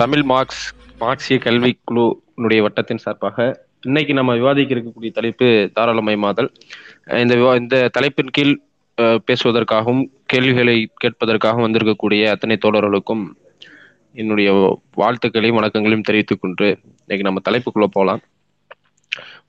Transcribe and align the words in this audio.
Tamil 0.00 0.22
marks 0.22 0.62
மார்க்சிய 0.98 1.36
கல்வி 1.38 1.70
குழுனுடைய 1.90 2.60
வட்டத்தின் 2.62 3.02
சார்பாக 3.04 3.46
இன்னைக்கு 3.86 4.12
நம்ம 4.14 4.32
விவாதிக்க 4.34 4.74
இருக்கக்கூடிய 4.74 5.10
தலைப்பு 5.12 5.46
தாராளமயமாதல். 5.76 6.48
இந்த 7.22 7.34
விவா 7.34 7.52
இந்த 7.56 7.76
தலைப்பின் 7.92 8.32
கீழ் 8.32 8.52
பேசுவதற்காகவும் 9.28 10.02
கேள்விகளை 10.26 10.76
கேட்பதற்காகவும் 11.04 11.66
வந்திருக்கக்கூடிய 11.66 12.30
அத்தனை 12.30 12.56
தோழர்களுக்கும் 12.64 13.24
என்னுடைய 14.14 14.50
வாழ்த்துக்களையும் 15.00 15.58
வணக்கங்களையும் 15.60 16.06
தெரிவித்துக் 16.08 16.42
கொண்டு 16.42 16.68
இன்னைக்கு 17.02 17.26
நம்ம 17.28 17.42
தலைப்புக்குள்ள 17.48 17.88
போகலாம் 17.96 18.22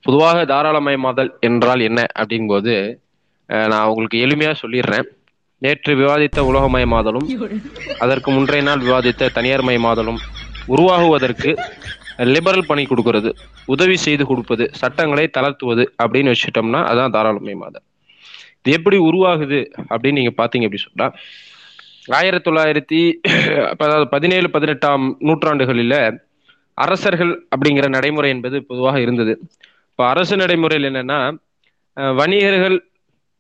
பொதுவாக 0.02 0.46
தாராளமயமாதல் 0.54 1.34
என்றால் 1.40 1.80
என்ன 1.80 2.06
அப்படிங்கும்போது 2.20 2.76
நான் 3.72 3.86
உங்களுக்கு 3.86 4.18
எளிமையா 4.26 4.54
சொல்லிடுறேன். 4.62 5.08
நேற்று 5.64 5.92
விவாதித்த 6.02 6.40
உலகமயமாதலும் 6.50 7.28
அதற்கு 8.04 8.30
முன்றைய 8.36 8.64
நாள் 8.68 8.86
விவாதித்த 8.88 9.30
தனியார் 9.38 9.66
மயமாதலும் 9.68 10.20
உருவாகுவதற்கு 10.74 11.52
லிபரல் 12.34 12.70
பணி 12.70 12.84
கொடுக்கிறது 12.90 13.30
உதவி 13.74 13.96
செய்து 14.06 14.24
கொடுப்பது 14.30 14.66
சட்டங்களை 14.82 15.26
தளர்த்துவது 15.38 15.84
அப்படின்னு 16.04 16.34
வச்சுட்டோம்னா 16.34 16.82
அதான் 16.92 17.14
தாராளமயமாதல். 17.16 17.86
இது 18.62 18.76
எப்படி 18.78 18.98
உருவாகுது 19.08 19.60
அப்படின்னு 19.92 20.20
நீங்க 20.20 20.34
பாத்தீங்க 20.42 20.68
அப்படி 20.68 20.84
சொன்னா 20.84 21.08
ஆயிரத்தி 22.20 22.46
தொள்ளாயிரத்தி 22.48 23.00
அதாவது 23.84 24.06
பதினேழு 24.14 24.48
பதினெட்டாம் 24.56 25.06
நூற்றாண்டுகளில 25.28 25.96
அரசர்கள் 26.78 27.34
அப்படிங்கிற 27.54 27.88
நடைமுறை 27.96 28.30
என்பது 28.36 28.58
பொதுவாக 28.70 28.98
இருந்தது. 29.06 29.34
இப்போ 29.92 30.04
அரசு 30.14 30.36
நடைமுறையில் 30.42 30.90
என்னன்னா 30.92 31.20
வணிகர்கள் 32.20 32.78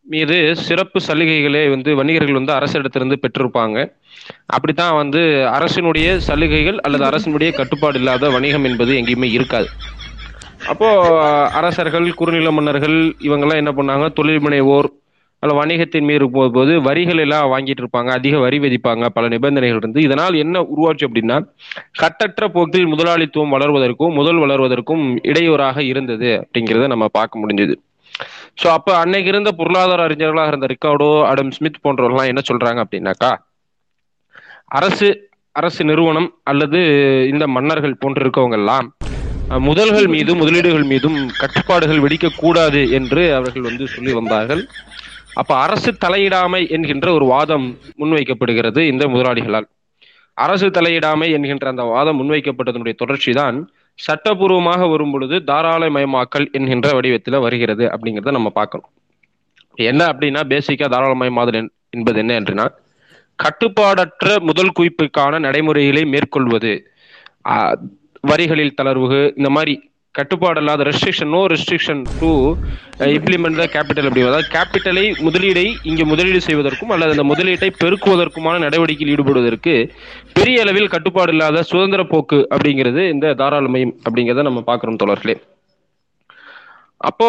மீது 0.05 0.37
சிறப்பு 0.65 0.99
சலுகைகளை 1.07 1.69
வந்து 1.69 1.95
வணிகர்கள் 1.95 2.37
வந்து 2.39 2.53
அரசிடத்திலிருந்து 2.53 3.17
பெற்றிருப்பாங்க. 3.23 3.77
அப்படித்தான் 4.45 4.95
வந்து 4.95 5.21
அரசினுடைய 5.57 6.15
சலுகைகள் 6.27 6.79
அல்லது 6.79 7.05
அரசினுடைய 7.09 7.51
கட்டுப்பாடு 7.59 7.99
இல்லாத 7.99 8.29
வணிகம் 8.29 8.63
என்பது 8.63 8.93
எங்கேயுமே 9.01 9.29
இருக்காது. 9.37 9.69
அப்போ 10.71 10.89
அரசர்கள் 11.59 12.13
குறுநில 12.13 12.51
மன்னர்கள் 12.51 12.97
இவங்கெல்லாம் 13.27 13.61
என்ன 13.61 13.71
பண்ணாங்க? 13.71 14.05
தொழில் 14.13 14.43
முனைவோர் 14.45 14.89
அல்ல 15.43 15.53
வணிகத்தின் 15.59 16.07
மீது 16.09 16.25
போகும்போது 16.29 16.81
வரிகள் 16.81 17.21
எல்லாம் 17.23 17.49
வாங்கிட்டு 17.53 17.81
இருப்பாங்க. 17.83 18.09
அதிக 18.17 18.35
வரி 18.37 18.57
விதிப்பாங்க 18.59 19.05
பல 19.09 19.27
நிபந்தனைகள் 19.27 19.79
இருந்து 19.81 20.01
இதனால் 20.01 20.35
என்ன 20.43 20.61
உருவாச்சு 20.73 21.07
அப்படின்னா 21.07 21.37
கட்டற்ற 22.01 22.47
போக்கில் 22.47 22.87
முதலாளித்துவம் 22.87 23.53
வளர்வதற்கும் 23.55 24.17
முதல் 24.19 24.39
வளர்வதற்கும் 24.43 25.03
இடையூறாக 25.31 25.83
இருந்தது 25.83 26.29
அப்படிங்கிறத 26.43 26.87
நம்ம 26.87 27.07
பார்க்க 27.19 27.41
முடிஞ்சது. 27.43 27.75
ஸோ 28.57 28.67
அப்போ 28.67 28.91
அன்னைக்கு 28.97 29.29
இருந்த 29.29 29.51
பொருளாதார 29.51 30.01
அறிஞர்களாக 30.07 30.51
இருந்த 30.51 30.67
ரிக்கார்டோ 30.73 31.09
அடம் 31.31 31.51
ஸ்மித் 31.51 31.83
போன்றவர்கள்லாம் 31.83 32.31
என்ன 32.31 32.41
சொல்றாங்க 32.49 32.81
அப்படின்னாக்கா 32.85 33.31
அரசு 34.79 35.07
அரசு 35.55 35.81
நிறுவனம் 35.83 36.29
அல்லது 36.43 36.79
இந்த 37.31 37.45
மன்னர்கள் 37.47 38.01
போன்றிருக்கவங்க 38.03 38.57
எல்லாம் 38.61 38.87
முதல்கள் 39.67 40.07
மீதும் 40.07 40.39
முதலீடுகள் 40.41 40.87
மீதும் 40.91 41.17
கட்டுப்பாடுகள் 41.41 42.03
வெடிக்கக்கூடாது 42.03 42.81
என்று 42.91 43.23
அவர்கள் 43.39 43.67
வந்து 43.69 43.85
சொல்லி 43.87 44.11
வந்தார்கள். 44.13 44.61
அப்ப 45.33 45.51
அரசு 45.65 45.91
தலையிடாமை 46.05 46.61
என்கின்ற 46.75 47.07
ஒரு 47.13 47.25
வாதம் 47.25 47.67
முன்வைக்கப்படுகிறது 48.01 48.81
இந்த 48.91 49.03
முதலாளிகளால். 49.07 49.67
அரசு 50.37 50.67
தலையிடாமை 50.77 51.27
என்கின்ற 51.37 51.67
அந்த 51.73 51.83
வாதம் 51.93 52.19
முன்வைக்கப்பட்டதனுடைய 52.21 52.95
தொடர்ச்சி 53.01 53.31
தான் 53.41 53.57
சட்டபூர்வமாக 53.99 54.87
வரும் 54.89 55.11
பொழுது 55.11 55.35
தாராளமயமாக்கல் 55.49 56.47
என்கின்ற 56.51 56.87
வடிவத்தில் 56.93 57.43
வருகிறது 57.45 57.85
அப்படிங்கிறத 57.85 58.31
நம்ம 58.31 58.49
பார்க்கணும். 58.49 58.89
என்ன 59.77 60.01
அப்படின்னா 60.05 60.41
பேசிக்கா 60.51 60.87
தாராளமயமாதல் 60.95 61.69
என்பது 61.89 62.19
என்ன 62.19 62.33
என்றுனா 62.39 62.65
கட்டுப்பாடற்ற 63.39 64.27
முதல் 64.39 64.75
குவிப்புக்கான 64.79 65.39
நடைமுறைகளை 65.39 66.03
மேற்கொள்வது. 66.05 66.73
வரிகளில் 68.21 68.77
தளர்வு 68.81 69.19
இந்த 69.37 69.49
மாதிரி 69.49 69.73
கட்டுப்பாடு 70.17 70.59
இல்லாத 70.61 70.81
restriction 70.87 71.31
no 71.35 71.39
restriction 71.51 72.01
to 72.19 72.29
implement 73.15 73.59
the 73.61 73.65
capital 73.75 74.07
அப்படி 74.09 74.23
அதாவது 74.29 74.47
கேபிட்டலை 74.55 75.05
முதலீடை 75.27 75.63
இங்கே 75.89 76.05
முதலீடு 76.11 76.39
செய்வதற்கும் 76.47 76.91
அல்லது 76.95 77.13
அந்த 77.15 77.25
முதலீட்டை 77.29 77.69
பெருக்குவதற்குமான 77.79 78.59
நடவடிக்கையில் 78.65 79.13
ஈடுபடுவதற்கு 79.13 79.73
பெரிய 80.37 80.65
அளவில் 80.65 80.91
கட்டுப்பாடு 80.95 81.33
இல்லாத 81.35 81.63
சுதந்திர 81.71 82.03
போக்கு 82.11 82.39
அப்படிங்கிறது 82.55 83.03
இந்த 83.15 83.33
தாராளமயம் 83.41 83.95
அப்படிங்கிறத 84.05 84.45
நம்ம 84.49 84.63
பார்க்குறோம் 84.69 85.01
தோழர்களே. 85.03 85.35
அப்போ 87.09 87.27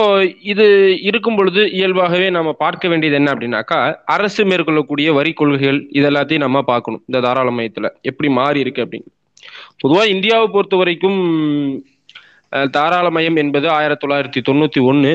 இது 0.53 0.67
இருக்கும் 1.09 1.39
பொழுது 1.39 1.63
இயல்பாகவே 1.79 2.29
நம்ம 2.37 2.51
பார்க்க 2.65 2.91
வேண்டியது 2.91 3.17
என்ன 3.21 3.31
அப்படின்னாக்கா 3.35 3.79
அரசு 4.17 4.43
மேற்கொள்ளக்கூடிய 4.51 5.09
வரி 5.19 5.33
கொள்கைகள் 5.41 5.81
இதெல்லாத்தையும் 6.01 6.45
நம்ம 6.47 6.63
பார்க்கணும். 6.73 7.03
இந்த 7.09 7.21
தாராளமயத்துல 7.27 7.89
எப்படி 8.11 8.29
மாறி 8.39 8.65
இருக்கு 8.65 8.85
அப்படின்னு. 8.85 9.11
பொதுவா 9.83 10.05
இந்தியாவை 10.15 10.47
பொறுத்த 10.53 10.77
வரைக்கும் 10.83 11.19
தாராளமயம் 12.77 13.37
என்பது 13.37 13.67
ஆயிரத்தி 13.71 14.03
தொள்ளாயிரத்தி 14.05 14.41
தொண்ணூத்தி 14.49 14.81
ஒன்னு 14.91 15.13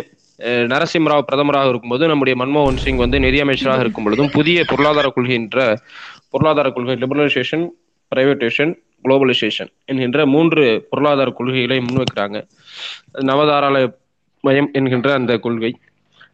நரசிம்மராவ் 0.71 1.27
பிரதமராக 1.29 1.69
இருக்கும்போது 1.69 2.07
நம்முடைய 2.07 2.35
மன்மோகன் 2.41 2.81
சிங் 2.83 3.01
வந்து 3.03 3.17
நிதியமைச்சராக 3.19 3.79
இருக்கும் 3.79 4.03
பொழுதும் 4.03 4.31
புதிய 4.31 4.63
பொருளாதார 4.63 5.07
கொள்கை 5.09 5.35
என்ற 5.35 5.59
பொருளாதார 6.29 6.69
கொள்கை 6.69 6.95
லிபரலைசேஷன் 6.95 7.65
பிரைவேட்டேஷன் 8.11 8.71
குளோபலைசேஷன் 9.05 9.69
என்கின்ற 9.85 10.25
மூன்று 10.25 10.63
பொருளாதார 10.89 11.29
கொள்கைகளை 11.37 11.77
முன்வைக்கிறாங்க. 11.87 12.37
நவதாராள 13.29 13.75
மயம் 14.43 14.69
என்கின்ற 14.77 15.09
அந்த 15.13 15.33
கொள்கை. 15.37 15.71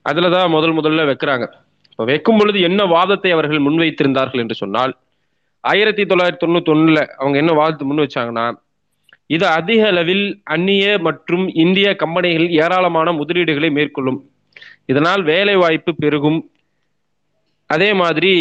அதில் 0.02 0.34
தான் 0.36 0.54
முதல் 0.56 0.76
முதல்ல 0.80 1.06
வைக்கிறாங்க. 1.10 1.46
இப்போ 1.92 2.06
வைக்கும் 2.12 2.38
பொழுது 2.38 2.60
என்ன 2.62 2.84
வாதத்தை 2.84 3.32
அவர்கள் 3.32 3.66
முன்வைத்திருந்தார்கள் 3.68 4.42
என்று 4.44 4.56
சொன்னால் 4.56 4.94
ஆயிரத்தி 5.64 6.04
தொள்ளாயிரத்தி 6.04 6.44
தொண்ணூத்தி 6.44 6.72
ஒண்ணுல 6.74 7.00
அவங்க 7.18 7.38
என்ன 7.38 7.52
வாதத்தை 7.60 7.86
முன் 7.88 8.02
வச்சாங்கன்னா 8.06 8.46
இது 9.34 9.46
அதிக 9.60 9.82
அளவில் 9.92 10.26
அந்நிய 10.54 10.86
மற்றும் 11.08 11.46
இந்திய 11.64 11.88
கம்பெனிகள் 12.02 12.50
ஏராளமான 12.64 13.12
முதலீடுகளை 13.12 13.70
மேற்கொள்ளும். 13.78 14.20
இதனால் 14.92 15.24
வேலை 15.32 15.56
வாய்ப்பு 15.64 15.92
பெருகும். 16.04 16.40
அதே 17.70 17.88
மாதிரி 18.02 18.34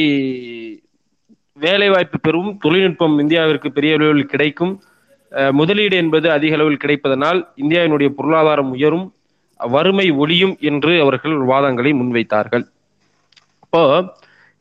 வேலை 1.64 1.88
வாய்ப்பு 1.94 2.18
பெறும். 2.26 2.50
தொழில்நுட்பம் 2.64 3.14
இந்தியாவிற்கு 3.22 3.68
பெரிய 3.76 3.94
அளவில் 3.98 4.30
கிடைக்கும். 4.32 4.74
முதலீடு 5.60 5.96
என்பது 6.02 6.26
அதிக 6.36 6.54
அளவில் 6.56 6.82
கிடைப்பதனால் 6.84 7.40
இந்தியாவினுடைய 7.62 8.08
பொருளாதாரம் 8.18 8.72
உயரும். 8.76 9.06
வறுமை 9.60 10.06
ஒழியும் 10.22 10.54
என்று 10.70 10.92
அவர்கள் 11.04 11.36
வாதங்களை 11.50 11.92
முன்வைத்தார்கள். 12.00 12.64
இப்போ 13.64 13.82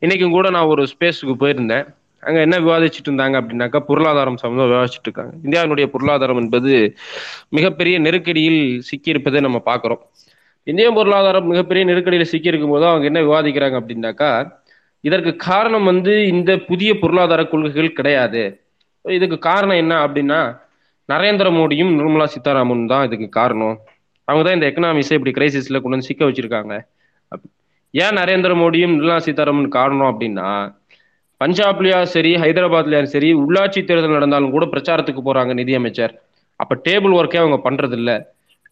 இன்னைக்கும் 0.04 0.36
கூட 0.38 0.48
நான் 0.56 0.72
ஒரு 0.74 0.84
ஸ்பேஸுக்கு 0.94 1.36
போயிருந்தேன். 1.44 1.86
அங்க 2.28 2.40
என்ன 2.46 2.56
விவாதிச்சுட்டு 2.66 3.10
இருந்தாங்க 3.10 3.36
அப்படின்னாக்கா 3.42 3.80
பொருளாதாரம் 3.90 4.40
சம்பந்தம் 4.42 4.72
விவாதிச்சுட்டு 4.72 5.08
இருக்காங்க. 5.10 5.34
இந்தியாவினுடைய 5.46 5.86
பொருளாதாரம் 5.94 6.42
என்பது 6.44 6.74
மிகப்பெரிய 7.58 7.96
நெருக்கடியில் 8.06 8.62
சிக்கியிருப்பதை 8.90 9.42
நம்ம 9.48 9.60
பார்க்கிறோம். 9.70 10.02
இந்திய 10.68 10.90
பொருளாதாரம் 10.98 11.48
மிகப்பெரிய 11.52 11.84
நெருக்கடியில் 11.90 12.32
சிக்கியிருக்கும் 12.34 12.74
போது 12.76 12.86
அவங்க 12.92 13.06
என்ன 13.12 13.22
விவாதிக்கிறாங்க 13.28 13.78
அப்படின்னாக்கா 13.82 14.32
இதற்கு 15.04 15.32
காரணம் 15.50 15.88
வந்து 15.92 16.14
இந்த 16.34 16.52
புதிய 16.68 16.92
பொருளாதார 17.00 17.42
கொள்கைகள் 17.54 17.98
கிடையாது. 17.98 18.44
இதுக்கு 19.06 19.38
காரணம் 19.50 19.80
என்ன 19.84 19.94
அப்படின்னா 20.06 20.40
நரேந்திர 21.10 21.48
மோடியும் 21.58 21.92
நிர்மலா 22.00 22.28
சீதாராமன் 22.34 22.86
தான் 22.92 23.06
இதுக்கு 23.08 23.28
காரணம். 23.40 23.76
அவங்க 24.28 24.44
தான் 24.46 24.58
இந்த 24.58 24.68
எக்கனாமிக்ஸை 24.70 25.16
இப்படி 25.18 25.34
கிரைசிஸ்ல 25.38 25.80
கொண்டு 25.82 25.96
வந்து 25.96 26.10
சிக்க 26.10 26.24
வச்சிருக்காங்க. 26.30 26.74
ஏன் 27.94 28.18
நரேந்திர 28.20 28.54
மோடியும் 28.62 28.94
நிர்மலா 28.96 29.18
சீதாராமன் 29.26 29.68
காரணம் 29.80 30.10
அப்படின்னா 30.12 30.48
பஞ்சாப்லயும் 31.44 32.12
சரி 32.16 32.32
ஹைதராபாத்லயும் 32.44 33.12
சரி 33.14 33.30
உள்ளாட்சி 33.44 33.82
தேர்தல் 33.90 34.18
நடந்தாலும் 34.18 34.54
கூட 34.56 34.66
பிரச்சாரத்துக்கு 34.74 35.22
போறாங்க 35.28 35.54
நிதியமைச்சர். 35.62 36.14
அப்ப 36.60 36.76
டேபிள் 36.88 37.16
ஒர்க்கே 37.20 37.40
அவங்க 37.44 37.58
பண்றது 37.68 37.96
இல்ல 38.00 38.12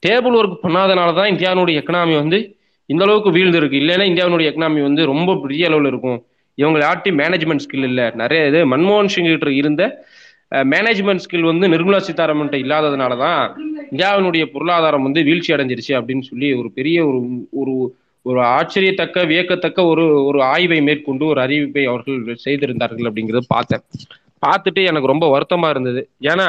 டேபிள் 0.04 0.36
ஒர்க் 0.40 0.62
பண்ணாதனால 0.66 1.10
தான் 1.20 1.32
இந்தியாவுடைய 1.34 1.80
எக்கனாமி 1.82 2.14
வந்து 2.22 2.40
இந்த 2.90 3.04
அளவுக்கு 3.06 3.32
வீழ்ந்து 3.36 3.60
இருக்கு 3.62 3.78
இல்லைன்னா 3.82 4.06
இந்தியாவுடைய 4.12 4.50
எக்கனாமி 4.52 4.82
வந்து 4.88 5.02
ரொம்ப 5.12 5.36
பெரிய 5.44 5.68
அளவில் 5.70 5.90
இருக்கும். 5.92 6.20
இவங்க 6.58 6.78
யார்ட்டையும் 6.86 7.20
மேனேஜ்மெண்ட் 7.22 7.64
ஸ்கில் 7.66 7.88
இல்லை. 7.90 8.06
நிறைய 8.22 8.48
இது 8.50 8.60
மன்மோகன் 8.72 9.12
சிங் 9.14 9.30
கிட்ட 9.34 9.52
இருந்த 9.62 9.84
மேனேஜ்மெண்ட் 10.74 11.24
ஸ்கில் 11.26 11.50
வந்து 11.50 11.66
நிர்மலா 11.74 12.00
சீதாராமன் 12.08 12.50
இல்லாததுனால 12.64 13.18
தான் 13.26 13.44
இந்தியாவினுடைய 13.92 14.44
பொருளாதாரம் 14.54 15.06
வந்து 15.08 15.22
வீழ்ச்சி 15.28 15.54
அடைஞ்சிருச்சு 15.56 15.94
அப்படின்னு 16.00 16.26
சொல்லி 16.32 16.50
ஒரு 16.62 16.70
பெரிய 16.78 16.98
ஒரு 17.10 17.20
ஒரு 17.62 17.76
ஒரு 18.26 18.40
ஆச்சரியத்தக்க 18.58 19.26
வியக்கத்தக்க 19.32 19.80
ஒரு 19.92 20.04
ஒரு 20.30 20.40
ஆய்வை 20.54 20.80
மேற்கொண்டு 20.88 21.24
ஒரு 21.32 21.40
அறிவிப்பை 21.46 21.84
அவர்கள் 21.92 22.42
செய்திருந்தார்கள் 22.46 23.08
அப்படிங்கிறத 23.10 23.48
பார்த்தேன். 23.56 23.84
பார்த்துட்டு 24.44 24.82
எனக்கு 24.92 25.12
ரொம்ப 25.14 25.26
வருத்தமா 25.34 25.68
இருந்தது. 25.74 26.02
ஏன்னா 26.32 26.48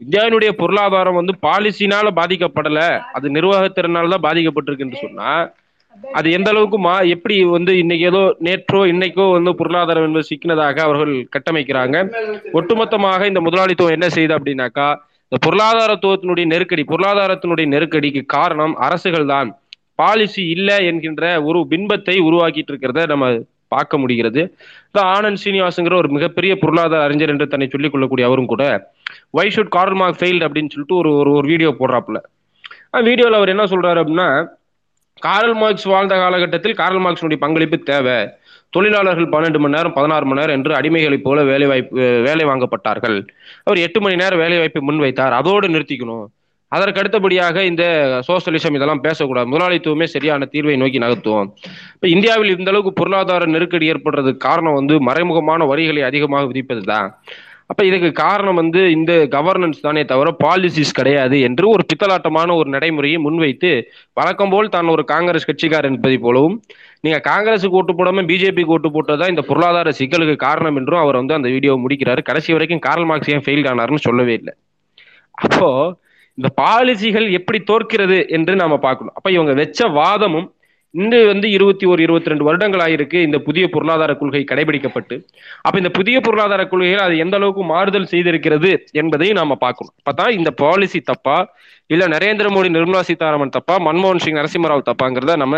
இந்தியாவினுடைய 0.00 0.50
பொருளாதாரம் 0.62 1.18
வந்து 1.20 1.34
பாலிசினால 1.46 2.06
பாதிக்கப்படல. 2.20 2.80
அது 3.16 3.26
நிர்வாகத்திறனால 3.36 4.10
தான் 4.14 4.26
பாதிக்கப்பட்டிருக்கு 4.28 4.86
என்று 4.86 5.04
சொன்னா 5.04 5.30
அது 6.18 6.28
எந்த 6.36 6.48
அளவுக்கு 6.52 6.78
மா 6.86 6.94
எப்படி 7.14 7.34
வந்து 7.56 7.72
இன்னைக்கு 7.82 8.04
ஏதோ 8.10 8.22
நேற்றோ 8.46 8.80
இன்னைக்கோ 8.92 9.24
வந்து 9.34 9.50
பொருளாதாரம் 9.60 10.06
என்பது 10.06 10.28
சிக்கினதாக 10.30 10.78
அவர்கள் 10.86 11.12
கட்டமைக்கிறாங்க. 11.34 11.96
ஒட்டுமொத்தமாக 12.58 13.26
இந்த 13.30 13.40
முதலாளித்துவம் 13.46 13.96
என்ன 13.96 14.06
செய்யுது 14.16 14.36
அப்படின்னாக்கா 14.38 14.88
இந்த 15.32 15.38
பொருளாதாரத்துவத்தினுடைய 15.46 16.46
நெருக்கடி 16.52 16.82
பொருளாதாரத்தினுடைய 16.92 17.66
நெருக்கடிக்கு 17.74 18.22
காரணம் 18.36 18.74
அரசுகள் 18.86 19.30
தான். 19.34 19.50
பாலிசி 19.98 20.42
இல்லை 20.54 20.76
என்கின்ற 20.90 21.24
ஒரு 21.48 21.60
பின்பத்தை 21.72 22.16
உருவாக்கிட்டு 22.28 22.72
இருக்கிறத 22.72 23.02
நம்ம 23.12 23.26
பார்க்க 23.74 23.98
முடிகிறது. 23.98 24.42
ஆனந்த் 25.14 25.42
சீனிவாசுங்கிற 25.44 25.94
ஒரு 26.02 26.08
மிகப்பெரிய 26.16 26.52
பொருளாதார 26.62 27.04
அறிஞர் 27.06 27.32
என்று 27.34 27.46
தன்னை 27.52 27.66
சொல்லிக் 27.68 27.92
கொள்ளக்கூடிய 27.92 28.26
அவரும் 28.28 28.50
கூட 28.52 28.64
why 29.36 29.46
should 29.54 29.74
Karl 29.76 29.98
Marx 30.00 30.20
failed 30.20 30.46
அப்படின்னு 30.46 30.72
சொல்லிட்டு 30.74 30.98
ஒரு 31.00 31.10
ஒரு 31.20 31.30
ஒரு 31.38 31.46
வீடியோ 31.52 31.70
போடுறாப்புல. 31.80 32.18
வீடியோவில் 33.08 33.38
அவர் 33.38 33.52
என்ன 33.54 33.64
சொல்றாரு 33.72 34.00
அப்படின்னா 34.02 34.28
காரல் 35.26 35.56
மார்க்ஸ் 35.62 35.88
வாழ்ந்த 35.92 36.14
காலகட்டத்தில் 36.22 36.78
காரல் 36.80 37.04
மார்க்ஸினுடைய 37.04 37.38
பங்களிப்பு 37.44 37.76
தேவை. 37.90 38.16
தொழிலாளர்கள் 38.74 39.32
பன்னெண்டு 39.34 39.58
மணி 39.62 39.76
நேரம் 39.76 39.96
பதினாறு 39.98 40.24
மணி 40.28 40.40
நேரம் 40.40 40.56
என்று 40.58 40.72
அடிமைகளைப் 40.78 41.26
போல 41.26 41.42
வேலை 41.50 41.66
வாய்ப்பு 41.72 41.96
வேலை 42.28 42.44
வாங்கப்பட்டார்கள். 42.50 43.18
அவர் 43.66 43.82
எட்டு 43.86 43.98
மணி 44.04 44.16
நேரம் 44.22 44.42
வேலை 44.44 44.56
வாய்ப்பை 44.60 44.82
முன்வைத்தார். 44.88 45.34
அதோடு 45.40 45.68
நிறுத்திக்கணும். 45.74 46.24
அதற்கு 46.76 47.00
அடுத்தபடியாக 47.02 47.64
இந்த 47.70 47.84
சோசியலிசம் 48.28 48.76
இதெல்லாம் 48.78 49.04
பேசக்கூடாது. 49.06 49.48
முதலாளித்துவமே 49.52 50.06
சரியான 50.14 50.48
தீர்வை 50.54 50.76
நோக்கி 50.82 51.04
நகர்த்துவோம். 51.04 51.50
இப்போ 51.96 52.08
இந்தியாவில் 52.16 52.54
இந்த 52.58 52.70
அளவுக்கு 52.72 52.98
பொருளாதார 53.00 53.48
நெருக்கடி 53.54 53.88
ஏற்படுறதுக்கு 53.94 54.46
காரணம் 54.48 54.78
வந்து 54.80 54.96
மறைமுகமான 55.08 55.66
வரிகளை 55.72 56.04
அதிகமாக 56.10 56.46
விதிப்பது 56.52 56.84
தான் 56.92 57.10
அப்ப 57.72 57.82
இதுக்கு 57.88 58.08
காரணம் 58.24 58.58
வந்து 58.60 58.80
இந்த 58.94 59.12
கவர்னன்ஸ் 59.34 59.84
தானே 59.84 60.00
தவிர 60.10 60.28
பாலிசிஸ் 60.42 60.90
கிடையாது 60.98 61.36
என்று 61.46 61.64
ஒரு 61.74 61.82
பித்தலாட்டமான 61.90 62.54
ஒரு 62.60 62.68
நடைமுறையை 62.74 63.18
முன்வைத்து 63.26 63.70
வழக்கம் 64.18 64.52
போல் 64.54 64.68
தான் 64.74 64.90
ஒரு 64.94 65.02
காங்கிரஸ் 65.12 65.48
கட்சிக்காரர் 65.50 65.90
என்பதை 65.90 66.18
போலவும் 66.26 66.56
நீங்க 67.04 67.18
காங்கிரஸுக்கு 67.30 67.78
ஓட்டு 67.80 67.94
போடாம 67.98 68.24
பிஜேபிக்கு 68.30 68.74
ஓட்டு 68.76 68.90
போட்டதா 68.96 69.28
இந்த 69.32 69.44
பொருளாதார 69.48 69.94
சிக்கலுக்கு 70.00 70.36
காரணம் 70.46 70.78
என்றும் 70.80 71.02
அவர் 71.04 71.20
வந்து 71.20 71.36
அந்த 71.38 71.50
வீடியோ 71.54 71.74
முடிக்கிறாரு. 71.84 72.22
கடைசி 72.30 72.52
வரைக்கும் 72.56 72.84
கார்ல் 72.88 73.08
மார்க்ஸ் 73.10 73.32
ஏன் 73.36 73.44
ஃபெயில் 73.46 73.68
ஆனார்னு 73.72 74.06
சொல்லவே 74.08 74.34
இல்லை. 74.40 74.54
அப்போ 75.38 75.68
இந்த 76.38 76.48
பாலிசிகள் 76.60 77.26
எப்படி 77.38 77.58
தோற்கிறது 77.70 78.18
என்று 78.36 78.54
நாம 78.62 78.78
பார்க்கணும். 78.86 79.14
அப்ப 79.18 79.28
இவங்க 79.30 79.52
வச்ச 79.62 79.88
வாதமும் 80.00 80.48
இன்று 80.94 81.18
வந்து 81.26 81.46
இருபத்தி 81.50 81.84
ஒரு 81.92 82.00
இருபத்தி 82.02 82.30
ரெண்டு 82.30 82.44
வருடங்கள் 82.44 82.82
ஆயிருக்கு 82.84 83.18
இந்த 83.26 83.38
புதிய 83.46 83.64
பொருளாதார 83.68 84.12
கொள்கை 84.14 84.42
கடைபிடிக்கப்பட்டு. 84.50 85.14
அப்ப 85.62 85.74
இந்த 85.78 85.90
புதிய 85.98 86.16
பொருளாதார 86.20 86.62
கொள்கைகள் 86.66 87.04
அது 87.06 87.14
எந்த 87.18 87.36
அளவுக்கு 87.36 87.62
மாறுதல் 87.64 88.10
செய்திருக்கிறது 88.12 88.70
என்பதையும் 88.92 89.40
நாம 89.40 89.56
பார்க்கணும். 89.64 89.94
அப்பதான் 90.00 90.36
இந்த 90.38 90.50
பாலிசி 90.62 91.00
தப்பா 91.00 91.36
இல்ல 91.90 92.04
நரேந்திர 92.08 92.48
மோடி 92.54 92.68
நிர்மலா 92.76 93.02
சீதாராமன் 93.08 93.56
தப்பா 93.58 93.74
மன்மோகன் 93.88 94.22
சிங் 94.24 94.38
நரசிம்மராவ் 94.40 94.88
தப்பாங்கிறத 94.90 95.36
நம்ம 95.36 95.56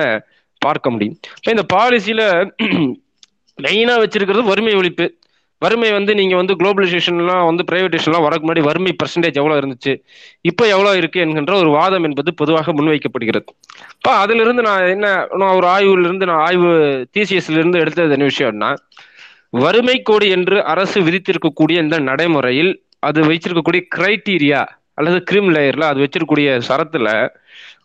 பார்க்க 0.63 0.91
முடியும். 0.91 1.17
இப்ப 1.39 1.51
இந்த 1.57 1.67
பாலிசியில 1.77 2.23
மெயினா 3.65 3.95
வச்சிருக்கிறது 4.03 4.51
வறுமை 4.51 4.73
ஒழிப்பு. 4.75 5.07
வறுமை 5.59 5.93
வந்து 5.93 6.15
நீங்க 6.15 6.37
வந்து 6.37 6.55
குளோபலைசேஷன்லாம் 6.55 7.45
வந்து 7.45 7.65
பிரைவேடேஷன்லாம் 7.71 8.25
வரக்கு 8.27 8.47
முன்னாடி 8.47 8.63
வறுமை 8.63 8.97
பர்சன்டேஜ் 9.03 9.39
எவ்வளவு 9.41 9.61
இருந்துச்சு? 9.61 10.03
இப்போ 10.41 10.67
எவ்வளவு 10.67 10.97
இருக்கு 10.97 11.21
என்கின்ற 11.21 11.57
ஒரு 11.57 11.71
வாதம் 11.71 12.05
என்பது 12.05 12.35
பொதுவாக 12.35 12.73
முன்வைக்கப்படுகிறது. 12.73 13.45
இப்போ 13.97 14.11
அதுல 14.17 14.43
இருந்து 14.43 14.63
நான் 14.63 14.89
என்ன 14.89 15.27
நான் 15.37 15.55
ஒரு 15.55 15.67
ஆய்வுல 15.67 16.05
இருந்து 16.05 16.27
நான் 16.27 16.45
ஆய்வு 16.47 16.73
டிசிஎஸ்ல 17.19 17.59
இருந்து 17.61 17.79
எடுத்தது 17.79 18.13
என்ன 18.13 18.29
விஷயம்னா 18.33 18.71
வறுமை 19.51 20.03
கோடு 20.03 20.29
என்று 20.29 20.65
அரசு 20.65 21.01
விதித்திருக்கக்கூடிய 21.01 21.77
இந்த 21.83 21.99
நடைமுறையில் 21.99 22.73
அது 22.99 23.21
வச்சிருக்கக்கூடிய 23.23 23.83
கிரைட்டீரியா 23.97 24.65
அல்லது 24.95 25.19
கிரிம் 25.31 25.51
லேயர்ல 25.57 25.81
அது 25.81 26.01
வச்சிருக்கக்கூடிய 26.01 26.61
சரத்துல 26.69 27.09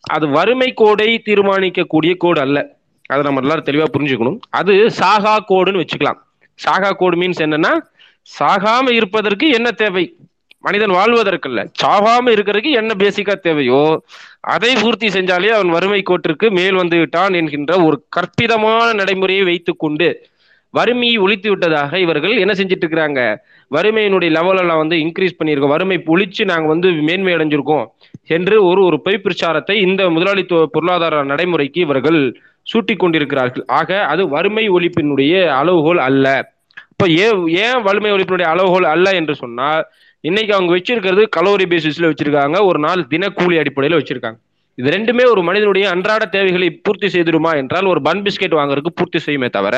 அது 0.01 0.27
வறுமை 0.27 0.74
கோடை 0.74 1.21
தீர்மானிக்கக்கூடிய 1.25 2.13
கோடு 2.17 2.39
அல்ல. 2.41 2.59
அதை 3.07 3.24
நம்ம 3.24 3.41
எல்லாரும் 3.41 3.67
தெளிவா 3.69 3.85
புரிஞ்சுக்கணும். 3.95 4.38
அது 4.50 4.74
சாகா 4.91 5.45
கோடுன்னு 5.50 5.81
வச்சுக்கலாம். 5.81 6.19
சாகா 6.63 6.89
கோடு 6.91 7.17
மீன்ஸ் 7.21 7.43
என்னன்னா 7.45 7.73
சாகாம 8.29 8.91
இருப்பதற்கு 8.91 9.49
என்ன 9.49 9.71
தேவை? 9.71 10.03
மனிதன் 10.63 10.91
வாழ்வதற்கல்ல. 10.91 11.61
சாகாம 11.81 12.31
இருக்கிறதுக்கு 12.35 12.71
என்ன 12.71 12.91
பேசிக்கா 12.93 13.33
தேவையோ 13.45 13.83
அதை 14.55 14.75
பூர்த்தி 14.81 15.07
செஞ்சாலே 15.07 15.49
அவன் 15.55 15.73
வறுமை 15.75 16.01
கோட்டிற்கு 16.09 16.47
மேல் 16.49 16.73
வந்து 16.73 16.97
விட்டான் 16.97 17.33
என்கின்ற 17.33 17.83
ஒரு 17.83 18.05
கற்பிதமான 18.09 18.93
நடைமுறையை 18.93 19.43
வைத்துக்கொண்டு 19.43 20.09
வறுமையை 20.73 21.15
ஒழித்து 21.17 21.49
விட்டதாக 21.49 21.99
இவர்கள் 21.99 22.33
என்ன 22.37 22.53
செஞ்சிட்டு 22.53 22.83
இருக்கிறாங்க? 22.85 23.21
வறுமையினுடைய 23.71 24.29
லெவலெல்லாம் 24.37 24.81
வந்து 24.83 24.95
இன்க்ரீஸ் 24.95 25.37
பண்ணியிருக்கோம். 25.39 25.73
வறுமை 25.75 25.97
ஒழிச்சு 26.07 26.43
நாங்கள் 26.45 26.67
வந்து 26.67 26.91
மேன்மை 27.07 27.33
அடைஞ்சிருக்கோம் 27.33 27.83
என்று 28.27 28.55
ஒரு 28.63 28.81
ஒரு 28.83 29.01
பொய் 29.01 29.23
பிரச்சாரத்தை 29.25 29.75
இந்த 29.81 30.09
முதலாளித்துவ 30.09 30.65
பொருளாதார 30.65 31.23
நடைமுறைக்கு 31.23 31.81
இவர்கள் 31.81 32.19
சூட்டி 32.67 32.95
கொண்டிருக்கிறார்கள் 32.95 33.63
ஆக 33.79 33.99
அது 34.05 34.23
வறுமை 34.29 34.65
ஒழிப்பினுடைய 34.69 35.33
அளவுகோல் 35.59 36.01
அல்ல. 36.07 36.27
இப்ப 37.01 37.13
ஏன் 37.25 37.39
ஏன் 37.62 37.80
வலிமை 37.86 38.09
ஒழிப்பினுடைய 38.12 38.48
அளவுகோல் 38.53 38.86
அல்ல 38.92 39.12
என்று 39.19 39.33
சொன்னால் 39.36 39.80
இன்னைக்கு 40.24 40.51
அவங்க 40.53 40.71
வச்சிருக்கிறது 40.75 41.21
கலோரி 41.36 41.65
பேசிஸ்ல 41.71 42.09
வச்சிருக்காங்க 42.12 42.57
ஒரு 42.65 42.80
நாள் 42.80 43.01
தினக்கூலி 43.13 43.56
அடிப்படையில் 43.62 43.95
வச்சிருக்காங்க. 44.00 44.38
இது 44.77 44.92
ரெண்டுமே 44.95 45.24
ஒரு 45.30 45.42
மனிதனுடைய 45.48 45.86
அன்றாட 45.89 46.25
தேவைகளை 46.25 46.68
பூர்த்தி 46.86 47.07
செய்திருமா 47.07 47.51
என்றால் 47.62 47.86
ஒரு 47.86 48.01
பன் 48.01 48.21
பிஸ்கெட் 48.21 48.56
வாங்குறதுக்கு 48.59 48.94
பூர்த்தி 48.95 49.21
செய்யுமே 49.25 49.50
தவிர 49.50 49.75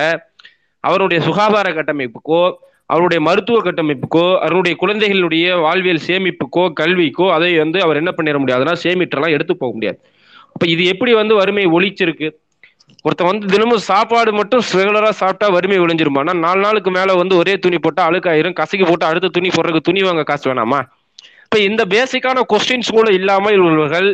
அவருடைய 0.84 1.20
சுகாதார 1.28 1.70
கட்டமைப்புக்கோ 1.70 2.42
அவருடைய 2.90 3.22
மருத்துவ 3.30 3.62
கட்டமைப்புக்கோ 3.70 4.26
அவருடைய 4.40 4.76
குழந்தைகளுடைய 4.84 5.56
வாழ்வியல் 5.68 6.06
சேமிப்புக்கோ 6.08 6.66
கல்விக்கோ 6.82 7.28
அதை 7.32 7.52
வந்து 7.58 7.82
அவர் 7.82 8.02
என்ன 8.04 8.14
பண்ணிட 8.18 8.40
முடியாதுன்னா 8.44 8.76
சேமிட்டெல்லாம் 8.84 9.36
எடுத்து 9.38 9.56
போக 9.58 9.74
முடியாது. 9.74 10.00
அப்ப 10.54 10.64
இது 10.68 10.86
எப்படி 10.86 11.14
வந்து 11.14 11.36
வறுமை 11.36 11.68
ஒழிச்சிருக்கு? 11.78 12.30
ஒருத்தன் 13.02 13.30
வந்து 13.32 13.48
தினமும் 13.48 13.86
சாப்பாடு 13.90 14.34
மட்டும் 14.34 14.64
ரெகுலரா 14.74 15.10
சாப்பிட்டா 15.10 15.48
வறுமை 15.48 15.80
விளைஞ்சிருமா 15.80 16.18
ஆனா 16.18 16.34
நாலு 16.34 16.60
நாளுக்கு 16.60 16.92
மேல 16.92 17.14
வந்து 17.14 17.36
ஒரே 17.38 17.58
துணி 17.58 17.78
போட்டா 17.78 18.10
அழுக்காயிரும். 18.10 18.58
கசக்கி 18.60 18.86
போட்டு 18.90 19.06
அடுத்த 19.06 19.28
துணி 19.28 19.50
போடுறதுக்கு 19.50 19.88
துணி 19.90 20.04
வாங்க 20.04 20.24
காசு 20.24 20.54
வேணாமா? 20.54 20.80
இப்ப 21.44 21.60
இந்த 21.60 21.84
பேசிக்கான 21.86 22.44
கொஸ்டின்ஸ் 22.54 22.92
கூட 22.92 23.12
இல்லாமல் 23.12 23.54
இவர்கள் 23.54 24.10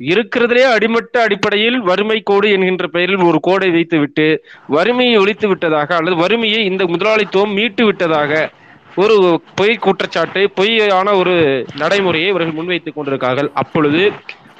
இருக்கிறதுலே 0.00 0.64
அடிமட்ட 0.74 1.22
அடிப்படையில் 1.22 1.78
வறுமை 1.80 2.20
கோடு 2.22 2.50
என்கின்ற 2.50 2.86
பெயரில் 2.86 3.24
ஒரு 3.30 3.38
கோடை 3.40 3.70
வைத்து 3.70 3.98
விட்டு 3.98 4.44
வறுமையை 4.66 5.16
ஒழித்து 5.16 5.48
விட்டதாக 5.48 5.96
அல்லது 5.96 6.16
வறுமையை 6.16 6.64
இந்த 6.64 6.84
முதலாளித்துவம் 6.86 7.52
மீட்டு 7.52 7.84
விட்டதாக 7.84 8.50
ஒரு 8.96 9.16
பொய் 9.54 9.74
குற்றச்சாட்டு 9.76 10.50
பொய்யான 10.50 11.16
ஒரு 11.16 11.66
நடைமுறையை 11.76 12.28
இவர்கள் 12.28 12.56
முன்வைத்துக் 12.58 12.96
கொண்டிருக்கார்கள். 12.98 13.50
அப்பொழுது 13.52 14.12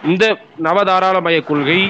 இந்த 0.05 0.25
நவதாராளமய 0.63 1.45
கொள்கை 1.45 1.81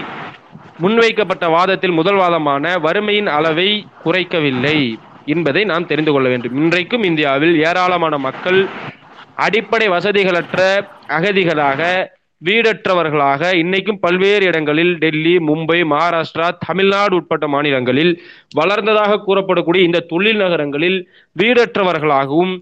முன்வைக்கப்பட்ட 0.78 1.48
வாதத்தில் 1.48 1.90
முதல் 1.90 2.14
வாதமான 2.14 2.78
வறுமையின் 2.78 3.26
அளவை 3.28 3.68
குறைக்கவில்லை 3.98 4.78
என்பதை 5.26 5.64
நாம் 5.64 5.86
தெரிந்து 5.86 6.12
கொள்ள 6.12 6.26
வேண்டும். 6.28 6.54
இன்றைக்கும் 6.54 7.02
இந்தியாவில் 7.02 7.56
ஏராளமான 7.60 8.14
மக்கள் 8.18 8.60
அடிப்படை 9.36 9.88
வசதிகளற்ற 9.88 10.60
அகதிகளாக 11.08 11.80
வீடற்றவர்களாக 12.42 13.42
இன்னைக்கும் 13.62 14.00
பல்வேறு 14.00 14.44
இடங்களில் 14.46 14.92
டெல்லி 14.94 15.34
மும்பை 15.48 15.78
மகாராஷ்டிரா 15.92 16.48
தமிழ்நாடு 16.66 17.14
உட்பட்ட 17.16 17.46
மாநிலங்களில் 17.48 18.12
வளர்ந்ததாக 18.56 19.20
கூறப்படக்கூடிய 19.26 19.82
இந்த 19.82 20.04
தொழில் 20.12 20.36
நகரங்களில் 20.36 20.98
வீடற்றவர்களாகவும் 21.36 22.52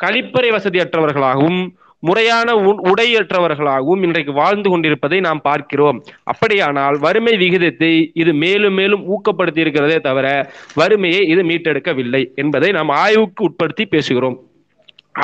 கழிப்பறை 0.00 0.50
வசதியற்றவர்களாகவும் 0.52 1.60
முறையான 2.06 2.54
உடையற்றவர்களாகவும் 2.90 4.04
இன்றைக்கு 4.06 4.32
வாழ்ந்து 4.32 4.68
கொண்டிருப்பதை 4.70 5.18
நாம் 5.26 5.42
பார்க்கிறோம். 5.48 5.98
அப்படியானால் 6.32 6.96
வறுமை 7.04 7.34
விகிதத்தை 7.42 7.90
இது 8.22 8.32
மேலும் 8.44 8.76
மேலும் 8.80 9.02
ஊக்கப்படுத்தி 9.14 9.60
இருக்கிறதே 9.64 9.98
தவிர 10.08 10.26
வறுமையை 10.80 11.20
இது 11.32 11.42
மீட்டெடுக்கவில்லை 11.50 12.22
என்பதை 12.34 12.70
நாம் 12.78 12.92
ஆய்வுக்கு 13.02 13.44
உட்படுத்தி 13.48 13.86
பேசுகிறோம். 13.94 14.36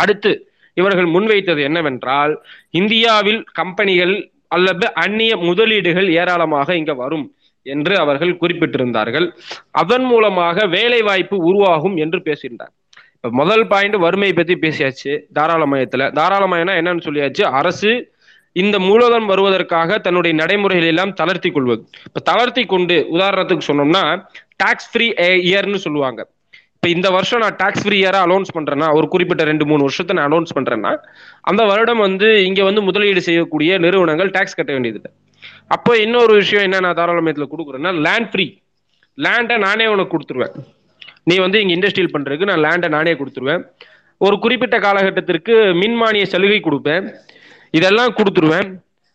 அடுத்து 0.03 0.33
இவர்கள் 0.81 1.09
முன்வைத்தது 1.15 1.61
என்னவென்றால் 1.69 2.33
இந்தியாவில் 2.81 3.41
கம்பெனிகள் 3.61 4.15
அல்லது 4.57 4.87
அந்நிய 5.05 5.33
முதலீடுகள் 5.49 6.09
ஏராளமாக 6.21 6.77
இங்க 6.77 6.93
வரும் 6.95 7.27
என்று 7.67 7.95
அவர்கள் 7.99 8.39
குறிப்பிட்டிருந்தார்கள். 8.41 9.27
அதன் 9.83 10.05
மூலமாக 10.05 10.67
வேலை 10.77 11.01
வாய்ப்பு 11.03 11.37
உருவாகும் 11.51 11.97
என்று 12.05 12.19
பேசியிருந்தார். 12.27 12.75
இப்ப 13.19 13.31
முதல் 13.39 13.65
பாயிண்ட் 13.67 13.97
வறுமையை 13.97 14.35
பத்தி 14.37 14.55
பேசியாச்சு 14.65 15.13
தாராளமயத்துல. 15.39 16.03
தாராளமயம்னா 16.19 16.75
என்னன்னு 16.81 17.05
சொல்லியாச்சு 17.07 17.45
அரசு 17.61 17.93
இந்த 18.63 18.77
மூலதனம் 18.79 19.31
வருவதற்காக 19.31 19.99
தன்னுடைய 20.05 20.33
நடைமுறைகள் 20.41 20.91
எல்லாம் 20.93 21.13
தளர்த்தி 21.21 21.51
கொள்வது. 21.51 21.83
இப்ப 22.09 22.21
தளர்த்தி 22.31 22.63
கொண்டு 22.73 22.97
உதாரணத்துக்கு 23.17 23.69
சொன்னோம்னா 23.71 24.03
டாக்ஸ் 24.63 24.89
ஃப்ரீ 24.93 25.07
இயர்னு 25.51 25.81
சொல்லுவாங்க. 25.87 26.21
இப்ப 26.77 26.89
இந்த 26.89 27.09
வருஷம் 27.17 27.43
நான் 27.43 27.57
டாக்ஸ் 27.57 27.85
ஃப்ரீ 27.85 27.97
இயரா 28.05 28.21
அலௌன்ஸ் 28.27 28.55
பண்றேன்னா 28.57 28.89
ஒரு 28.99 29.07
குறிப்பிட்ட 29.09 29.45
ரெண்டு 29.51 29.65
மூணு 29.71 29.87
வருஷத்தை 29.87 30.17
நான் 30.17 30.29
அலௌன்ஸ் 30.31 30.57
பண்றேன்னா 30.59 30.93
அந்த 31.51 31.63
வருடம் 31.65 32.03
வந்து 32.07 32.29
இங்க 32.45 32.63
வந்து 32.69 32.83
முதலீடு 32.83 33.23
செய்யக்கூடிய 33.29 33.79
நிறுவனங்கள் 33.79 34.31
டாக்ஸ் 34.31 34.59
கட்ட 34.61 34.73
வேண்டியது. 34.73 35.11
அப்போ 35.67 35.93
இன்னொரு 36.07 36.35
விஷயம் 36.35 36.67
என்ன 36.67 36.81
நான் 36.87 36.99
தாராளமயத்துல 37.03 37.49
கொடுக்குறேன்னா 37.55 37.93
லேண்ட் 38.07 38.31
ஃப்ரீ 38.33 38.47
லேண்டை 39.19 39.59
நானே 39.67 39.87
உனக்கு 39.87 40.13
கொடுத்துருவேன். 40.15 40.57
நீ 41.31 41.37
வந்து 41.45 41.61
இங்க 41.63 41.75
இண்டஸ்ட்ரியல் 41.77 42.15
பண்றதுக்கு 42.15 42.49
நான் 42.51 42.65
லேண்டை 42.67 42.89
நானே 42.97 43.13
கொடுத்துருவேன். 43.21 43.63
ஒரு 44.27 44.37
குறிப்பிட்ட 44.45 44.77
காலகட்டத்திற்கு 44.85 45.55
மின்மானிய 45.81 46.25
சலுகை 46.35 46.61
கொடுப்பேன். 46.63 47.05
இதெல்லாம் 47.79 48.15
கொடுத்துருவேன். 48.19 48.69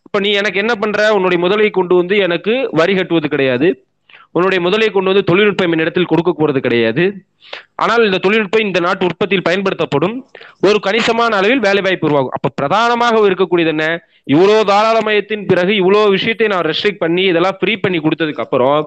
இப்ப 0.07 0.19
நீ 0.25 0.31
எனக்கு 0.41 0.61
என்ன 0.63 0.73
பண்ற? 0.81 1.01
உன்னுடைய 1.17 1.39
முதலை 1.43 1.69
கொண்டு 1.77 1.93
வந்து 2.01 2.15
எனக்கு 2.27 2.53
வரி 2.79 2.93
கட்டுவது 2.97 3.27
கிடையாது. 3.33 3.67
உன்னுடைய 4.37 4.59
முதலை 4.65 4.87
கொண்டு 4.91 5.11
வந்து 5.11 5.27
தொழில்நுட்பம் 5.29 5.81
இடத்தில் 5.83 6.09
கொடுக்க 6.11 6.31
போறது 6.37 6.59
கிடையாது. 6.65 7.03
ஆனால் 7.83 8.05
இந்த 8.07 8.19
தொழில்நுட்பம் 8.25 8.65
இந்த 8.67 8.79
நாட்டு 8.85 9.07
உற்பத்தியில் 9.09 9.45
பயன்படுத்தப்படும். 9.47 10.15
ஒரு 10.67 10.77
கணிசமான 10.87 11.35
அளவில் 11.39 11.63
வேலை 11.65 11.81
வாய்ப்பு 11.85 12.07
உருவாகும். 12.07 12.35
அப்ப 12.37 12.51
பிரதானமாக 12.59 13.21
இருக்கக்கூடியது 13.29 13.71
என்ன? 13.75 13.85
இவ்வளவு 14.33 14.61
தாராளமயத்தின் 14.71 15.43
பிறகு 15.51 15.73
இவ்வளவு 15.81 16.13
விஷயத்தை 16.15 16.47
நான் 16.53 16.65
ரெஸ்ட்ரிக்ட் 16.69 17.03
பண்ணி 17.03 17.23
இதெல்லாம் 17.31 17.57
ஃப்ரீ 17.59 17.75
பண்ணி 17.83 18.01
கொடுத்ததுக்கு 18.05 18.45
அப்புறம் 18.45 18.79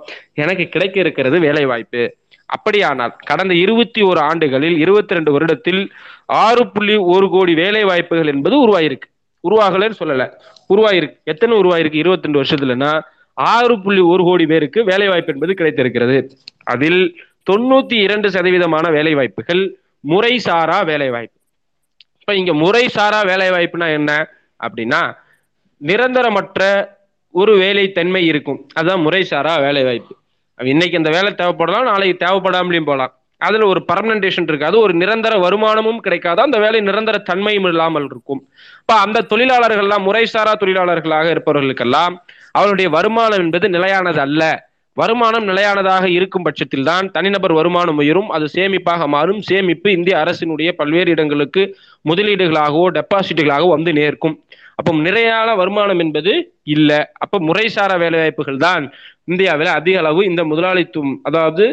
எனக்கு 0.45 0.67
கிடைக்க 0.75 0.99
இருக்கிறது 1.05 1.39
வேலை 1.47 1.65
வாய்ப்பு 1.73 2.05
அப்படியானால் 2.47 3.17
கடந்த 3.27 3.55
இருபத்தி 3.55 4.03
ஒரு 4.03 4.21
ஆண்டுகளில் 4.21 4.79
இருபத்தி 4.79 5.15
ரெண்டு 5.15 5.41
வருடத்தில் 5.41 5.91
ஆறு 6.27 6.71
புள்ளி 6.71 6.97
ஒரு 6.97 7.31
கோடி 7.31 7.55
வேலை 7.55 7.85
வாய்ப்புகள் 7.85 8.27
என்பது 8.27 8.57
உருவாயிருக்கு. 8.69 9.09
உருவாகலன்னு 9.51 9.93
சொல்லல. 10.01 10.33
உருவாயிருக்கு. 10.75 11.17
எத்தனை 11.25 11.59
உருவாயிருக்கு? 11.59 11.95
இருபத்தி 11.95 12.29
ரெண்டு 12.29 12.43
வருஷத்துலன்னா 12.43 13.01
ஆறு 13.35 13.83
புள்ளி 13.83 14.01
ஒரு 14.01 14.23
கோடி 14.25 14.47
பேருக்கு 14.47 14.85
வேலை 14.85 15.09
வாய்ப்பு 15.09 15.33
என்பது 15.33 15.55
கிடைத்திருக்கிறது. 15.55 16.31
அதில் 16.65 17.23
தொண்ணூத்தி 17.51 17.93
இரண்டு 17.93 18.29
சதவீதமான 18.29 18.93
வேலை 18.93 19.15
வாய்ப்புகள் 19.15 19.79
முறைசாரா 20.09 20.85
வேலை 20.85 21.11
வாய்ப்பு 21.11 21.41
இப்ப 22.21 22.35
இங்க 22.35 22.53
முறைசாரா 22.53 23.27
வேலை 23.27 23.49
வாய்ப்புனா 23.49 23.93
என்ன? 23.93 24.29
அப்படின்னா 24.61 25.17
நிரந்தரமற்ற 25.85 26.89
ஒரு 27.31 27.59
வேலை 27.59 27.93
தன்மை 27.93 28.27
இருக்கும். 28.27 28.67
அதுதான் 28.75 29.07
முறைசாரா 29.07 29.61
வேலை 29.61 29.85
வாய்ப்பு 29.85 30.17
இன்னைக்கு 30.61 30.97
அந்த 30.97 31.11
வேலை 31.11 31.31
தேவைப்படலாம் 31.33 31.89
நாளைக்கு 31.91 32.27
தேவைப்படாமலையும் 32.27 32.85
போகலாம். 32.85 33.13
அதுல 33.39 33.67
ஒரு 33.67 33.85
பர்மனன்டேஷன் 33.93 34.49
இருக்காது 34.49 34.79
ஒரு 34.79 34.95
நிரந்தர 34.95 35.39
வருமானமும் 35.39 35.99
கிடைக்காது. 35.99 36.41
அந்த 36.43 36.59
வேலை 36.59 36.81
நிரந்தர 36.81 37.19
தன்மையும் 37.19 37.65
இல்லாமல் 37.65 38.05
இருக்கும். 38.05 38.49
இப்ப 38.81 38.95
அந்த 38.95 39.27
தொழிலாளர்கள்லாம் 39.31 40.07
முறைசாரா 40.09 40.53
தொழிலாளர்களாக 40.61 41.27
இருப்பவர்களுக்கெல்லாம் 41.31 42.15
அவருடைய 42.53 42.91
வருமானம் 42.91 43.39
என்பது 43.39 43.69
நிலையானது 43.69 44.21
அல்ல. 44.21 44.43
வருமானம் 44.93 45.45
நிலையானதாக 45.45 46.11
இருக்கும் 46.11 46.43
பட்சத்தில் 46.43 46.85
தான் 46.85 47.11
தனிநபர் 47.11 47.53
வருமானம் 47.53 47.97
உயரும். 47.97 48.29
அது 48.29 48.49
சேமிப்பாக 48.55 49.07
மாறும். 49.07 49.41
சேமிப்பு 49.41 49.93
இந்திய 49.93 50.17
அரசினுடைய 50.19 50.73
பல்வேறு 50.73 51.11
இடங்களுக்கு 51.11 51.77
முதலீடுகளாகவோ 52.09 52.87
டெபாசிட்டுகளாகவோ 52.99 53.69
வந்து 53.69 53.93
நேர்க்கும். 53.93 54.37
அப்போ 54.79 54.93
நிறையான 55.07 55.51
வருமானம் 55.61 56.01
என்பது 56.05 56.33
இல்லை. 56.75 56.99
அப்ப 57.25 57.39
முறைசாரா 57.49 57.95
வேலைவாய்ப்புகள் 58.03 58.59
தான் 58.65 58.85
இந்தியாவில் 59.31 59.71
அதிக 59.77 59.97
அளவு 60.03 60.21
இந்த 60.31 60.43
முதலாளித்துவம் 60.51 61.15
அதாவது 61.29 61.65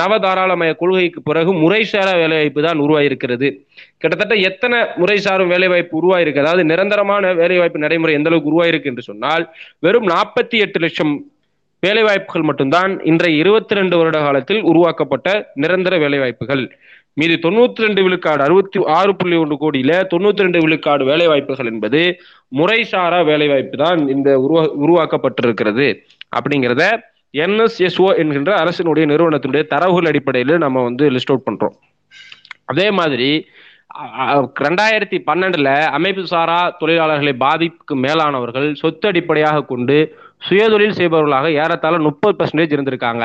நவதாராளமய 0.00 0.72
கொள்கைக்கு 0.80 1.20
பிறகு 1.28 1.50
முறைசாரா 1.64 2.14
வேலைவாய்ப்பு 2.22 2.64
தான் 2.66 2.82
உருவாயிருக்கிறது. 2.84 3.48
கிட்டத்தட்ட 4.02 4.36
எத்தனை 4.48 4.80
முறைசாரும் 5.02 5.52
வேலைவாய்ப்பு 5.54 5.94
உருவாயிருக்கு? 6.00 6.42
அதாவது 6.44 6.64
நிரந்தரமான 6.72 7.32
வேலைவாய்ப்பு 7.42 7.84
நடைமுறை 7.84 8.16
எந்த 8.18 8.30
அளவுக்கு 8.30 8.52
உருவாயிருக்கு 8.52 8.90
என்று 8.92 9.08
சொன்னால் 9.10 9.46
வெறும் 9.86 10.10
நாற்பத்தி 10.14 10.58
எட்டு 10.66 10.80
லட்சம் 10.84 11.14
வேலைவாய்ப்புகள் 11.82 12.48
மட்டும்தான் 12.48 12.92
இன்றைய 13.10 13.40
இருபத்தி 13.42 13.78
ரெண்டு 13.78 13.94
வருட 14.00 14.18
காலத்தில் 14.26 14.62
உருவாக்கப்பட்ட 14.70 15.28
நிரந்தர 15.62 15.94
வேலைவாய்ப்புகள். 16.04 16.62
மீது 17.20 17.34
தொண்ணூத்தி 17.44 17.84
ரெண்டு 17.86 18.00
விழுக்காடு 18.04 18.42
அறுபத்தி 18.46 18.78
ஆறு 18.98 19.12
புள்ளி 19.18 19.36
ஒன்று 19.42 19.56
கோடியில 19.62 19.92
தொண்ணூத்தி 20.12 20.44
ரெண்டு 20.44 20.60
விழுக்காடு 20.64 21.02
வேலைவாய்ப்புகள் 21.10 21.70
என்பது 21.72 22.00
முறைசாரா 22.58 23.20
வேலைவாய்ப்பு 23.30 23.76
தான் 23.84 24.00
இந்த 24.14 24.30
உருவா 24.44 24.62
உருவாக்கப்பட்டிருக்கிறது. 24.84 25.86
அப்படிங்கிறத 26.38 26.84
என்எஸ்எஸ்ஓ 27.44 28.08
என்கின்ற 28.22 28.50
அரசினுடைய 28.62 29.04
நிறுவனத்தினுடைய 29.12 29.64
தரவுகள் 29.74 30.10
அடிப்படையில் 30.10 30.62
நம்ம 30.64 30.82
வந்து 30.88 31.04
லிஸ்ட் 31.14 31.32
அவுட் 31.32 31.46
பண்றோம். 31.48 31.76
அதே 32.72 32.88
மாதிரி 32.98 33.30
ரெண்டாயிரத்தி 34.66 35.18
பன்னெண்டுல 35.26 35.70
அமைப்பு 35.96 36.22
சாரா 36.30 36.60
தொழிலாளர்களை 36.80 37.34
பாதிப்புக்கு 37.42 37.94
மேலானவர்கள் 38.04 38.68
சொத்து 38.80 39.06
அடிப்படையாக 39.10 39.66
கொண்டு 39.72 39.96
சுயதொழில் 40.46 40.96
செய்பவர்களாக 40.98 41.50
ஏறத்தாழ 41.62 41.98
முப்பது 42.06 42.34
பர்சன்டேஜ் 42.38 42.74
இருந்திருக்காங்க. 42.76 43.24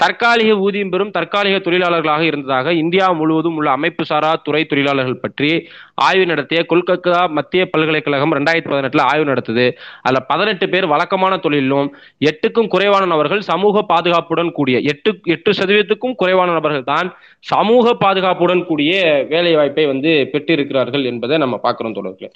தற்காலிக 0.00 0.52
ஊதியம் 0.58 0.90
பெறும் 0.90 1.10
தற்காலிக 1.10 1.56
தொழிலாளர்களாக 1.58 2.22
இருந்ததாக 2.22 2.72
இந்தியா 2.74 3.06
முழுவதும் 3.12 3.56
உள்ள 3.56 3.68
அமைப்பு 3.70 4.04
சாரா 4.04 4.30
துறை 4.42 4.62
தொழிலாளர்கள் 4.64 5.20
பற்றி 5.20 5.50
ஆய்வு 5.98 6.24
நடத்திய 6.26 6.60
கொல்கத்தா 6.70 7.20
மத்திய 7.30 7.64
பல்கலைக்கழகம் 7.64 8.34
ரெண்டாயிரத்தி 8.34 8.70
பதினெட்டுல 8.70 9.04
ஆய்வு 9.10 9.24
நடத்துது. 9.24 9.66
அதுல 10.02 10.20
பதினெட்டு 10.26 10.66
பேர் 10.68 10.86
வழக்கமான 10.86 11.34
தொழிலும் 11.36 11.88
எட்டுக்கும் 12.20 12.68
குறைவான 12.68 13.04
நபர்கள் 13.06 13.42
சமூக 13.42 13.82
பாதுகாப்புடன் 13.82 14.50
கூடிய 14.52 14.78
எட்டு 14.84 15.12
எட்டு 15.26 15.52
சதவீதத்துக்கும் 15.52 16.16
குறைவான 16.16 16.52
நபர்கள் 16.52 16.84
தான் 16.84 17.08
சமூக 17.44 17.94
பாதுகாப்புடன் 17.94 18.64
கூடிய 18.64 18.92
வேலை 19.28 19.54
வாய்ப்பை 19.56 19.86
வந்து 19.86 20.12
பெற்றிருக்கிறார்கள் 20.32 21.04
என்பதை 21.04 21.38
நம்ம 21.38 21.56
பார்க்கிறோம் 21.58 21.96
தொடர்பு 21.96 22.28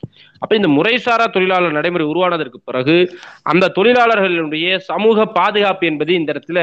அப்ப 0.42 0.52
இந்த 0.54 0.68
முறைசாரா 0.68 1.26
தொழிலாளர் 1.30 1.72
நடைமுறை 1.72 2.06
உருவானதற்கு 2.06 2.60
பிறகு 2.64 2.96
அந்த 3.42 3.72
தொழிலாளர்களுடைய 3.76 4.76
சமூக 4.86 5.26
பாதுகாப்பு 5.32 5.86
என்பது 5.86 6.12
இந்த 6.14 6.30
இடத்துல 6.32 6.60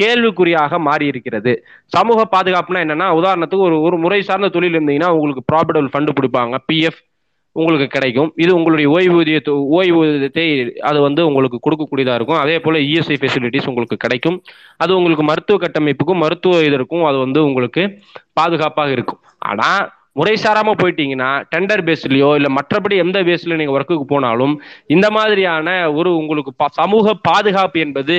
கேள்விக்குறியாக 0.00 0.78
மாறி 0.88 1.06
இருக்கிறது 1.12 1.52
சமூக 1.96 2.20
பாதுகாப்புனா 2.34 2.82
என்னன்னா 2.84 3.08
உதாரணத்துக்கு 3.20 3.66
ஒரு 3.68 3.78
ஒரு 3.86 3.96
முறை 4.04 4.20
சார்ந்த 4.28 4.52
தொழில் 4.56 4.76
இருந்தீங்கன்னா 4.78 5.10
உங்களுக்கு 5.16 5.48
ப்ராபிட்டபிள் 5.52 5.92
ஃபண்டு 5.94 6.16
கொடுப்பாங்க. 6.18 6.56
பிஎஃப் 6.70 7.00
உங்களுக்கு 7.56 7.86
கிடைக்கும். 7.94 8.28
இது 8.42 8.50
உங்களுடைய 8.58 8.88
ஓய்வூதிய 8.96 9.38
ஓய்வூதியத்தை 9.78 10.44
அது 10.90 10.98
வந்து 11.06 11.22
உங்களுக்கு 11.30 11.58
கொடுக்கக்கூடியதாக 11.66 12.18
இருக்கும். 12.18 12.40
அதே 12.44 12.56
போல் 12.64 12.78
இஎஸ்ஐ 12.90 13.16
ஃபெசிலிட்டிஸ் 13.22 13.68
உங்களுக்கு 13.70 13.96
கிடைக்கும். 14.04 14.38
அது 14.84 14.92
உங்களுக்கு 14.98 15.24
மருத்துவ 15.30 15.58
கட்டமைப்புக்கும் 15.64 16.22
மருத்துவ 16.24 16.62
இதற்கும் 16.68 17.04
அது 17.10 17.18
வந்து 17.24 17.40
உங்களுக்கு 17.48 17.84
பாதுகாப்பாக 18.40 18.94
இருக்கும். 18.96 19.20
ஆனால் 19.50 19.82
முறை 20.16 20.32
சாராம 20.42 20.72
போயிட்டீங்கன்னா 20.80 21.28
டெண்டர் 21.52 21.82
பேஸ்லயோ 21.86 22.30
இல்ல 22.38 22.48
மற்றபடி 22.56 22.96
எந்த 23.04 23.18
பேஸ்ல 23.22 23.56
நீங்க 23.60 23.74
ஒர்க்குக்கு 23.76 24.06
போனாலும் 24.06 24.54
இந்த 24.86 25.06
மாதிரியான 25.10 25.68
ஒரு 25.98 26.10
உங்களுக்கு 26.16 26.52
சமூக 26.80 27.14
பாதுகாப்பு 27.28 27.80
என்பது 27.80 28.16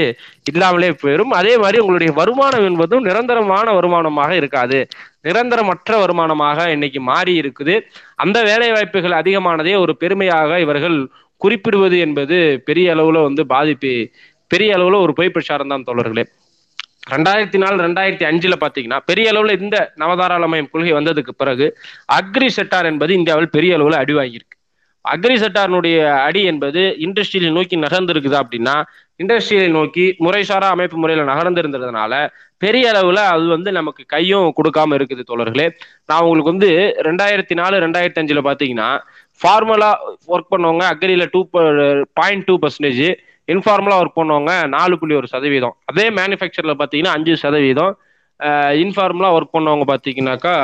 இல்லாமலே 0.52 0.90
போயிடும் 1.04 1.34
அதே 1.40 1.54
மாதிரி 1.58 1.82
உங்களுடைய 1.84 2.14
வருமானம் 2.20 2.66
என்பதும் 2.70 3.06
நிரந்தரமான 3.08 3.68
வருமானமாக 3.80 4.32
இருக்காது. 4.42 4.80
நிரந்தரமற்ற 5.24 5.92
வருமானமாக 6.04 6.68
இன்னைக்கு 6.76 7.02
மாறி 7.12 7.34
இருக்குது. 7.42 7.76
அந்த 8.16 8.38
வேலை 8.44 8.70
வாய்ப்புகள் 8.72 9.20
அதிகமானதே 9.22 9.76
ஒரு 9.84 9.96
பெருமையாக 10.04 10.60
இவர்கள் 10.60 10.98
குறிப்பிடுவது 11.42 11.98
என்பது 12.00 12.38
பெரிய 12.68 12.96
அளவுல 12.96 13.22
வந்து 13.28 13.44
பாதிப்பு 13.54 13.94
பெரிய 14.52 14.76
அளவுல 14.78 14.98
ஒரு 15.06 15.14
பொய் 15.14 15.36
பிரச்சாரம் 15.36 15.72
தான் 15.74 15.86
தோழர்களே. 15.88 16.24
ரெண்டாயிரத்தி 17.08 17.58
நாலு 17.58 17.78
ரெண்டாயிரத்தி 17.84 18.26
அஞ்சுல 18.30 18.56
பாத்தீங்கன்னா 18.64 19.00
பெரிய 19.06 19.32
அளவுல 19.32 19.56
இந்த 19.62 19.78
நவதாராளமயம் 20.02 20.70
கொள்கை 20.72 20.94
வந்ததுக்கு 20.94 21.34
பிறகு 21.38 21.66
அக்ரி 22.20 22.50
செட்டார் 22.58 22.86
என்பது 22.86 23.14
இந்தியாவில் 23.14 23.50
பெரிய 23.50 23.78
அளவுல 23.78 23.98
அடி 24.04 24.14
வாங்கியிருக்கு. 24.14 24.58
அக்ரி 25.06 25.36
செட்டாரினுடைய 25.36 25.98
அடி 26.28 26.42
என்பது 26.44 26.82
இண்டஸ்ட்ரியை 27.06 27.52
நோக்கி 27.52 27.78
நகர்ந்திருக்குது 27.78 28.38
அப்படின்னா 28.42 28.76
இண்டஸ்ட்ரியை 29.20 29.68
நோக்கி 29.70 30.06
முறைசாரா 30.26 30.68
அமைப்பு 30.76 30.98
முறையில 30.98 31.26
நகர்ந்திருந்ததுனால 31.32 32.14
பெரிய 32.58 32.92
அளவுல 32.92 33.20
அது 33.34 33.46
வந்து 33.48 33.72
நமக்கு 33.72 34.04
கையும் 34.06 34.54
கொடுக்காம 34.58 34.96
இருக்குது 34.98 35.24
தோழர்களே. 35.32 35.68
நான் 36.06 36.24
உங்களுக்கு 36.24 36.54
வந்து 36.54 36.70
ரெண்டாயிரத்தி 37.08 37.56
நாலு 37.62 37.78
ரெண்டாயிரத்தி 37.86 38.22
அஞ்சுல 38.22 38.44
பாத்தீங்கன்னா 38.50 38.90
ஃபார்மலா 39.42 39.92
ஒர்க் 40.28 40.52
பண்ணவங்க 40.54 40.86
அக்ரியில 40.94 41.26
டூ 41.32 41.42
பாயிண்ட் 42.14 42.46
டூ 42.46 42.60
பர்சன்டேஜ் 42.64 43.06
இன்ஃபார்மலா 43.48 43.98
ஒர்க் 44.02 44.20
பண்ணுவாங்க. 44.20 44.52
நாலு 44.76 44.96
புள்ளி 45.00 45.16
ஒரு 45.20 45.28
சதவீதம். 45.34 45.76
அதே 45.90 46.06
மேனுஃபேக்சர்ல 46.20 46.76
பாத்தீங்கன்னா 46.82 47.16
அஞ்சு 47.18 47.36
சதவீதம். 47.44 47.94
இன்ஃபார்மலா 48.84 49.30
ஒர்க் 49.38 49.56
பண்ணவங்க 49.58 49.86
பாத்தீங்கன்னாக்கா 49.92 50.56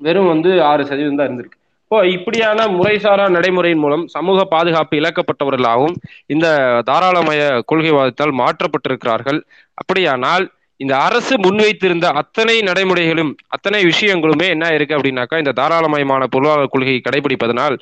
வெறும் 0.00 0.30
வந்து 0.32 0.50
ஆறு 0.70 0.82
சதவீதம் 0.90 1.18
தான் 1.20 1.28
இருந்திருக்கு. 1.28 1.58
இப்போ 1.84 1.98
இப்படியான 2.16 2.66
முறைசாரா 2.76 3.24
நடைமுறையின் 3.34 3.82
மூலம் 3.82 4.04
சமூக 4.14 4.44
பாதுகாப்பு 4.52 4.94
இழக்கப்பட்டவர்களாகவும் 5.00 5.96
இந்த 6.34 6.46
தாராளமய 6.90 7.40
கொள்கைவாதத்தால் 7.70 8.32
மாற்றப்பட்டிருக்கிறார்கள். 8.40 9.40
அப்படியானால் 9.80 10.44
இந்த 10.80 10.94
அரசு 11.08 11.34
முன்வைத்திருந்த 11.44 12.06
அத்தனை 12.20 12.54
நடைமுறைகளும் 12.68 13.32
அத்தனை 13.54 13.80
விஷயங்களுமே 13.90 14.46
என்ன 14.54 14.70
இருக்கு 14.76 14.96
அப்படின்னாக்கா 14.98 15.42
இந்த 15.42 15.52
தாராளமயமான 15.60 16.28
பொருளாதார 16.34 16.70
கொள்கையை 16.74 17.02
கடைபிடிப்பதனால் 17.08 17.76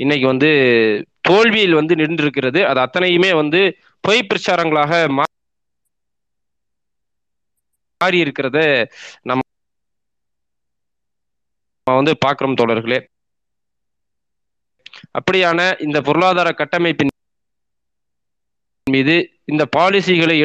இன்னைக்கு 0.00 0.26
வந்து 0.26 0.50
தோல்வியில் 1.20 1.78
வந்து 1.78 1.94
நின்றிருக்கிறது. 1.94 2.60
அது 2.70 2.80
அத்தனையுமே 2.80 3.30
வந்து 3.34 3.60
பொய் 4.04 4.28
பிரச்சாரங்களாக 4.30 4.92
மாறி 8.00 8.22
இருக்கிறத 8.24 8.58
நம்ம 9.22 9.42
வந்து 11.86 12.14
பார்க்கிறோம் 12.18 12.58
தோழர்களே. 12.60 12.98
அப்படியான 15.18 15.60
இந்த 15.86 15.98
பொருளாதார 16.00 16.48
கட்டமைப்பின் 16.52 17.12
மீது 18.86 19.16
இந்த 19.44 19.62
பாலிசிகளை 19.76 20.36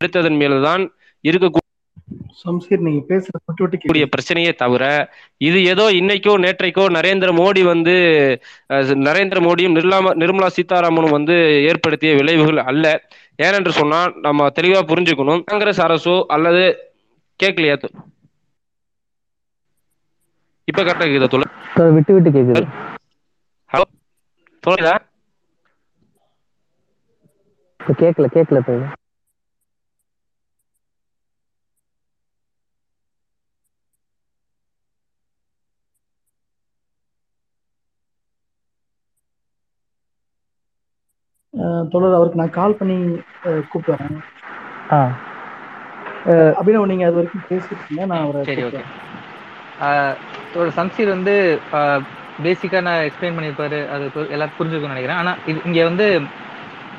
எடுத்ததன் 0.00 0.38
மேல்தான் 0.40 0.84
இருக்கக்கூடிய 1.24 1.59
சம்சீர் 2.38 2.84
நீங்க 2.86 3.02
பேசுறது 3.08 3.40
கூடிய 3.82 4.04
பிரச்சனையே 4.12 4.52
தவிர 4.56 4.84
இது 5.40 5.58
ஏதோ 5.72 5.84
இன்னைக்கோ 5.98 6.32
நேற்றைக்கோ 6.44 6.84
நரேந்திர 6.96 7.30
மோடி 7.38 7.62
வந்து 7.70 7.94
நரேந்திர 9.08 9.38
மோடியும் 9.40 9.76
நிர்மலா 9.76 10.00
நிர்மலா 10.22 10.48
சீதாராமனும் 10.56 11.16
வந்து 11.16 11.36
ஏற்படுத்திய 11.70 12.12
விளைவுகள் 12.20 12.60
அல்ல. 12.70 12.84
ஏனென்று 13.38 13.72
சொன்னா 13.72 13.98
நம்ம 14.26 14.48
தெளிவா 14.58 14.80
புரிஞ்சுக்கணும். 14.90 15.44
காங்கிரஸ் 15.44 15.82
அரசோ 15.86 16.16
அல்லது 16.36 16.64
கேட்கலையா? 17.40 17.76
இப்ப 20.68 20.82
கரெக்டா 20.82 21.06
கேக்குதா 21.06 21.28
விட்டு 21.96 22.12
விட்டு 22.14 22.30
கேக்குது. 22.30 22.64
ஹலோ 23.70 23.86
தோழரா? 24.62 24.94
இப்ப 27.80 27.94
கேட்கல 28.00 28.28
தொடர் 41.92 42.16
அவருக்கு 42.16 42.40
நான் 42.40 42.56
கால் 42.56 42.78
பண்ணி 42.78 42.96
கூப்பிடுறேன் 43.70 44.18
ஆ. 44.90 45.00
அபினவ் 46.60 46.90
நீங்க 46.90 47.04
அது 47.06 47.18
வரைக்கும் 47.18 47.48
பேசிருக்கீங்க 47.50 48.04
நான் 48.06 48.24
அவரை 48.24 48.42
சரி 48.44 48.64
ஓகே 48.64 48.82
ஒரு 50.54 50.70
சம்சீர் 50.76 51.14
வந்து 51.14 51.34
பேசிக்காக 52.38 52.82
நான் 52.82 53.04
எக்ஸ்பிளைன் 53.06 53.36
பண்ணியிருப்பாரு 53.36 53.78
அது 53.94 54.04
எல்லாரும் 54.28 54.58
புரிஞ்சுக்கணும்னு 54.58 54.94
நினைக்கிறேன். 54.94 55.20
ஆனால் 55.22 55.40
இது 55.46 55.58
இங்கே 55.66 55.82
வந்து 55.84 56.06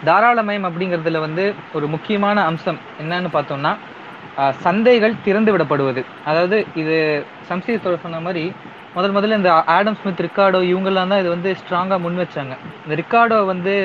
தாராளமயம் 0.03 0.67
அப்படிங்கிறதுல 0.67 1.19
வந்து 1.19 1.43
ஒரு 1.73 1.87
முக்கியமான 1.87 2.43
அம்சம் 2.43 2.79
என்னன்னு 3.01 3.31
பார்த்தோம்னா 3.33 3.71
சந்தைகள் 4.63 5.15
திறந்து 5.23 5.57
விடப்படுவது. 5.57 6.05
அதாவது 6.25 6.65
இது 6.75 7.25
சம்சீதத்தோட 7.49 7.99
சொன்ன 7.99 8.19
மாதிரி 8.19 8.53
முதல் 8.93 9.13
முதல்ல 9.13 9.37
இந்த 9.37 9.53
ஆடம் 9.53 9.97
ஸ்மித் 10.01 10.19
ரிக்கார்டோ 10.19 10.59
இவங்கெல்லாம் 10.73 11.07
தான் 11.07 11.19
இது 11.19 11.29
வந்து 11.29 11.55
ஸ்ட்ராங்காக 11.61 11.99
முன் 11.99 12.17
வச்சாங்க. 12.17 12.57
இந்த 12.87 13.01
ரிக்கார்டோ 13.01 13.45
வந்து 13.45 13.75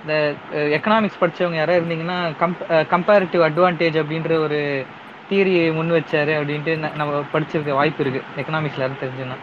இந்த 0.00 0.34
எக்கனாமிக்ஸ் 0.52 1.20
படிச்சவங்க 1.20 1.54
யாராவது 1.54 1.80
இருந்தீங்கன்னா 1.80 2.36
கம்ப் 2.40 2.62
கம்பேரிட்டிவ் 2.70 3.44
அட்வான்டேஜ் 3.48 4.02
அப்படின்ற 4.02 4.38
ஒரு 4.38 4.86
தியரியை 5.30 5.74
முன் 5.74 5.92
வச்சாரு 5.92 6.32
அப்படின்ட்டு 6.38 6.74
ந- 6.76 6.96
நம்ம 6.96 7.24
படிச்சிருக்க 7.32 7.72
வாய்ப்பு 7.72 8.04
இருக்கு. 8.06 8.42
எக்கனாமிக்ஸ்ல 8.42 8.78
யாரும் 8.78 8.98
தெரிஞ்சுன்னா. 9.02 9.36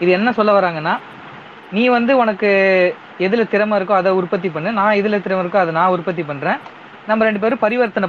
இது 0.00 0.10
என்ன 0.10 0.32
சொல்ல 0.32 0.60
வராங்கன்னா 0.60 0.98
நீ 1.72 1.88
வந்து 1.88 2.16
உனக்கு 2.16 2.50
எதில் 3.18 3.48
திறமை 3.48 3.80
இருக்கோ 3.80 3.92
அதை 3.92 4.12
உற்பத்தி 4.12 4.50
பண்ணு. 4.50 4.72
நான் 4.72 4.92
எதில் 4.92 5.22
திறமை 5.22 5.46
இருக்கோ 5.46 5.56
அதை 5.56 5.72
நான் 5.72 5.88
உற்பத்தி 5.88 6.22
பண்ணுறேன் 6.22 6.58
நம்ம 7.06 7.24
ரெண்டு 7.24 7.40
பேரும் 7.40 7.58
பரிவர்த்தனை 7.58 8.08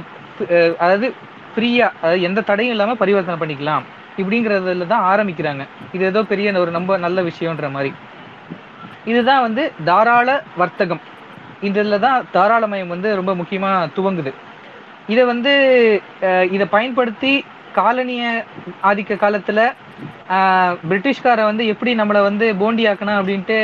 அதாவது 0.82 1.08
ஃப்ரீயா 1.54 1.86
அதாவது 2.02 2.26
எந்த 2.28 2.40
தடையும் 2.50 2.74
இல்லாம 2.74 2.94
பரிவர்த்தனை 3.02 3.38
பண்ணிக்கலாம். 3.42 3.84
இப்படிங்கிறதுல 4.20 4.86
தான் 4.92 5.06
ஆரம்பிக்கிறாங்க. 5.12 5.62
இது 5.96 6.04
ஏதோ 6.10 6.20
பெரிய 6.32 6.52
ஒரு 6.64 6.70
ரொம்ப 6.78 6.92
நல்ல 7.04 7.18
விஷயம்ன்ற 7.30 7.68
மாதிரி. 7.76 7.92
இதுதான் 9.10 9.44
வந்து 9.46 9.62
தாராள 9.88 10.28
வர்த்தகம். 10.62 11.02
இதுல 11.68 11.98
தான் 12.06 12.18
தாராளமயம் 12.36 12.92
வந்து 12.94 13.08
ரொம்ப 13.20 13.32
முக்கியமா 13.40 13.70
துவங்குது. 13.96 14.32
இதை 15.12 15.22
வந்து 15.32 15.52
இதை 16.56 16.66
பயன்படுத்தி 16.74 17.32
காலனிய 17.78 18.22
ஆதிக்க 18.88 19.12
காலத்துல 19.22 19.60
பிரிட்டிஷ்காரை 20.36 20.40
பிரிட்டிஷ்கார 20.88 21.40
வந்து 21.48 21.64
எப்படி 21.72 21.90
நம்மளை 22.00 22.20
வந்து 22.26 22.46
போண்டி 22.60 22.84
ஆக்கணும் 22.90 23.18
அப்படின்ட்டு 23.20 23.56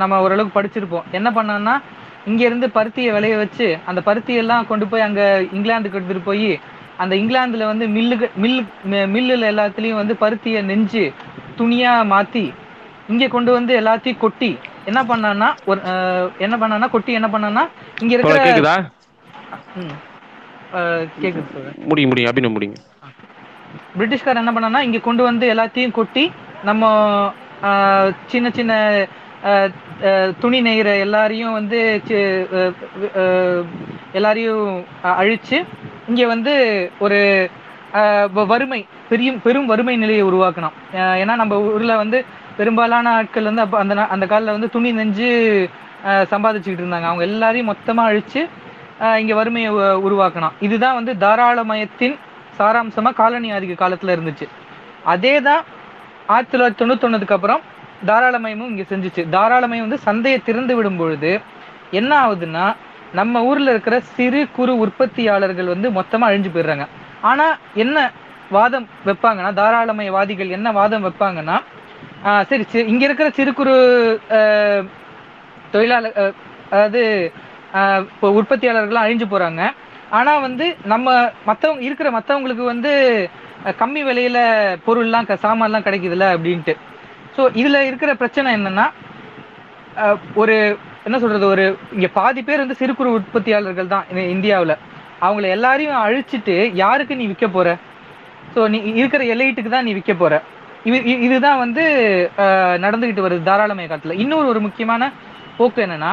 நம்ம 0.00 0.20
ஓரளவுக்கு 0.24 0.56
படிச்சிருப்போம். 0.58 1.06
என்ன 1.18 1.28
பண்ணான்னா 1.38 1.74
இங்க 2.26 2.42
இருந்து 2.46 2.66
பருத்தியை 2.76 3.10
விளைய 3.14 3.34
வச்சு 3.40 3.66
அந்த 3.88 4.00
பருத்தியெல்லாம் 4.06 4.68
கொண்டு 4.68 4.86
போய் 4.86 5.06
அங்க 5.06 5.22
இங்கிலாந்துக்கு 5.50 5.98
எடுத்துட்டு 5.98 6.24
போய் 6.24 6.50
அந்த 6.98 7.14
இங்கிலாந்துல 7.20 7.64
வந்து 7.70 7.86
மில்லுக்கு 7.94 8.28
மில்லு 8.42 8.62
மில்லுல 9.14 9.50
எல்லாத்துலயும் 9.52 10.00
வந்து 10.00 10.14
பருத்தியை 10.22 10.60
நெஞ்சு 10.68 11.04
துணியா 11.58 11.92
மாத்தி 12.10 12.44
இங்க 13.08 13.24
கொண்டு 13.28 13.50
வந்து 13.56 13.72
எல்லாத்தையும் 13.80 14.22
கொட்டி 14.22 14.50
என்ன 14.90 15.00
பண்ணான்னா 15.08 15.48
ஒரு 15.70 15.80
என்ன 16.44 16.54
பண்ணான்னா 16.58 16.88
கொட்டி 16.94 17.12
என்ன 17.18 17.28
பண்ணான்னா 17.28 17.64
இங்க 18.00 18.12
இருக்கிற 18.16 18.38
கேக்குதா? 18.46 18.74
கேக்குது 21.18 21.48
முடியும் 21.86 22.10
முடியும் 22.10 22.30
அபினவ் 22.30 22.54
முடியுங்க 22.54 22.80
பிரிட்டிஷ்கார் 23.94 24.40
என்ன 24.40 24.52
பண்ணான்னா 24.52 24.80
இங்க 24.86 24.98
கொண்டு 25.00 25.22
வந்து 25.24 25.46
எல்லாத்தையும் 25.52 25.96
கொட்டி 25.98 26.24
நம்ம 26.64 26.84
சின்ன 28.32 28.46
சின்ன 28.50 28.72
துணி 30.40 30.62
நெய்கிற 30.62 30.98
எல்லாரையும் 30.98 31.52
வந்து 31.52 32.02
எல்லாரையும் 34.12 34.84
அழிச்சு 35.04 35.64
இங்கே 36.08 36.26
வந்து 36.26 36.54
ஒரு 36.98 37.48
வறுமை 38.32 38.86
பெரிய 39.08 39.32
பெரும் 39.32 39.66
வறுமை 39.66 39.96
நிலையை 39.96 40.24
உருவாக்கணும். 40.24 40.76
ஏன்னா 40.94 41.34
நம்ம 41.42 41.60
ஊரில் 41.60 42.00
வந்து 42.02 42.24
பெரும்பாலான 42.56 43.14
ஆட்கள் 43.14 43.48
வந்து 43.48 43.62
அப்போ 43.62 43.78
அந்த 43.78 44.06
அந்த 44.06 44.26
காலில் 44.26 44.50
வந்து 44.50 44.70
துணி 44.70 44.92
நெஞ்சு 44.92 45.30
சம்பாதிச்சுக்கிட்டு 46.04 46.82
இருந்தாங்க. 46.82 47.08
அவங்க 47.10 47.22
எல்லாரையும் 47.22 47.66
மொத்தமாக 47.66 48.12
அழிச்சு 48.12 48.40
இங்கே 49.20 49.34
வறுமையை 49.34 49.70
உ- 49.70 50.02
உருவாக்கணும். 50.08 50.54
இதுதான் 50.60 50.94
வந்து 50.94 51.12
தாராளமயத்தின் 51.26 52.16
சாராம்சமாக 52.58 53.14
காலனி 53.14 53.52
ஆதிக்க 53.52 53.74
காலத்தில் 53.74 54.14
இருந்துச்சு. 54.16 54.46
அதே 55.04 55.40
தான் 55.40 55.62
ஆயிரத்தி 56.26 56.58
தொள்ளாயிரத்தி 56.58 56.88
தொண்ணூத்தொன்னுக்கு 56.88 57.32
அப்புறம் 57.32 57.60
தாராளமயமும் 58.04 58.70
இங்கே 58.72 58.84
செஞ்சுச்சு. 58.90 59.28
தாராளமயம் 59.28 59.86
வந்து 59.88 59.98
சந்தையை 59.98 60.40
திறந்து 60.44 60.76
விடும் 60.76 60.96
பொழுது 60.96 61.30
என்ன 61.90 62.26
ஆகுதுன்னா 62.26 62.66
நம்ம 63.12 63.42
ஊரில் 63.44 63.68
இருக்கிற 63.68 64.00
சிறு 64.14 64.50
குறு 64.50 64.78
உற்பத்தியாளர்கள் 64.78 65.64
வந்து 65.64 65.90
மொத்தமாக 65.90 66.30
அழிஞ்சு 66.30 66.50
போயிடுறாங்க. 66.50 66.86
ஆனால் 67.20 67.54
என்ன 67.74 67.98
வாதம் 68.50 68.88
வைப்பாங்கன்னா 69.06 69.52
தாராளமயவாதிகள் 69.54 70.48
என்ன 70.48 70.72
வாதம் 70.72 71.04
வைப்பாங்கன்னா 71.04 71.56
சரி 72.42 72.64
சரி 72.64 72.84
சி- 72.86 73.02
இருக்கிற 73.02 73.30
சிறு 73.30 73.54
குறு 73.54 73.74
தொழிலாளர் 75.70 76.34
அதாவது 76.70 77.02
இப்போ 78.12 78.28
உற்பத்தியாளர்கள்லாம் 78.30 79.06
அழிஞ்சு 79.06 79.26
போகிறாங்க 79.26 79.62
ஆனால் 80.10 80.40
வந்து 80.40 80.76
நம்ம 80.84 81.06
மற்றவங்க 81.46 81.80
இருக்கிற 81.80 82.10
மற்றவங்களுக்கு 82.10 82.64
வந்து 82.64 82.92
கம்மி 83.78 84.02
விலையில 84.04 84.38
பொருள்லாம் 84.86 85.26
க- 85.26 85.38
சாமான்லாம் 85.42 85.86
கிடைக்குதுல்ல 85.86 86.26
அப்படின்ட்டு. 86.34 86.74
ஸோ 87.36 87.42
இதுல 87.60 87.78
இருக்கிற 87.88 88.10
பிரச்சனை 88.20 88.50
என்னன்னா 88.58 88.86
ஒரு 90.42 90.54
என்ன 91.06 91.16
சொல்றது 91.22 91.46
ஒரு 91.46 91.64
இங்க 91.96 92.08
பாதி 92.14 92.40
பேர் 92.42 92.62
வந்து 92.62 92.78
சிறு 92.80 92.92
குறு 92.94 93.16
உற்பத்தியாளர்கள் 93.16 93.92
தான் 93.92 94.06
இந்தியாவில். 94.34 94.74
அவங்களை 94.76 95.26
அவங்கள 95.26 95.54
எல்லாரையும் 95.56 95.98
அழிச்சிட்டு 96.04 96.54
யாருக்கு 96.80 97.18
நீ 97.20 97.24
விற்க 97.30 97.46
போற? 97.48 97.68
ஸோ 98.54 98.60
நீ 98.72 98.78
இருக்கிற 99.00 99.22
எலைட்டுக்கு 99.34 99.70
தான் 99.74 99.86
நீ 99.88 99.92
விற்க 99.98 100.14
போற. 100.14 100.34
இது 100.88 100.98
இ- 101.12 101.20
இதுதான் 101.26 101.60
வந்து 101.64 101.84
நடந்துகிட்டு 102.84 103.24
வருது 103.26 103.48
தாராளமய 103.48 103.88
காலத்தில். 103.88 104.18
இன்னொரு 104.22 104.46
ஒரு 104.52 104.60
முக்கியமான 104.66 105.02
போக்கு 105.58 105.80
என்னன்னா 105.86 106.10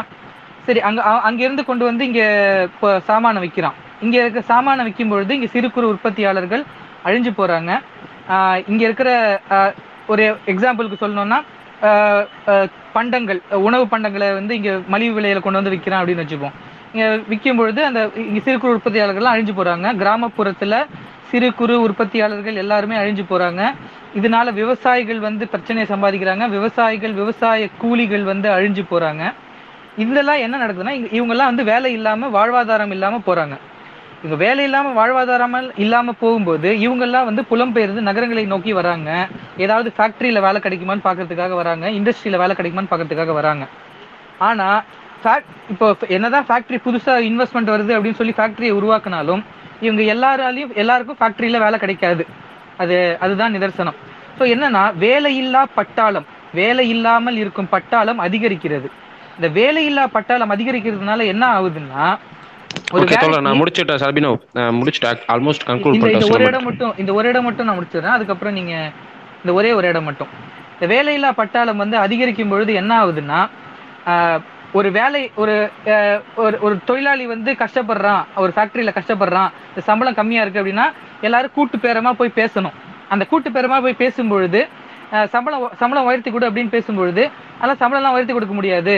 சரி 0.67 0.81
அங்க 0.87 0.99
அங்கிருந்து 1.27 1.63
கொண்டு 1.69 1.83
வந்து 1.89 2.03
இங்க 2.09 2.21
இப்போ 2.69 2.89
சாமானை 3.09 3.39
விற்கிறான் 3.43 3.77
இங்க 4.01 4.15
இருக்க 4.23 4.41
சாமானை 4.51 4.83
விற்கும் 4.87 5.11
பொழுது 5.13 5.37
இங்க 5.37 5.49
சிறு 5.55 5.67
குறு 5.71 5.91
உற்பத்தியாளர்கள் 5.93 6.63
அழிஞ்சு 7.05 7.31
போறாங்க. 7.39 7.71
இங்க 8.71 8.81
இருக்கிற 8.87 9.09
ஒரு 10.11 10.23
எக்ஸாம்பிளுக்கு 10.53 11.01
சொல்லணும்னா 11.03 11.39
பண்டங்கள் 12.97 13.39
உணவு 13.67 13.85
பண்டங்களை 13.93 14.27
வந்து 14.39 14.53
இங்கே 14.59 14.73
மலிவு 14.93 15.13
விலையில 15.17 15.41
கொண்டு 15.45 15.59
வந்து 15.59 15.73
விற்கிறான் 15.73 16.01
அப்படின்னு 16.01 16.23
வச்சுப்போம். 16.23 16.55
இங்கே 16.93 17.07
விற்கும் 17.31 17.59
பொழுது 17.59 17.81
அந்த 17.89 18.01
இங்கே 18.27 18.41
சிறு 18.45 18.57
குறு 18.63 18.75
உற்பத்தியாளர்கள்லாம் 18.77 19.35
அழிஞ்சு 19.35 19.53
போகிறாங்க 19.59 19.87
கிராமப்புறத்தில் 20.01 20.77
சிறு 21.31 21.47
குறு 21.59 21.75
உற்பத்தியாளர்கள் 21.85 22.61
எல்லாருமே 22.63 22.95
அழிஞ்சு 23.01 23.23
போகிறாங்க 23.31 23.61
இதனால 24.19 24.47
விவசாயிகள் 24.61 25.19
வந்து 25.27 25.43
பிரச்சனையை 25.53 25.87
சம்பாதிக்கிறாங்க. 25.93 26.45
விவசாயிகள் 26.55 27.13
விவசாய 27.21 27.69
கூலிகள் 27.81 28.25
வந்து 28.31 28.49
அழிஞ்சு 28.57 28.83
போகிறாங்க 28.91 29.23
இதெல்லாம் 30.03 30.43
என்ன 30.45 30.55
நடக்குதுன்னா 30.63 30.95
இவங்கெல்லாம் 31.17 31.51
வந்து 31.51 31.63
வேலை 31.71 31.91
இல்லாமல் 31.97 32.33
வாழ்வாதாரம் 32.35 32.93
இல்லாமல் 32.95 33.25
போகிறாங்க 33.27 33.55
இவங்க 34.23 34.45
வேலை 34.45 34.63
இல்லாம 34.63 35.07
வாழ்வாதாரம் 35.07 35.71
இல்லாம 35.75 36.11
போகும்போது 36.11 36.73
இவங்கெல்லாம் 36.73 37.25
வந்து 37.25 37.43
புலம்பெயர்ந்து 37.51 38.01
நகரங்களை 38.01 38.45
நோக்கி 38.45 38.73
வராங்க. 38.73 39.27
ஏதாவது 39.57 39.93
ஃபேக்டரியில 39.97 40.39
வேலை 40.39 40.55
கிடைக்குமான்னு 40.55 40.99
பார்க்கறதுக்காக 41.03 41.53
வராங்க. 41.53 41.89
இண்டஸ்ட்ரியில 41.89 42.37
வேலை 42.37 42.55
கிடைக்குமான்னு 42.55 42.91
பார்க்கறதுக்காக 42.91 43.33
வராங்க. 43.33 43.65
ஆனா 44.37 44.83
fac- 45.23 45.43
இப்போ 45.69 45.95
என்னதான் 46.07 46.45
ஃபேக்டரி 46.45 46.79
புதுசா 46.85 47.23
இன்வெஸ்ட்மெண்ட் 47.29 47.71
வருது 47.73 47.93
அப்படின்னு 47.93 48.13
சொல்லி 48.13 48.33
ஃபேக்டரியை 48.37 48.77
உருவாக்குனாலும் 48.79 49.43
இவங்க 49.81 50.01
எல்லாராலையும் 50.13 50.75
எல்லாருக்கும் 50.75 51.17
ஃபேக்டரியில 51.19 51.57
வேலை 51.57 51.79
கிடைக்காது. 51.79 52.25
அது 52.77 53.17
அதுதான் 53.19 53.55
நிதர்சனம். 53.55 53.95
ஸோ 54.39 54.41
என்னன்னா 54.41 54.93
வேலையில்லா 54.99 55.65
பட்டாளம் 55.75 56.25
வேலை 56.53 56.89
இல்லாமல் 56.89 57.35
இருக்கும் 57.35 57.67
பட்டாளம் 57.71 58.19
அதிகரிக்கிறது. 58.19 58.87
இந்த 59.39 59.49
வேலையில்லா 59.61 60.07
பட்டாளம் 60.07 60.51
அதிகரிக்கிறதுனால 60.51 61.25
என்ன 61.25 61.61
ஆகுதுன்னா 61.61 62.17
ஓகே 62.95 63.15
தோழர் 63.17 63.45
நான் 63.45 63.59
முடிச்சிட்டேன் 63.59 63.99
சார் 64.01 64.11
அபினவ் 64.11 64.37
நான் 64.57 64.77
முடிச்சிட்டேன் 64.79 65.19
ஆல்மோஸ்ட் 65.33 65.65
கன்க்ளூட் 65.67 65.95
இந்த 65.97 66.09
இந்த 66.09 66.25
ஒரு 66.27 66.31
பண்ணிட்டேன் 66.35 66.51
இடம் 66.51 66.67
மட்டும் 66.69 66.93
இந்த 66.97 67.11
ஒரு 67.13 67.27
இடம் 67.29 67.45
மட்டும் 67.47 67.67
நான் 67.67 67.77
முடிச்சிடுறேன். 67.79 68.15
அதுக்கப்புறம் 68.15 68.53
நீங்க 68.53 68.73
இந்த 69.43 69.53
ஒரே 69.53 69.71
ஒரு 69.73 69.87
இடம் 69.87 70.07
மட்டும். 70.09 70.31
இந்த 70.75 70.85
வேலையில்லா 70.93 71.29
பட்டாளம் 71.37 71.81
வந்து 71.83 71.97
அதிகரிக்கும் 71.97 72.49
பொழுது 72.49 72.73
என்ன 72.73 72.91
ஆகுதுன்னா 73.01 73.39
ஒரு 74.73 74.89
வேலை 74.91 75.21
ஒரு 75.35 75.55
ஒரு 76.43 76.55
ஒரு 76.61 76.75
தொழிலாளி 76.85 77.25
வந்து 77.27 77.51
கஷ்டப்படுறான் 77.59 78.23
ஒரு 78.35 78.51
ஃபேக்டரியில 78.55 78.93
கஷ்டப்படுறான் 78.95 79.49
இந்த 79.69 79.81
சம்பளம் 79.81 80.17
கம்மியா 80.19 80.41
இருக்கு 80.41 80.61
அப்படின்னா 80.61 80.85
எல்லாரும் 81.21 81.55
கூட்டு 81.55 81.77
பேரமா 81.77 82.11
போய் 82.13 82.37
பேசணும். 82.39 82.75
அந்த 83.09 83.23
கூட்டு 83.25 83.49
பேரமா 83.49 83.77
போய் 83.81 84.01
பேசும் 84.03 84.27
பொழுது 84.27 84.61
ஆஹ், 85.11 85.27
சம்பளம் 85.27 85.73
சம்பளம் 85.79 86.05
உயர்த்தி 86.05 86.31
கொடு 86.31 86.47
அப்படின்னு 86.49 86.71
பேசும் 86.71 86.95
பொழுது 86.95 87.23
அதெல்லாம் 87.57 87.81
சம்பளம்லாம் 87.81 88.15
உயர்த்தி 88.15 88.33
கொடுக்க 88.33 88.53
முடியாது. 88.53 88.95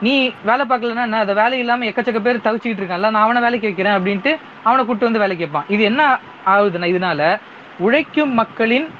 நீ 0.00 0.32
வேலை 0.44 0.66
பார்க்கலன்னா 0.68 1.02
என்ன? 1.02 1.18
அந்த 1.18 1.34
வேலை 1.34 1.58
இல்லாமல் 1.58 1.88
எக்கச்சக்க 1.88 2.20
பேர் 2.20 2.36
தவிச்சிக்கிட்டு 2.36 2.82
இருக்கான்ல 2.82 3.10
நான் 3.10 3.14
அவனை 3.14 3.42
வேலைக்கு 3.42 3.72
வைக்கிறேன் 3.72 3.92
அப்படின்ட்டு 3.92 4.36
அவனை 4.62 4.84
கூப்பிட்டு 4.84 5.04
வந்து 5.04 5.18
வேலைக்கு 5.18 5.46
வைப்பான். 5.46 5.72
இது 5.72 5.82
என்ன 5.82 6.18
ஆகுதுன்னா 6.46 6.86
இதனால 6.86 7.40
உழைக்கும் 7.78 8.34
மக்களின் 8.34 8.90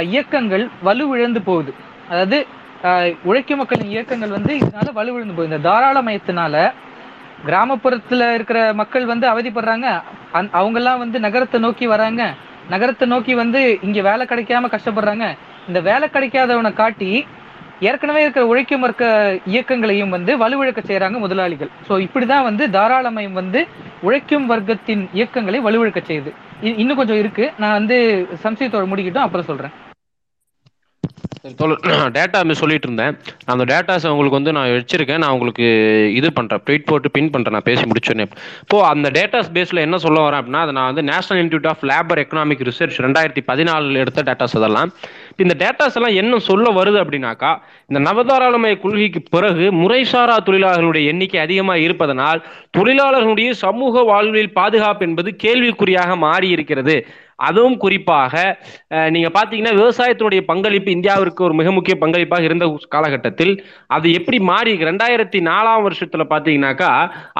இயக்கங்கள் 0.00 0.68
வலுவிழந்து 0.82 1.42
போகுது. 1.42 1.74
அதாவது 2.08 2.46
உழைக்கும் 3.22 3.58
மக்களின் 3.58 3.88
இயக்கங்கள் 3.88 4.30
வந்து 4.30 4.54
இதனால 4.54 4.92
வலுவிழந்து 4.92 5.34
போகுது. 5.34 5.56
இந்த 5.56 5.68
தாராளமயத்தினால 5.68 6.72
கிராமப்புறத்துல 7.46 8.34
இருக்கிற 8.34 8.72
மக்கள் 8.74 9.06
வந்து 9.06 9.28
அவதிப்படுறாங்க. 9.28 10.02
அந்- 10.34 10.50
அவங்கெல்லாம் 10.52 10.98
வந்து 10.98 11.20
நகரத்தை 11.20 11.60
நோக்கி 11.60 11.86
வராங்க. 11.86 12.34
நகரத்தை 12.68 13.08
நோக்கி 13.08 13.34
வந்து 13.34 13.78
இங்க 13.82 14.02
வேலை 14.02 14.26
கிடைக்காம 14.26 14.78
கஷ்டப்படுறாங்க. 14.78 15.36
இந்த 15.66 15.80
வேலை 15.80 16.08
கிடைக்காதவனை 16.12 16.72
காட்டி 16.72 17.26
ஏற்கனவே 17.80 18.20
இருக்கிற 18.20 18.46
உழைக்கும் 18.46 18.80
வர்க்க 18.80 19.38
இயக்கங்களையும் 19.46 20.08
வந்து 20.08 20.36
வலுவிழக்க 20.38 20.78
செய்யறாங்க 20.78 21.18
முதலாளிகள். 21.18 21.68
ஸோ 21.88 21.92
இப்படிதான் 21.92 22.42
வந்து 22.42 22.70
தாராளமயம் 22.70 23.32
வந்து 23.32 23.66
உழைக்கும் 24.00 24.50
வர்க்கத்தின் 24.50 25.08
இயக்கங்களை 25.14 25.60
வலுவிழக்க 25.60 26.02
செய்யுது. 26.08 26.32
இ- 26.62 26.78
இன்னும் 26.78 26.96
கொஞ்சம் 26.96 27.18
இருக்கு. 27.18 27.52
நான் 27.58 27.72
வந்து 27.72 28.26
சம்சயத்தோட 28.42 28.86
முடிக்கட்டும் 28.86 29.18
அப்புறம் 29.18 29.46
சொல்றேன். 29.46 29.70
டேட்டா 31.88 32.44
மிஸ் 32.44 32.58
சொல்லிட்டு 32.58 32.90
இருந்தேன். 32.90 33.18
அந்த 33.44 33.64
டேட்டாஸ் 33.64 34.08
உங்களுக்கு 34.08 34.30
வந்து 34.30 34.52
நான் 34.52 34.68
வச்சிருக்கேன். 34.68 35.18
நான் 35.18 35.30
உங்களுக்கு 35.30 35.66
இது 36.14 36.32
பண்றேன். 36.32 36.62
ட்வீட் 36.66 36.82
போட்டு 36.84 37.10
பின் 37.10 37.30
பண்றேன். 37.30 37.52
நான் 37.52 37.62
பேசி 37.62 37.84
முடிச்சோன்னே. 37.84 38.26
இப்போ 38.60 38.86
அந்த 38.86 39.10
டேட்டாஸ் 39.10 39.54
பேஸ்ல 39.54 39.76
என்ன 39.76 39.98
சொல்ல 39.98 40.20
வரேன் 40.20 40.32
அப்படின்னா 40.32 40.60
அதை 40.60 40.72
நான் 40.72 40.94
வந்து 40.94 41.02
national 41.02 41.48
institute 41.48 41.66
of 41.66 41.84
labour 41.84 42.16
economic 42.16 42.70
research 42.70 42.98
ரெண்டாயிரத்தி 42.98 43.38
பதினாலில் 43.46 43.94
எடுத்த 43.94 44.22
டேட்டாஸ் 44.22 44.56
அதெல்லாம். 44.56 44.92
இந்த 45.38 45.54
டேட்டாஸ் 45.58 45.96
எல்லாம் 45.96 46.16
என்ன 46.16 46.38
சொல்ல 46.40 46.68
வருது 46.70 46.98
அப்படின்னாக்கா 47.02 47.50
இந்த 47.90 48.00
நவதாராளமய 48.00 48.76
கொள்கைக்கு 48.78 49.20
பிறகு 49.30 49.66
முறைசாரா 49.72 50.36
தொழிலாளர்களுடைய 50.46 51.10
எண்ணிக்கை 51.10 51.40
அதிகமாக 51.40 51.78
இருப்பதனால் 51.78 52.40
தொழிலாளர்களுடைய 52.78 53.50
சமூக 53.58 54.02
வாழ்வில் 54.02 54.52
பாதுகாப்பு 54.52 55.06
என்பது 55.06 55.32
கேள்விக்குறியாக 55.42 56.16
மாறி 56.16 56.48
இருக்கிறது 56.48 56.96
அதுவும் 57.48 57.78
குறிப்பாக 57.86 58.34
நீங்கள் 59.06 59.16
நீங்க 59.18 59.40
பாத்தீங்கன்னா 59.40 59.72
விவசாயத்தினுடைய 59.78 60.40
பங்களிப்பு 60.40 60.90
இந்தியாவிற்கு 60.96 61.40
ஒரு 61.46 61.54
மிக 61.54 61.70
முக்கிய 61.72 61.94
பங்களிப்பாக 62.00 62.46
இருந்த 62.48 62.64
காலகட்டத்தில் 62.88 63.52
அது 63.96 64.06
எப்படி 64.12 64.38
மாறி 64.50 64.72
ரெண்டாயிரத்தி 64.88 65.38
நாலாம் 65.48 65.82
வருஷத்துல 65.86 66.24
பாத்தீங்கன்னாக்கா 66.32 66.90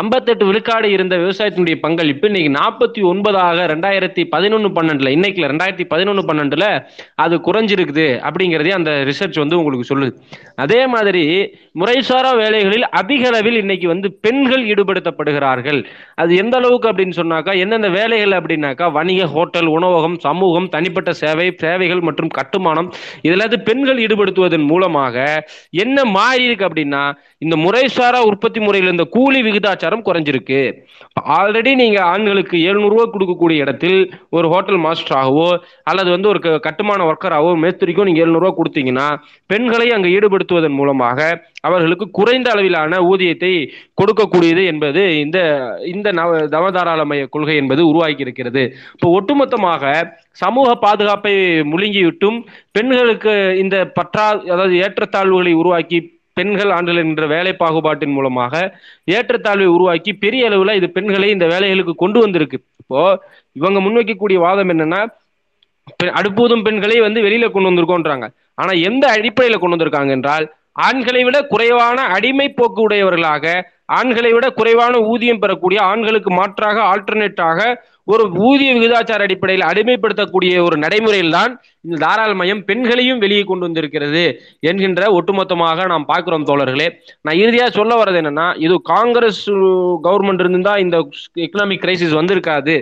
ஐம்பத்தெட்டு 0.02 0.44
விழுக்காடு 0.48 0.88
இருந்த 0.90 1.14
விவசாயத்தினுடைய 1.16 1.76
பங்களிப்பு 1.84 2.26
இன்னைக்கு 2.30 2.50
நாற்பத்தி 2.58 3.02
ஒன்பதாக 3.11 3.66
ரெண்டாயிரத்தி 3.72 4.24
பதினொன்னு 4.34 4.70
பன்னெண்டுல 4.78 5.12
இன்னைக்குல 5.16 5.50
ரெண்டாயிரத்தி 5.52 5.87
பதினொன்னு 5.92 6.24
பன்னெண்டுல 6.30 6.66
அது 7.24 7.37
குறைஞ்சிருக்குது 7.48 8.06
அப்படிங்கிறதே 8.28 8.74
அந்த 8.78 8.90
ரிசர்ச் 9.11 9.40
வந்து 9.42 9.58
உங்களுக்கு 9.61 9.90
சொல்லுது. 9.92 10.12
அதே 10.64 10.80
மாதிரி 10.94 11.24
முறைசாரா 11.80 12.32
வேலைகளில் 12.42 12.87
அதிக 13.00 13.24
அளவில் 13.30 13.61
இன்னைக்கு 13.62 13.88
வந்து 13.94 14.11
பெண்கள் 14.26 14.64
ஈடுபடுத்தப்படுகிறார்கள். 14.72 15.80
அது 16.22 16.30
எந்த 16.42 16.54
அளவுக்கு 16.61 16.90
அப்படின்னு 16.92 17.18
சொன்னாக்கா 17.22 17.54
எந்தெந்த 17.64 17.90
வேலைகள் 17.98 18.37
அப்படின்னாக்கா 18.40 18.88
வணிக 18.98 19.26
ஹோட்டல் 19.37 19.72
உணவு 19.76 19.88
உணவகம் 19.88 20.18
சமூகம் 20.22 20.68
தனிப்பட்ட 20.68 21.11
சேவை 21.18 21.46
சேவைகள் 21.59 22.03
மற்றும் 22.03 22.33
கட்டுமானம் 22.35 22.88
இதுல 23.22 23.37
பெண்கள் 23.64 23.98
ஈடுபடுத்துவதன் 23.98 24.66
மூலமாக 24.66 25.14
என்ன 25.79 26.05
மாறி 26.12 26.44
இருக்கு 26.44 26.68
அப்படின்னா 26.68 27.03
இந்த 27.38 27.57
முறைசாரா 27.59 28.20
உற்பத்தி 28.29 28.61
முறையில் 28.61 28.90
இந்த 28.90 29.05
கூலி 29.11 29.40
விகிதாச்சாரம் 29.42 30.05
குறைஞ்சிருக்கு. 30.05 30.61
ஆல்ரெடி 31.37 31.72
நீங்க 31.74 31.98
ஆண்களுக்கு 32.07 32.57
எழுநூறுவா 32.64 33.05
கொடுக்கக்கூடிய 33.09 33.64
இடத்தில் 33.64 33.98
ஒரு 34.31 34.48
ஹோட்டல் 34.48 34.81
மாஸ்டராகவோ 34.81 35.48
அல்லது 35.85 36.11
வந்து 36.11 36.29
ஒரு 36.29 36.40
க- 36.40 36.61
கட்டுமான 36.61 37.07
ஒர்க்கராகவோ 37.07 37.53
மேஸ்திரிக்கோ 37.59 38.05
நீங்க 38.05 38.22
எழுநூறுவா 38.24 38.53
கொடுத்தீங்கன்னா 38.57 39.07
பெண்களை 39.51 39.88
அங்கே 39.90 40.11
ஈடுபடுத்துவதன் 40.11 40.79
மூலமாக 40.79 41.18
அவர்களுக்கு 41.61 42.11
குறைந்த 42.11 42.51
அளவிலான 42.51 43.01
ஊதியத்தை 43.03 43.53
கொடுக்கக்கூடியது 43.94 44.66
என்பது 44.66 45.18
இந்த 45.18 45.38
இந்த 45.87 46.12
நவ 46.12 46.38
தவதாராளமய 46.47 47.27
கொள்கை 47.29 47.57
என்பது 47.57 47.88
உருவாக்கி 47.88 48.21
இருக்கிறது 48.21 48.62
இப்போ 48.92 49.09
ஒட்டுமொத்தமாக 49.11 49.92
சமூக 50.33 50.75
பாதுகாப்பை 50.75 51.33
முழுங்கிவிட்டும் 51.73 52.38
பெண்களுக்கு 52.73 53.57
இந்த 53.59 53.92
பற்றா 54.01 54.27
அதாவது 54.49 54.75
ஏற்றத்தாழ்வுகளை 54.77 55.53
உருவாக்கி 55.53 55.99
பெண்கள் 56.35 56.71
ஆண்கள் 56.71 56.97
என்ற 56.97 57.27
வேலை 57.27 57.53
பாகுபாட்டின் 57.53 58.12
மூலமாக 58.12 58.55
ஏற்றத்தாழ்வை 59.11 59.64
உருவாக்கி 59.66 60.12
பெரிய 60.14 60.47
அளவில் 60.47 60.75
இது 60.75 60.90
பெண்களை 60.90 61.31
இந்த 61.31 61.47
வேலைகளுக்கு 61.47 61.94
கொண்டு 61.94 62.21
வந்திருக்கு. 62.21 62.59
இப்போ 62.81 63.01
இவங்க 63.53 63.81
முன்வைக்கக்கூடிய 63.81 64.38
வாதம் 64.38 64.68
என்னன்னா 64.68 65.01
பெ- 65.99 66.12
அடுப்பூதும் 66.12 66.62
பெண்களை 66.62 67.01
வந்து 67.01 67.23
வெளியில 67.23 67.51
கொண்டு 67.51 67.71
வந்திருக்கோன்றாங்க. 67.71 68.27
ஆனா 68.55 68.73
எந்த 68.73 69.05
அடிப்படையில 69.16 69.59
கொண்டு 69.59 69.77
வந்திருக்காங்க 69.77 70.11
என்றால் 70.11 70.47
ஆண்களை 70.79 71.23
விட 71.25 71.38
குறைவான 71.47 71.99
அடிமை 72.09 72.49
போக்கு 72.51 72.81
உடையவர்களாக 72.83 73.45
ஆண்களை 73.91 74.31
விட 74.33 74.47
குறைவான 74.51 74.95
ஊதியம் 75.07 75.41
பெறக்கூடிய 75.41 75.79
ஆண்களுக்கு 75.83 76.31
மாற்றாக 76.31 76.79
ஆல்டர்னேட்டாக 76.88 77.61
ஒரு 78.09 78.25
ஊதிய 78.49 78.71
விகிதாச்சார 78.75 79.25
அடிப்படையில் 79.27 79.68
அடிமைப்படுத்தக்கூடிய 79.71 80.53
ஒரு 80.66 80.77
நடைமுறையில் 80.85 81.35
தான் 81.38 81.53
இந்த 81.85 81.97
தாராளமயம் 82.05 82.62
பெண்களையும் 82.68 83.21
வெளியே 83.25 83.42
கொண்டு 83.44 83.66
வந்திருக்கிறது 83.66 84.23
என்கின்ற 84.68 85.03
ஒட்டுமொத்தமாக 85.18 85.87
நாம் 85.92 86.07
பார்க்கிறோம் 86.07 86.47
தோழர்களே. 86.51 86.88
நான் 87.25 87.40
இறுதியாக 87.42 87.71
சொல்ல 87.71 87.92
வர்றது 88.01 88.21
என்னன்னா 88.23 88.47
இது 88.66 88.75
காங்கிரஸ் 88.92 89.42
கவர்மெண்ட் 90.07 90.42
இருந்தா 90.44 90.73
இந்த 90.85 90.97
எக்கனாமிக் 91.47 91.83
கிரைசிஸ் 91.85 92.18
வந்திருக்காது. 92.21 92.77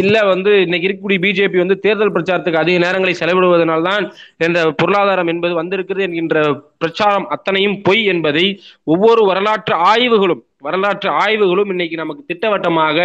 இல்ல 0.00 0.16
வந்து 0.32 0.50
இன்னைக்கு 0.66 0.86
இருக்கக்கூடிய 0.88 1.20
பிஜேபி 1.24 1.58
வந்து 1.64 1.76
தேர்தல் 1.86 2.14
பிரச்சாரத்துக்கு 2.16 2.62
அதிக 2.62 2.78
நேரங்களை 2.86 3.14
செலவிடுவதனால் 3.22 3.88
தான் 3.90 4.04
என்ற 4.46 4.58
பொருளாதாரம் 4.80 5.32
என்பது 5.34 5.54
வந்திருக்கிறது 5.54 6.06
என்கின்ற 6.08 6.44
பிரச்சாரம் 6.78 7.26
அத்தனையும் 7.36 7.76
பொய் 7.88 8.04
என்பதை 8.06 8.46
ஒவ்வொரு 8.86 9.24
வரலாற்று 9.24 9.74
ஆய்வுகளும் 9.90 10.42
வரலாற்று 10.66 11.10
ஆய்வுகளும் 11.24 11.70
இன்னைக்கு 11.74 11.96
நமக்கு 12.02 12.24
திட்டவட்டமாக 12.30 12.98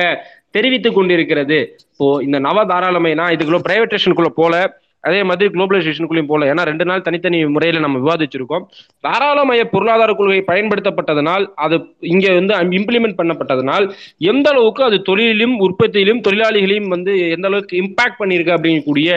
தெரிவித்துக் 0.57 0.97
கொண்டிருக்கிறது. 0.97 1.59
இப்போ 1.91 2.07
இந்த 2.25 2.37
நவ 2.47 2.65
தாராளமைனா 2.73 3.27
இதுக்குள்ள 3.35 3.61
பிரைவேட்டேஷனுக்குள்ள 3.67 4.33
போல 4.41 4.65
அதே 5.07 5.17
மாதிரி 5.29 5.47
குளோபலைசேஷனுக்குள்ளேயும் 5.55 6.29
போல. 6.29 6.45
ஏன்னா 6.51 6.61
ரெண்டு 6.69 6.85
நாள் 6.89 7.03
தனித்தனி 7.07 7.39
முறையில 7.55 7.81
நம்ம 7.83 7.97
விவாதிச்சிருக்கோம். 8.03 8.63
தாராளமய 9.05 9.63
பொருளாதார 9.73 10.11
கொள்கை 10.19 10.39
பயன்படுத்தப்பட்டதனால் 10.47 11.45
அது 11.65 11.75
இங்க 12.13 12.31
வந்து 12.37 12.55
இம்ப்ளிமெண்ட் 12.79 13.17
பண்ணப்பட்டதனால் 13.19 13.85
எந்த 14.31 14.49
அளவுக்கு 14.53 14.83
அது 14.87 14.97
தொழிலிலும் 15.09 15.55
உற்பத்தியிலும் 15.65 16.23
தொழிலாளிகளையும் 16.27 16.89
வந்து 16.95 17.13
எந்த 17.35 17.47
அளவுக்கு 17.51 17.75
இம்பாக்ட் 17.83 18.19
பண்ணியிருக்கு 18.21 18.55
அப்படிங்கக்கூடிய 18.57 19.09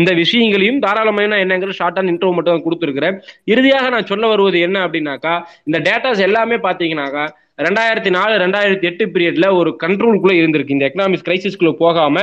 இந்த 0.00 0.12
விஷயங்களையும் 0.22 0.82
தாராளமயனா 0.86 1.38
என்னங்கிற 1.44 1.78
ஷார்ட்டான 1.80 2.12
இன்ட்ரோ 2.14 2.32
மட்டும் 2.38 2.66
கொடுத்துருக்கிறேன். 2.66 3.18
இறுதியாக 3.52 3.88
நான் 3.96 4.10
சொல்ல 4.12 4.26
வருவது 4.34 4.60
என்ன 4.68 4.78
அப்படின்னாக்கா 4.86 5.36
இந்த 5.68 5.80
டேட்டாஸ் 5.88 6.26
எல்லாமே 6.28 6.58
பாத்தீங்கன்னாக்கா 6.68 7.26
ரெண்டாயிரத்தி 7.60 8.10
நாலு 8.10 8.34
ரெண்டாயிரத்தி 8.36 8.86
எட்டு 8.86 9.04
பீரியட்ல 9.06 9.46
ஒரு 9.54 9.76
கண்ட்ரோலுக்குள்ள 9.82 10.34
இருந்திருக்கு. 10.36 10.68
இந்த 10.68 10.88
எக்கனாமிக்ஸ் 10.88 11.26
கிரைசிஸ்குள்ள 11.26 11.72
போகாம 11.76 12.16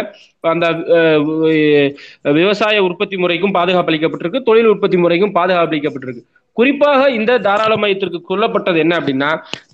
அந்த 0.43 0.65
அஹ், 0.97 1.89
விவசாய 2.33 2.83
உற்பத்தி 2.83 3.17
முறைக்கும் 3.17 3.51
பாதுகாப்பு 3.51 3.91
அளிக்கப்பட்டிருக்கு 3.91 4.41
தொழில் 4.43 4.67
உற்பத்தி 4.67 4.97
முறைக்கும் 4.97 5.31
பாதுகாப்பு 5.31 5.73
அளிக்கப்பட்டிருக்கு. 5.73 6.23
குறிப்பாக 6.57 7.01
இந்த 7.17 7.31
தாராளமயத்திற்கு 7.47 8.19
சொல்லப்பட்டது 8.29 8.77
என்ன 8.83 8.93
அப்படின்னா 8.99 9.29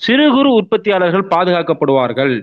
சிறு 0.05 0.25
குறு 0.35 0.49
உற்பத்தியாளர்கள் 0.59 1.25
பாதுகாக்கப்படுவார்கள். 1.33 2.33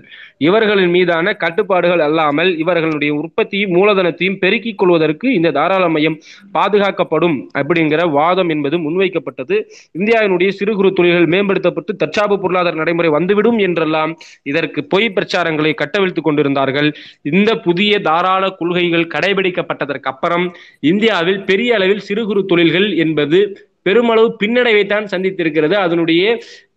இவர்களின் 0.47 0.93
மீதான 0.95 1.33
கட்டுப்பாடுகள் 1.43 2.03
அல்லாமல் 2.05 2.51
இவர்களுடைய 2.61 3.11
உற்பத்தியும் 3.19 3.73
மூலதனத்தையும் 3.77 4.37
பெருக்கிக் 4.43 4.79
கொள்வதற்கு 4.81 5.27
இந்த 5.37 5.49
தாராளமயம் 5.57 6.17
பாதுகாக்கப்படும் 6.53 7.37
அப்படிங்கிற 7.59 8.01
வாதம் 8.17 8.49
என்பது 8.49 8.77
முன்வைக்கப்பட்டது. 8.85 9.57
இந்தியாவினுடைய 9.99 10.49
சிறு 10.59 10.75
குறு 10.75 10.91
தொழில்கள் 10.99 11.31
மேம்படுத்தப்பட்டு 11.33 11.93
தற்சார்பு 12.03 12.37
பொருளாதார 12.39 12.79
நடைமுறை 12.81 13.11
வந்துவிடும் 13.17 13.59
என்றெல்லாம் 13.67 14.13
இதற்கு 14.51 14.81
பொய் 14.93 15.13
பிரச்சாரங்களை 15.17 15.73
கட்டவிழ்த்துக் 15.81 16.27
கொண்டிருந்தார்கள். 16.29 16.89
இந்த 17.31 17.49
புதிய 17.67 17.99
தாராள 18.09 18.43
கொள்கைகள் 18.61 19.11
கடைபிடிக்கப்பட்டதற்கு 19.15 20.09
அப்புறம் 20.13 20.47
இந்தியாவில் 20.91 21.43
பெரிய 21.43 21.75
அளவில் 21.79 22.05
சிறு 22.07 22.23
குறு 22.25 22.43
தொழில்கள் 22.45 22.89
என்பது 23.05 23.39
பெருமளவு 23.85 24.29
பின்னடைவைத்தான் 24.43 25.11
சந்தித்திருக்கிறது. 25.13 25.75
அதனுடைய 25.85 26.23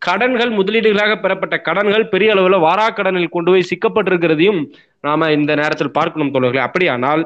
கடன்கள் 0.07 0.53
முதலீடுகளாக 0.59 1.12
பெறப்பட்ட 1.21 1.57
கடன்கள் 1.69 2.11
பெரிய 2.14 2.35
அளவுல 2.35 2.59
வாராக்கடனில் 2.67 3.35
கொண்டு 3.37 3.53
போய் 3.53 3.71
சிக்கப்பட்டிருக்கிறதையும் 3.71 4.61
நாம 5.01 5.31
இந்த 5.38 5.55
நேரத்தில் 5.62 5.97
பார்க்கணும் 6.01 6.35
தோழர்களே. 6.35 6.67
அப்படியானால் 6.69 7.25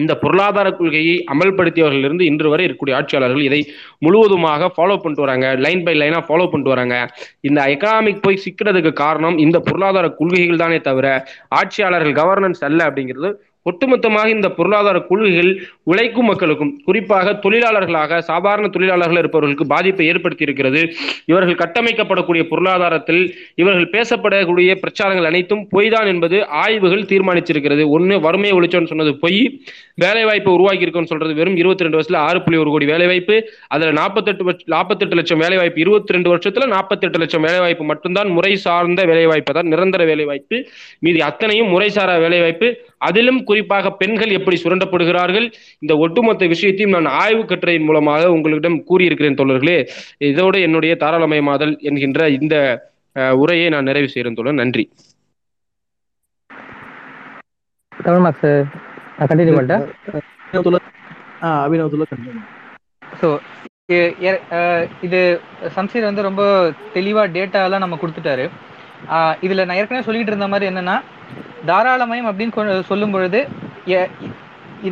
இந்த 0.00 0.12
பொருளாதார 0.22 0.68
கொள்கையை 0.70 1.16
அமல்படுத்தியவர்களிலிருந்து 1.32 2.24
இன்று 2.28 2.48
வரை 2.52 2.62
இருக்கக்கூடிய 2.66 2.94
ஆட்சியாளர்கள் 2.98 3.44
இதை 3.48 3.60
முழுவதுமாக 3.98 4.70
ஃபாலோ 4.76 4.94
பண்ணிட்டு 5.02 5.24
வராங்க. 5.26 5.48
லைன் 5.64 5.82
பை 5.82 5.94
லைனா 6.00 6.20
ஃபாலோ 6.28 6.46
பண்ணிட்டு 6.48 6.72
வராங்க. 6.74 6.96
இந்த 7.48 7.60
எக்கனாமிக் 7.74 8.24
போய் 8.24 8.42
சிக்கிறதுக்கு 8.44 8.92
காரணம் 9.02 9.36
இந்த 9.44 9.58
பொருளாதார 9.58 10.08
கொள்கைகள் 10.20 10.62
தானே 10.64 10.80
தவிர 10.88 11.06
ஆட்சியாளர்கள் 11.60 12.18
கவர்னன்ஸ் 12.20 12.64
அல்ல 12.68 12.80
அப்படிங்கிறது 12.88 13.30
ஒட்டுமொத்தமாக 13.70 14.26
இந்த 14.26 14.48
பொருளாதார 14.50 14.98
கொள்கைகள் 15.00 15.50
உழைக்கும் 15.82 16.28
மக்களுக்கும் 16.30 16.72
குறிப்பாக 16.84 17.32
தொழிலாளர்களாக 17.44 18.18
சாதாரண 18.18 18.68
தொழிலாளர்கள் 18.68 19.18
இருப்பவர்களுக்கு 19.18 19.66
பாதிப்பை 19.66 20.06
ஏற்படுத்தி 20.06 20.44
இருக்கிறது 20.44 20.80
இவர்கள் 21.24 21.60
கட்டமைக்கப்படக்கூடிய 21.62 22.42
பொருளாதாரத்தில் 22.50 23.22
இவர்கள் 23.54 23.88
பேசப்படக்கூடிய 23.94 24.74
பிரச்சாரங்கள் 24.82 25.28
அனைத்தும் 25.30 25.62
பொய்தான் 25.72 26.06
என்பது 26.06 26.38
ஆய்வுகள் 26.64 27.08
தீர்மானிச்சிருக்கிறது. 27.12 27.88
ஒன்று 27.88 28.20
வறுமையை 28.20 28.58
ஒழிச்சோன்னு 28.58 28.92
சொன்னது 28.92 29.14
பொய். 29.16 29.40
வேலைவாய்ப்பு 29.94 30.52
உருவாக்கி 30.52 30.84
இருக்கோம்னு 30.86 31.12
சொல்றது 31.12 31.34
வெறும் 31.34 31.56
இருபத்தி 31.56 31.84
ரெண்டு 31.84 31.98
வருஷத்துல 31.98 32.22
ஆறு 32.28 32.42
புள்ளி 32.42 32.60
ஒரு 32.60 32.70
கோடி 32.70 32.86
வேலைவாய்ப்பு. 32.86 33.36
அதுல 33.68 33.92
நாற்பத்தெட்டு 33.92 34.56
நாற்பத்தெட்டு 34.66 35.14
லட்சம் 35.14 35.38
வேலைவாய்ப்பு 35.38 35.80
இருபத்தி 35.80 36.12
ரெண்டு 36.12 36.30
வருஷத்துல 36.36 36.66
நாற்பத்தெட்டு 36.66 37.18
லட்சம் 37.18 37.42
வேலைவாய்ப்பு 37.42 37.84
மட்டும்தான் 37.84 38.28
முறை 38.28 38.56
சார்ந்த 38.56 39.04
வேலைவாய்ப்பு 39.04 39.52
தான் 39.52 39.66
நிரந்தர 39.66 40.04
வேலைவாய்ப்பு. 40.04 40.58
மீதி 40.98 41.20
அத்தனையும் 41.20 41.72
முறைசாரா 41.74 42.16
வேலைவாய்ப்பு. 42.26 42.68
அதிலும் 43.08 43.40
குறிப்பாக 43.50 43.92
பெண்கள் 44.00 44.36
எப்படி 44.38 44.56
சுரண்டப்படுகிறார்கள்? 44.62 45.46
இந்த 45.84 45.94
ஒட்டுமொத்த 46.04 46.46
விஷயத்தையும் 46.54 46.96
நான் 46.96 47.14
ஆய்வு 47.22 47.44
கட்டுரையின் 47.44 47.88
மூலமாக 47.88 48.30
உங்களிடம் 48.36 48.78
கூறியிருக்கிறேன் 48.90 49.38
தோழர்களே. 49.40 49.78
இதோடு 50.30 50.58
என்னுடைய 50.68 50.96
தாராளமயமாதல் 51.00 51.74
என்கின்ற 51.88 52.28
இந்த 52.38 52.56
உரையை 53.42 53.66
நான் 53.74 53.88
நிறைவு 53.90 54.08
செய்கிறேன் 54.14 54.38
தோழர். 54.38 54.60
நன்றி. 54.62 54.84
இது 65.06 65.20
சம்சீர் 65.76 66.08
வந்து 66.08 66.22
ரொம்ப 66.26 66.42
தெளிவாக 66.92 67.32
டேட்டாலாம் 67.34 67.82
நம்ம 67.84 67.98
கொடுத்துட்டாரு. 68.02 68.46
இதுல 69.40 69.64
நான் 69.64 69.76
ஏற்கனவே 69.76 70.04
சொல்லிட்டு 70.04 70.30
இருந்த 70.30 70.48
மாதிரி 70.48 70.74
என்னன்னா 70.74 70.96
தாராளமயம் 71.66 72.28
அப்படின்னு 72.28 72.54
கொ- 72.56 72.80
சொல்லும் 72.80 73.10
பொழுது 73.10 73.40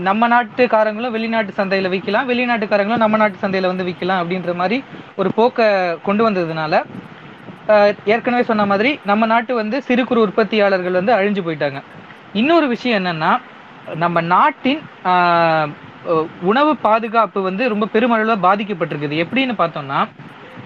நம்ம 0.03 0.29
நாட்டுக்காரங்களும் 0.29 1.11
வெளிநாட்டு 1.11 1.53
சந்தையில 1.57 1.89
விற்கலாம் 1.95 2.29
வெளிநாட்டுக்காரங்களும் 2.29 2.97
நம்ம 2.97 3.17
நாட்டு 3.17 3.49
சந்தையில 3.49 3.67
வந்து 3.67 3.85
விற்கலாம் 3.85 4.21
அப்படின்ற 4.23 4.55
மாதிரி 4.55 4.77
ஒரு 5.17 5.31
போக்கை 5.35 5.67
கொண்டு 6.03 6.31
வந்ததுனால 6.31 6.75
ஏற்கனவே 8.05 8.43
சொன்ன 8.43 8.67
மாதிரி 8.67 8.99
நம்ம 9.05 9.27
நாட்டு 9.27 9.55
வந்து 9.55 9.83
சிறு 9.83 10.05
குறு 10.05 10.21
உற்பத்தியாளர்கள் 10.21 10.99
வந்து 11.01 11.13
அழிஞ்சு 11.15 11.43
போயிட்டாங்க. 11.47 11.81
இன்னொரு 12.33 12.67
விஷயம் 12.67 13.05
என்னன்னா 13.05 13.31
நம்ம 13.95 14.21
நாட்டின் 14.33 14.81
உணவு 16.43 16.77
பாதுகாப்பு 16.77 17.43
வந்து 17.43 17.69
ரொம்ப 17.69 17.87
பெருமளவில் 17.87 18.45
பாதிக்கப்பட்டிருக்குது. 18.47 19.17
எப்படின்னு 19.25 19.55
பார்த்தோம்னா 19.59 20.01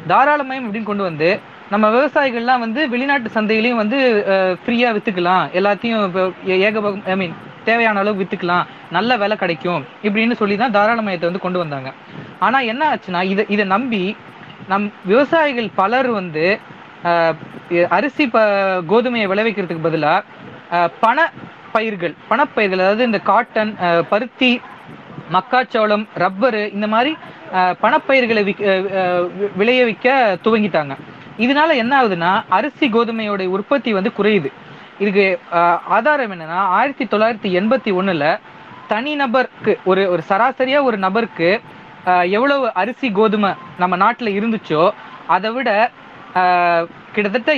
தாராளமயம் 0.07 0.67
அப்படின்னு 0.67 0.91
கொண்டு 0.91 1.03
வந்து 1.03 1.29
நம்ம 1.71 1.89
விவசாயிகள்லாம் 1.91 2.59
வந்து 2.59 2.89
வெளிநாட்டு 2.89 3.31
சந்தையிலையும் 3.35 3.81
வந்து 3.83 3.99
ஃப்ரீயா 4.67 4.91
வித்துக்கலாம். 4.97 5.45
எல்லாத்தையும் 5.59 6.05
இப்போ 6.07 6.33
ஏ- 6.49 7.03
ஐ 7.07 7.17
மீன் 7.17 7.35
தேவையான 7.65 7.99
அளவு 7.99 8.23
வித்துக்கலாம். 8.23 8.67
நல்ல 8.91 9.17
விலை 9.17 9.37
கிடைக்கும் 9.37 9.85
இப்படின்னு 10.03 10.33
சொல்லி 10.33 10.57
தான் 10.57 10.75
தாராளமயத்தை 10.75 11.27
வந்து 11.29 11.45
கொண்டு 11.47 11.59
வந்தாங்க. 11.59 11.93
ஆனா 12.39 12.59
என்ன 12.61 12.83
ஆச்சுன்னா 12.95 13.23
இதை 13.23 13.45
இதை 13.49 13.65
நம்பி 13.65 14.17
நம் 14.69 14.93
விவசாயிகள் 15.05 15.69
பலர் 15.75 16.09
வந்து 16.11 16.59
அரிசி 17.89 18.29
ப 18.29 18.39
கோதுமையை 18.91 19.27
விளைவிக்கிறதுக்கு 19.33 19.83
பதிலாக 19.83 20.25
பண 21.01 21.31
பயிர்கள் 21.73 22.15
பணப்பயிர்கள் 22.29 22.79
அதாவது 22.79 23.05
இந்த 23.05 23.19
காட்டன் 23.19 23.77
பருத்தி 24.09 24.61
மக்காச்சோளம் 25.33 26.07
ரப்பரு 26.19 26.73
இந்த 26.75 26.87
மாதிரி 26.87 27.13
பணப்பயிர்களை 27.83 28.43
விக்- 28.51 29.31
விளைய 29.57 29.85
ஆஹ் 29.87 30.37
துவங்கிட்டாங்க. 30.45 30.95
இதனால 31.45 31.71
என்ன 31.83 31.93
ஆகுதுன்னா 32.01 32.33
அரிசி 32.59 32.87
கோதுமையோட 32.93 33.47
உற்பத்தி 33.57 33.91
வந்து 33.99 34.11
குறையுது. 34.19 34.51
இதுக்கு 35.03 35.27
ஆதாரம் 35.97 36.33
என்னன்னா 36.35 36.61
ஆயிரத்தி 36.79 37.05
தொள்ளாயிரத்தி 37.13 37.51
எண்பத்தி 37.61 37.91
ஒண்ணுல 38.01 38.27
தனிநபருக்கு 38.93 39.73
ஒரு 39.91 40.03
ஒரு 40.13 40.23
சராசரியா 40.29 40.81
ஒரு 40.89 40.99
நபருக்கு 41.07 41.49
எவ்வளவு 42.37 42.67
அரிசி 42.81 43.09
கோதுமை 43.19 43.51
நம்ம 43.83 43.95
நாட்டுல 44.05 44.33
இருந்துச்சோ 44.39 44.83
அதை 45.37 45.51
விட 45.57 45.71
கிட்டத்தட்ட 47.15 47.53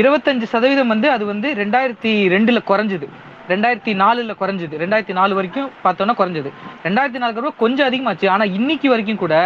இருபத்தஞ்சு 0.00 0.46
சதவீதம் 0.52 0.92
வந்து 0.94 1.08
அது 1.14 1.24
வந்து 1.32 1.48
ரெண்டாயிரத்தி 1.62 2.12
ரெண்டுல 2.34 2.60
குறைஞ்சிது. 2.70 3.06
ரெண்டாயிரத்தி 3.52 3.92
நாலுல 4.02 4.32
குறைஞ்சது. 4.40 4.74
ரெண்டாயிரத்தி 4.82 5.14
நாலு 5.18 5.32
வரைக்கும் 5.38 5.68
பார்த்தோன்னா 5.84 6.14
குறைஞ்சது. 6.20 6.50
ரெண்டாயிரத்தி 6.86 7.20
நாலுக்கு 7.22 7.40
அப்புறம் 7.40 7.60
கொஞ்சம் 7.64 7.88
அதிகமாச்சு. 7.90 8.26
ஆனா 8.34 8.44
இன்னைக்கு 8.58 8.88
வரைக்கும் 8.92 9.22
கூட 9.22 9.36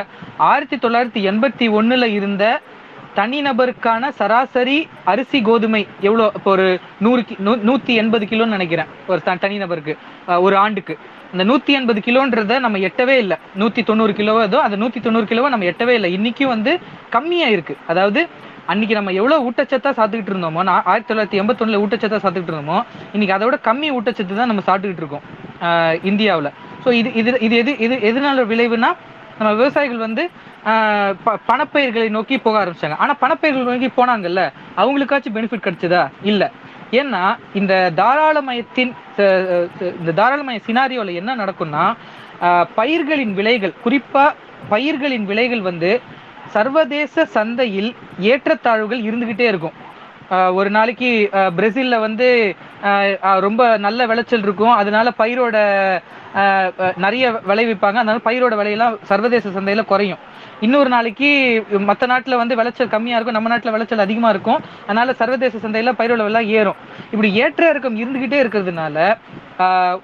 ஆயிரத்தி 0.50 0.76
தொள்ளாயிரத்தி 0.84 1.22
எண்பத்தி 1.30 1.68
ஒண்ணுல 1.78 2.04
இருந்த 2.18 2.44
தனிநபருக்கான 3.18 4.10
சராசரி 4.20 4.78
அரிசி 5.10 5.38
கோதுமை 5.48 5.82
எவ்வளோ? 6.08 6.26
இப்போ 6.38 6.50
ஒரு 6.56 6.66
நூறு 7.04 7.22
கி 7.28 7.34
நூ 7.46 7.52
நூற்றி 7.68 7.92
எண்பது 8.02 8.24
கிலோன்னு 8.30 8.56
நினைக்கிறேன். 8.56 8.88
ஒரு 9.10 9.20
த 9.26 9.36
தனிநபருக்கு 9.44 9.94
ஒரு 10.46 10.56
ஆண்டுக்கு. 10.64 10.96
இந்த 11.34 11.44
நூற்றி 11.50 11.72
எண்பது 11.78 12.00
கிலோன்றத 12.06 12.58
நம்ம 12.64 12.80
எட்டவே 12.88 13.16
இல்லை. 13.24 13.36
நூற்றி 13.60 13.82
தொண்ணூறு 13.90 14.12
கிலோவோ 14.18 14.40
ஏதோ 14.48 14.58
அந்த 14.66 14.76
நூற்றி 14.82 15.00
தொண்ணூறு 15.06 15.28
கிலோவை 15.30 15.48
நம்ம 15.54 15.68
எட்டவே 15.72 15.94
இல்லை. 15.98 16.10
இன்றைக்கும் 16.16 16.52
வந்து 16.54 16.74
கம்மியாக 17.14 17.54
இருக்குது 17.56 17.80
அதாவது 17.92 18.22
அன்னைக்கு 18.72 18.94
நம்ம 18.98 19.12
எவ்வளோ 19.20 19.38
ஊட்டச்சத்தா 19.46 19.90
சாப்பிட்டுக்கிட்டு 19.96 20.34
இருந்தோமோ 20.34 20.60
நான் 20.68 20.84
ஆயிரத்தி 20.90 21.10
தொள்ளாயிரத்தி 21.10 21.40
எண்பத்தொன்னில் 21.40 21.80
ஊட்டச்சத்தா 21.84 22.18
சாப்பிட்டுக்கிட்டு 22.20 22.54
இருந்தோமோ 22.54 22.78
இன்னைக்கு 23.14 23.34
அதை 23.36 23.44
விட 23.48 23.56
கம்மி 23.66 23.88
ஊட்டச்சத்து 23.96 24.38
தான் 24.38 24.50
நம்ம 24.50 24.62
சாப்பிட்டுக்கிட்டு 24.68 25.04
இருக்கோம் 25.04 25.26
இந்தியாவில். 26.10 26.50
ஸோ 26.84 26.88
இது 27.00 27.10
இது 27.20 27.32
இது 27.46 27.56
எது 27.62 27.72
இது 27.86 27.96
எதனால 28.08 28.44
விளைவுனா 28.52 28.90
நம்ம 29.38 29.54
விவசாயிகள் 29.54 29.98
வந்து 29.98 30.30
ப- 31.24 31.38
பணப்பயிர்களை 31.48 32.08
நோக்கி 32.08 32.38
போக 32.38 32.64
ஆரம்பிச்சாங்க. 32.64 32.96
ஆனா 32.96 33.14
பணப்பயிர்கள் 33.20 33.78
நோக்கி 33.78 33.86
போனாங்கல்ல 33.86 34.52
அவங்களுக்காச்சும் 34.76 35.34
பெனிஃபிட் 35.34 35.66
கிடைச்சதா? 35.66 36.10
இல்ல. 36.22 36.50
ஏன்னா 36.90 37.36
இந்த 37.54 37.92
தாராளமயத்தின் 37.96 38.92
இந்த 39.80 40.12
தாராளமய 40.14 40.60
சினாரியோல 40.66 41.14
என்ன 41.14 41.36
நடக்கும்னா 41.36 41.94
பயிர்களின் 42.74 43.34
விலைகள் 43.34 43.72
குறிப்பா 43.84 44.32
பயிர்களின் 44.68 45.24
விலைகள் 45.24 45.60
வந்து 45.60 46.00
சர்வதேச 46.46 47.24
சந்தையில் 47.24 47.94
ஏற்றத்தாழ்வுகள் 48.20 49.02
இருந்துகிட்டே 49.02 49.40
இருக்கும். 49.40 49.72
ஒரு 50.54 50.70
நாளைக்கு 50.70 51.30
பிரேசில்ல 51.32 52.00
வந்து 52.00 52.56
ரொம்ப 53.20 53.76
நல்ல 53.76 54.06
விளைச்சல் 54.06 54.42
இருக்கும். 54.42 54.70
அதனால 54.70 55.10
பயிரோட 55.18 55.56
நிறைய 57.04 57.24
விளைவிப்பாங்க 57.50 57.98
அதனால 58.00 58.22
பயிரோட 58.28 58.54
விலையெல்லாம் 58.60 58.94
சர்வதேச 59.10 59.52
சந்தையில 59.56 59.84
குறையும். 59.92 60.20
இன்னொரு 60.66 60.88
நாளைக்கு 60.94 61.28
மற்ற 61.88 62.04
நாட்டில் 62.12 62.40
வந்து 62.42 62.58
விளைச்சல் 62.60 62.92
கம்மியாக 62.94 63.18
இருக்கும். 63.18 63.38
நம்ம 63.38 63.50
நாட்டில் 63.52 63.74
விளைச்சல் 63.74 64.04
அதிகமாக 64.06 64.32
இருக்கும். 64.34 64.60
அதனால 64.88 65.14
சர்வதேச 65.20 65.60
சந்தையில் 65.64 65.98
பயிரோட 66.00 66.22
விலை 66.28 66.42
ஏறும். 66.58 66.78
இப்படி 67.12 67.30
ஏற்ற 67.42 67.62
இறக்கம் 67.72 67.98
இருந்துகிட்டே 68.02 68.38
இருக்கிறதுனால 68.44 68.96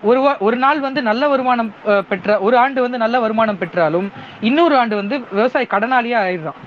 ஒரு 0.09 0.21
ஒரு 0.47 0.57
நாள் 0.65 0.81
வந்து 0.87 1.01
நல்ல 1.11 1.23
வருமானம் 1.31 1.71
பெற்ற 2.11 2.39
ஒரு 2.47 2.57
ஆண்டு 2.65 2.81
வந்து 2.85 2.99
நல்ல 3.05 3.17
வருமானம் 3.25 3.61
பெற்றாலும் 3.63 4.11
இன்னொரு 4.49 4.75
ஆண்டு 4.81 4.95
வந்து 5.01 5.17
விவசாய 5.39 5.67
கடனாளியாக 5.75 6.27
ஆயிடுறான். 6.27 6.61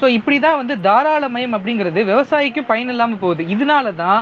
ஸோ 0.00 0.08
இப்படி 0.18 0.36
தான் 0.44 0.60
வந்து 0.60 0.74
தாராளமயம் 0.86 1.56
அப்படிங்கிறது 1.56 2.00
விவசாயிக்கும் 2.10 2.68
பயன் 2.70 2.92
இல்லாமல் 2.92 3.22
போகுது. 3.24 3.42
இதனால 3.54 3.92
தான் 4.04 4.20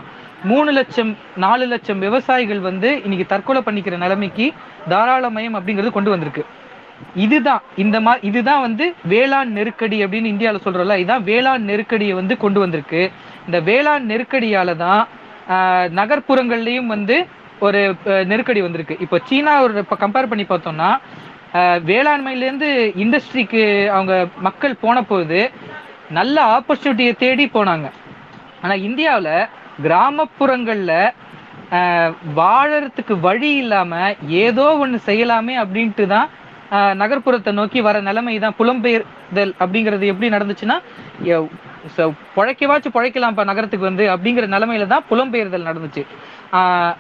மூணு 0.51 0.71
லட்சம் 0.77 1.11
நாலு 1.45 1.65
லட்சம் 1.71 2.03
விவசாயிகள் 2.07 2.61
வந்து 2.69 2.89
இன்னைக்கு 3.05 3.27
தற்கொலை 3.33 3.61
பண்ணிக்கிற 3.67 3.95
நிலைமைக்கு 4.05 4.47
தாராளமயம் 4.93 5.57
அப்படிங்கிறது 5.59 5.91
கொண்டு 5.97 6.13
வந்திருக்கு. 6.13 6.45
இதுதான் 7.25 7.63
இந்த 7.83 7.97
மாதிரி 8.05 8.27
இதுதான் 8.31 8.63
வந்து 8.67 8.85
வேளாண் 9.13 9.51
நெருக்கடி 9.59 9.99
அப்படின்னு 10.05 10.33
இந்தியாவில் 10.35 10.65
சொல்றோம்ல 10.67 10.97
இதுதான் 11.03 11.27
வேளாண் 11.31 11.69
நெருக்கடியை 11.71 12.15
வந்து 12.21 12.37
கொண்டு 12.45 12.61
வந்திருக்கு. 12.65 13.03
இந்த 13.47 13.59
வேளாண் 13.69 14.09
நெருக்கடியால 14.13 14.77
தான் 14.85 15.03
நகர்ப்புறங்கள்லையும் 15.99 16.93
வந்து 16.95 17.17
ஒரு 17.67 17.81
நெருக்கடி 18.31 18.61
வந்திருக்கு. 18.65 18.97
இப்போ 19.05 19.17
சீனாவோட 19.29 19.85
இப்போ 19.85 19.99
கம்பேர் 20.05 20.31
பண்ணி 20.33 20.45
பார்த்தோம்னா 20.51 20.91
வேளாண்மையிலேருந்து 21.91 22.69
இண்டஸ்ட்ரிக்கு 23.05 23.63
அவங்க 23.95 24.15
மக்கள் 24.47 24.83
போன 24.83 25.03
போது 25.03 25.39
நல்ல 26.19 26.37
ஆப்பர்ச்சுனிட்டியை 26.57 27.15
தேடி 27.23 27.47
போனாங்க. 27.55 27.87
ஆனால் 28.63 28.85
இந்தியாவில் 28.89 29.33
கிராமப்புறங்கள்ல 29.83 30.93
வாழறதுக்கு 32.37 33.21
வழி 33.21 33.55
இல்லாம 33.57 34.15
ஏதோ 34.29 34.77
ஒன்று 34.77 35.01
செய்யலாமே 35.07 35.55
அப்படின்ட்டு 35.65 36.07
தான் 36.07 36.29
நகர்ப்புறத்தை 37.03 37.53
நோக்கி 37.53 37.81
வர 37.81 38.01
நிலைமை 38.01 38.39
தான் 38.39 38.55
புலம்பெயர்தல் 38.59 39.53
அப்படிங்கிறது 39.61 40.05
எப்படி 40.13 40.29
நடந்துச்சுன்னா 40.37 40.77
எ- 41.23 41.49
ச- 41.97 42.13
நகரத்துக்கு 43.45 43.87
வந்து 43.91 44.05
அப்படிங்கிற 44.17 44.47
நிலைமையில 44.55 44.87
தான் 44.87 45.05
புலம்பெயர்தல் 45.11 45.69
நடந்துச்சு. 45.69 46.03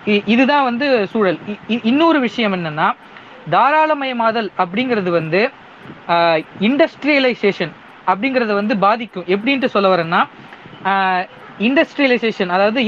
இ- 0.07 0.23
இதுதான் 0.27 0.65
வந்து 0.65 1.07
சூழல். 1.07 1.39
இ- 1.49 1.59
இ- 1.69 1.81
இன்னொரு 1.83 2.21
விஷயம் 2.21 2.55
என்னன்னா 2.55 2.89
தாராளமயமாதல் 3.51 4.51
அப்படிங்கிறது 4.59 5.11
வந்து 5.11 5.51
இண்டஸ்ட்ரியலைசேஷன் 6.69 7.73
அப்படிங்கிறத 8.07 8.53
வந்து 8.61 8.77
பாதிக்கும். 8.79 9.29
எப்படின்ட்டு 9.35 9.65
சொல்ல 9.65 9.89
வரேன்னா 9.95 10.23
இண்டஸ்ட்ரியலைசேஷன் 11.67 12.51
அதாவது 12.57 12.81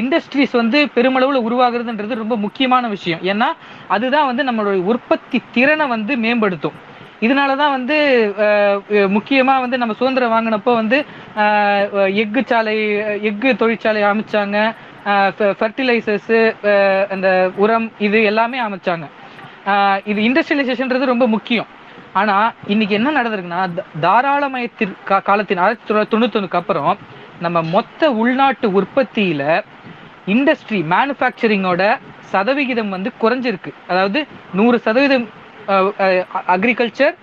இண்டஸ்ட்ரீஸ் 0.00 0.52
uh, 0.52 0.54
uh, 0.54 0.56
uh, 0.56 0.62
வந்து 0.62 0.78
பெருமளவில் 0.96 1.46
உருவாகிறதுன்றது 1.48 2.20
ரொம்ப 2.22 2.36
முக்கியமான 2.44 2.88
விஷயம். 2.88 3.22
ஏன்னா 3.32 3.48
அதுதான் 3.94 4.28
வந்து 4.30 4.42
நம்மளுடைய 4.48 4.82
உற்பத்தி 4.92 5.38
திறனை 5.56 5.86
வந்து 5.86 6.16
மேம்படுத்தும். 6.16 6.76
இதனால 7.20 7.50
தான் 7.56 7.74
வந்து 7.76 7.96
முக்கியமாக 9.08 9.60
வந்து 9.64 9.78
நம்ம 9.82 9.94
சுதந்திரம் 10.00 10.34
வாங்கினப்போ 10.36 10.72
வந்து 10.80 10.98
எஃகு 12.22 12.42
சாலை 12.44 12.74
எஃகு 13.30 13.56
தொழிற்சாலை 13.62 14.02
அமைச்சாங்க. 14.02 14.58
ஃபர்டிலைசர்ஸு 15.60 16.40
அந்த 17.14 17.28
உரம் 17.64 17.88
இது 17.98 18.20
எல்லாமே 18.32 18.60
அமைச்சாங்க. 18.60 19.06
இது 20.10 20.20
இண்டஸ்ட்ரியலைசேஷன்றது 20.28 21.12
ரொம்ப 21.12 21.26
முக்கியம். 21.36 21.70
ஆனா 22.20 22.36
இன்னைக்கு 22.66 22.94
என்ன 22.98 23.08
நடந்திருக்குன்னா 23.18 23.62
தாராளமயத்திற்கு 24.00 25.16
காலத்தின் 25.28 25.62
ஆயிரத்தி 25.64 25.86
தொள்ளாயிரத்தி 25.88 26.14
தொண்ணூத்தொன்னுக்கு 26.14 26.60
அப்புறம் 26.60 26.92
நம்ம 27.40 27.62
மொத்த 27.74 28.10
உள்நாட்டு 28.20 28.66
உற்பத்தியில 28.78 29.42
இண்டஸ்ட்ரி 30.34 30.78
மேனுஃபேக்சரிங்கோட 30.92 31.82
சதவிகிதம் 32.32 32.88
வந்து 32.88 33.10
குறைஞ்சிருக்கு. 33.22 33.70
அதாவது 33.88 34.20
நூறு 34.54 34.76
சதவீதம் 34.86 35.26
agriculture 36.54 37.14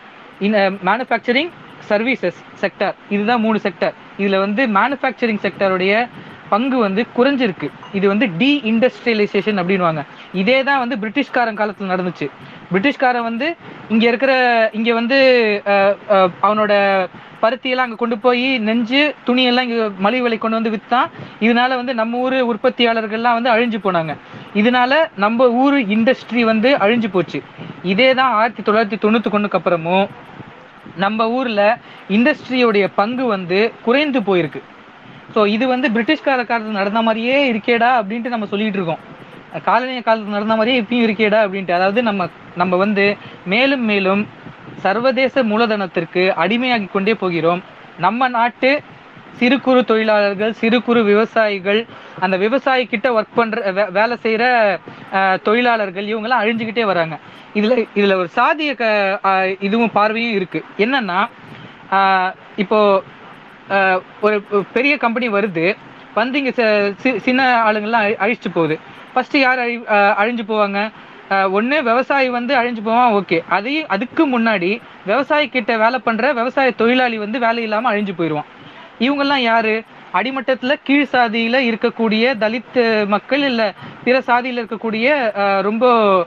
in 0.46 0.56
manufacturing 0.90 1.52
services 1.90 2.40
sector 2.62 2.96
இதுதான் 3.10 3.44
மூணு 3.46 3.60
செக்டர் 3.64 3.96
இதுல 4.20 4.38
வந்து 4.46 4.64
மேனுஃபேக்சரிங் 4.78 5.42
செக்டருடைய 5.46 5.94
பங்கு 6.54 6.78
வந்து 6.86 7.02
குறைஞ்சிருக்கு. 7.18 7.68
இது 7.98 8.06
வந்து 8.14 8.26
டி 8.40 8.52
இண்டஸ்ட்ரியலைசேஷன் 8.72 9.60
அப்படின்வாங்க 9.62 10.02
இதே 10.42 10.58
தான் 10.70 10.82
வந்து 10.84 10.96
பிரிட்டிஷ்காரன் 11.04 11.60
காலத்தில் 11.60 11.94
நடந்துச்சு. 11.94 12.28
பிரிட்டிஷ்காரன் 12.72 13.28
வந்து 13.30 13.48
இங்கே 13.94 14.08
இருக்கிற 14.12 14.34
இங்கே 14.78 14.94
வந்து 15.02 15.18
அவனோட 16.46 16.74
பருத்தியெல்லாம் 17.44 17.88
அங்கே 17.88 18.00
கொண்டு 18.02 18.18
போய் 18.26 18.46
நெஞ்சு 18.68 19.02
துணியெல்லாம் 19.28 19.66
இங்கே 19.68 19.86
மலிவு 20.06 20.24
விலை 20.26 20.38
கொண்டு 20.38 20.60
வந்து 20.60 20.74
விற்றான் 20.76 21.10
இதனால 21.46 21.78
வந்து 21.80 21.94
நம்ம 22.02 22.20
ஊர் 22.26 22.36
உற்பத்தியாளர்கள்லாம் 22.52 23.38
வந்து 23.38 23.54
அழிஞ்சு 23.54 23.80
போனாங்க. 23.86 24.14
இதனால 24.62 25.02
நம்ம 25.24 25.48
ஊர் 25.64 25.78
இண்டஸ்ட்ரி 25.96 26.44
வந்து 26.52 26.70
அழிஞ்சு 26.86 27.10
போச்சு. 27.16 27.42
இதே 27.94 28.10
தான் 28.20 28.36
ஆயிரத்தி 28.40 28.64
தொள்ளாயிரத்தி 28.68 29.00
தொண்ணூற்றி 29.06 29.34
ஒன்றுக்கு 29.38 29.60
அப்புறமும் 29.60 30.08
நம்ம 31.04 31.28
ஊரில் 31.38 31.66
இண்டஸ்ட்ரியோடைய 32.18 32.86
பங்கு 33.00 33.26
வந்து 33.36 33.60
குறைந்து 33.88 34.22
போயிருக்கு. 34.30 34.62
ஸோ 35.34 35.48
இது 35.48 35.66
வந்து 35.68 35.88
பிரிட்டிஷ்கார 35.90 36.40
காலத்தில் 36.44 36.80
நடந்த 36.80 37.02
மாதிரியே 37.02 37.38
இருக்கேடா 37.52 37.90
அப்படின்ட்டு 38.00 38.34
நம்ம 38.34 38.46
சொல்லிட்டு 38.46 38.80
இருக்கோம். 38.80 39.02
காலனிய 39.66 40.02
காலத்தில் 40.02 40.34
நடந்த 40.34 40.56
மாதிரியே 40.56 40.82
இப்பயும் 40.82 41.06
இருக்கேடா 41.08 41.40
அப்படின்ட்டு. 41.44 41.74
அதாவது 41.74 42.02
நம்ம 42.04 42.28
நம்ம 42.56 42.76
வந்து 42.78 43.06
மேலும் 43.46 43.86
மேலும் 43.86 44.22
சர்வதேச 44.82 45.44
மூலதனத்திற்கு 45.44 46.24
அடிமையாகி 46.38 46.88
கொண்டே 46.90 47.14
போகிறோம். 47.16 47.62
நம்ம 47.98 48.28
நாட்டு 48.32 48.72
சிறு 49.38 49.58
குறு 49.60 49.82
தொழிலாளர்கள் 49.84 50.52
சிறு 50.54 50.78
குறு 50.82 51.02
விவசாயிகள் 51.04 51.80
அந்த 52.20 52.36
விவசாயி 52.38 52.84
கிட்ட 52.86 53.08
ஒர்க் 53.14 53.36
பண்ற 53.36 53.72
வே- 53.72 53.92
வேலை 53.92 54.18
செய்யற 54.24 54.44
அஹ், 55.12 55.38
தொழிலாளர்கள் 55.44 56.08
இவங்கெல்லாம் 56.08 56.44
அழிஞ்சுக்கிட்டே 56.44 56.86
வராங்க. 56.86 57.16
இதுல 57.56 57.72
இதுல 57.96 58.14
ஒரு 58.16 58.30
சாதிய 58.36 58.72
க 58.76 58.86
இதுவும் 59.62 59.92
பார்வையும் 59.92 60.36
இருக்கு. 60.36 60.60
என்னன்னா 60.78 61.20
ஆஹ், 61.92 62.32
இப்போ 62.56 62.80
ஒரு 64.22 64.44
பெரிய 64.74 64.98
கம்பெனி 64.98 65.30
வருது. 65.30 65.76
வந்து 66.14 66.44
இங்கே 66.44 66.54
சி- 67.04 67.18
சின்ன 67.18 67.72
ஆளுங்கள்லாம் 67.72 68.06
அழி- 68.06 68.18
அழிச்சிட்டு 68.20 68.52
போகுது. 68.54 68.80
ஃபர்ஸ்ட் 69.14 69.36
யார் 69.36 69.60
அழி 69.60 69.78
அழிஞ்சு 70.22 70.46
போவாங்க? 70.48 70.92
ஒன்று 71.52 71.84
விவசாயி 71.84 72.30
வந்து 72.30 72.56
அழிஞ்சு 72.56 72.82
போவான் 72.84 73.12
ஓகே. 73.12 73.44
அதையும் 73.50 73.88
அதுக்கு 73.88 74.40
முன்னாடி 74.40 74.82
விவசாயி 75.06 75.48
கிட்ட 75.48 75.78
வேலை 75.78 76.00
பண்ணுற 76.06 76.34
விவசாய 76.34 76.72
தொழிலாளி 76.72 77.18
வந்து 77.18 77.40
வேலை 77.40 77.64
இல்லாமல் 77.64 77.94
அழிஞ்சு 77.94 78.14
போயிடுவான் 78.18 78.46
இவங்கெல்லாம் 79.00 79.42
யார்? 79.42 80.02
அடிமட்டத்தில் 80.12 80.80
கீழ் 80.84 81.04
சாதியில் 81.04 81.72
இருக்கக்கூடிய 81.72 82.38
தலித் 82.38 83.08
மக்கள் 83.08 83.42
இல்லை 83.42 83.72
பிற 84.04 84.22
சாதியில் 84.22 84.66
இருக்கக்கூடிய 84.66 85.32
ரொம்ப 85.62 86.26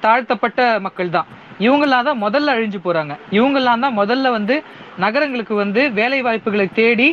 தாழ்த்தப்பட்ட 0.00 0.80
மக்கள் 0.80 1.08
தான் 1.08 1.26
இவங்கெல்லாம் 1.66 2.06
தான் 2.08 2.20
முதல்ல 2.24 2.54
அழிஞ்சு 2.56 2.78
போறாங்க. 2.86 3.12
இவங்கெல்லாம் 3.38 3.82
தான் 3.84 3.98
முதல்ல 4.00 4.30
வந்து 4.38 4.54
நகரங்களுக்கு 5.04 5.54
வந்து 5.62 5.82
வேலை 6.00 6.20
வாய்ப்புகளை 6.26 6.66
தேடி 6.80 7.08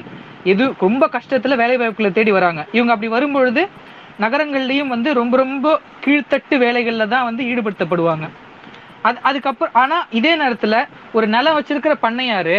எது 0.52 0.66
ரொம்ப 0.86 1.04
கஷ்டத்துல 1.16 1.56
வேலை 1.62 1.78
வாய்ப்புகளை 1.82 2.12
தேடி 2.18 2.32
வராங்க. 2.38 2.62
இவங்க 2.78 2.92
அப்படி 2.96 3.10
வரும்பொழுது 3.16 3.64
நகரங்கள்லயும் 4.24 4.94
வந்து 4.96 5.10
ரொம்ப 5.22 5.34
ரொம்ப 5.44 5.68
கீழ்த்தட்டு 6.04 6.56
வேலைகள்ல 6.66 7.06
தான் 7.16 7.28
வந்து 7.30 7.44
ஈடுபடுத்தப்படுவாங்க. 7.52 8.26
அது 9.08 9.18
அதுக்கப்புறம் 9.30 9.76
ஆனா 9.82 9.98
இதே 10.20 10.32
நேரத்துல 10.42 10.78
ஒரு 11.18 11.26
நிலம் 11.36 11.58
வச்சிருக்கிற 11.58 11.94
பண்ணையாரு 12.06 12.58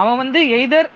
அவன் 0.00 0.18
வந்து 0.22 0.40
எய்தர் 0.56 0.88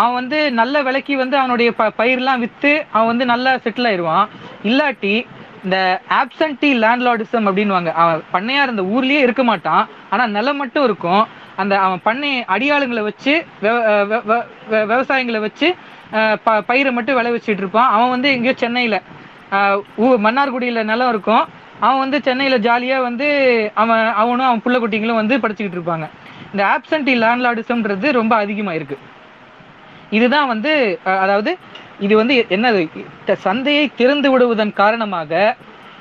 அவன் 0.00 0.16
வந்து 0.18 0.38
நல்ல 0.60 0.82
விலைக்கு 0.86 1.14
வந்து 1.22 1.36
அவனுடைய 1.40 1.70
ப 1.78 1.84
பயிரெல்லாம் 2.00 2.42
விற்று 2.44 2.72
அவன் 2.94 3.10
வந்து 3.12 3.26
நல்லா 3.32 3.50
செட்டில் 3.64 3.88
ஆயிடுவான் 3.90 4.26
இல்லாட்டி 4.70 5.14
இந்த 5.64 5.78
ஆப்சன்டி 6.20 6.70
லேண்ட்லார்டிசம் 6.84 7.46
அப்படின்னுவாங்க. 7.50 7.90
அவன் 8.02 8.20
பண்ணையார் 8.34 8.72
இந்த 8.74 8.84
ஊர்லயே 8.94 9.20
இருக்க 9.26 9.42
மாட்டான். 9.50 9.84
ஆனா 10.12 10.24
நிலம் 10.36 10.60
மட்டும் 10.62 10.86
இருக்கும். 10.88 11.22
அந்த 11.62 11.74
அவன் 11.86 12.00
பண்ணை 12.06 12.30
அடியாளுங்களை 12.54 13.02
வச்சு 13.10 13.32
விவசாயங்களை 13.62 14.38
விவசாயிங்களை 14.92 15.40
வச்சு 15.46 15.68
ப 16.46 16.56
பயிரை 16.70 16.90
மட்டும் 16.96 17.18
விளைவிச்சிட்டு 17.18 17.62
இருப்பான். 17.62 17.92
அவன் 17.94 18.12
வந்து 18.14 18.28
எங்கேயோ 18.36 18.54
சென்னையில. 18.62 18.96
ஊ 20.02 20.06
மன்னார்குடியில 20.26 20.82
நிலம் 20.90 21.12
இருக்கும். 21.14 21.44
அவன் 21.84 22.02
வந்து 22.04 22.18
சென்னையில 22.28 22.56
ஜாலியா 22.66 22.98
வந்து 23.08 23.26
அவன் 23.82 24.04
அவனும் 24.22 24.48
அவன் 24.48 24.62
புள்ள 24.64 24.76
குட்டிங்களும் 24.82 25.20
வந்து 25.20 25.36
படிச்சுக்கிட்டு 25.44 25.78
இருப்பாங்க. 25.78 26.06
இந்த 26.52 26.62
ஆப்சன்டி 26.74 27.14
லேண்ட்லார்டிசம்ன்றது 27.24 28.08
ரொம்ப 28.20 28.34
அதிகமாக 28.44 28.78
இருக்கு 28.80 28.98
இதுதான் 30.16 30.50
வந்து 30.52 30.72
அதாவது 31.24 31.50
இது 32.00 32.16
வந்து 32.16 32.46
என்னது? 32.48 32.88
சந்தையை 33.32 33.90
திறந்து 33.96 34.30
விடுவதன் 34.30 34.72
காரணமாக 34.72 35.56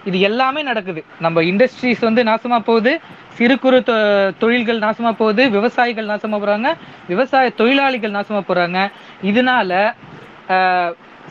இது 0.06 0.20
எல்லாமே 0.20 0.62
நடக்குது. 0.62 1.04
நம்ம 1.20 1.44
இண்டஸ்ட்ரீஸ் 1.44 2.00
வந்து 2.00 2.24
நாசமா 2.24 2.60
போகுது. 2.60 3.00
சிறு 3.28 3.60
குறு 3.60 3.80
தொ- 3.80 4.34
தொழில்கள் 4.38 4.80
நாசமா 4.80 5.12
போகுது. 5.12 5.50
விவசாயிகள் 5.50 6.06
நாசமா 6.06 6.38
போறாங்க. 6.38 6.74
விவசாய 7.08 7.50
தொழிலாளிகள் 7.50 8.12
நாசமா 8.12 8.42
போறாங்க. 8.48 8.92
இதனால 9.24 9.94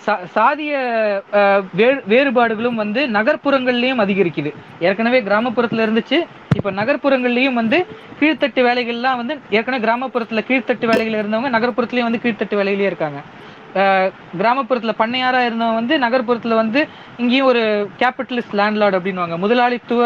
சா- 0.07 0.25
சாதிய 0.35 0.71
வே- 1.77 2.03
வேறுபாடுகளும் 2.07 2.75
வந்து 2.75 3.07
நகர்ப்புறங்கள்லயும் 3.07 4.01
அதிகரிக்குது. 4.01 4.55
ஏற்கனவே 4.81 5.21
கிராமப்புறத்துல 5.21 5.87
இருந்துச்சு. 5.87 6.25
இப்ப 6.57 6.73
நகர்ப்புறங்கள்லயும் 6.73 7.53
வந்து 7.53 7.87
கீழ்த்தட்டு 8.21 8.61
வேலைகள்லாம் 8.61 9.17
வந்து 9.17 9.39
ஏற்கனவே 9.51 9.87
கிராமப்புறத்துல 9.87 10.45
கீழ்த்தட்டு 10.49 10.87
வேலைகள் 10.87 11.25
இருந்தவங்க 11.25 11.51
நகர்ப்புறத்துலயும் 11.51 12.03
வந்து 12.03 12.21
கீழ்த்தட்டு 12.23 12.55
வேலையிலேயே 12.55 12.87
இருக்காங்க. 12.87 13.21
கிராமப்புறத்தில் 14.37 14.99
பண்ணையாராக 14.99 15.47
இருந்தவன் 15.47 15.79
வந்து 15.79 15.95
நகர்ப்புறத்தில் 15.99 16.61
வந்து 16.61 16.81
இங்கேயும் 17.19 17.49
ஒரு 17.51 17.63
கேபிட்டலிஸ்ட் 18.01 18.57
லேண்ட்லார்ட் 18.61 18.99
அப்படின்னுவாங்க. 18.99 19.37
முதலாளித்துவ 19.37 20.03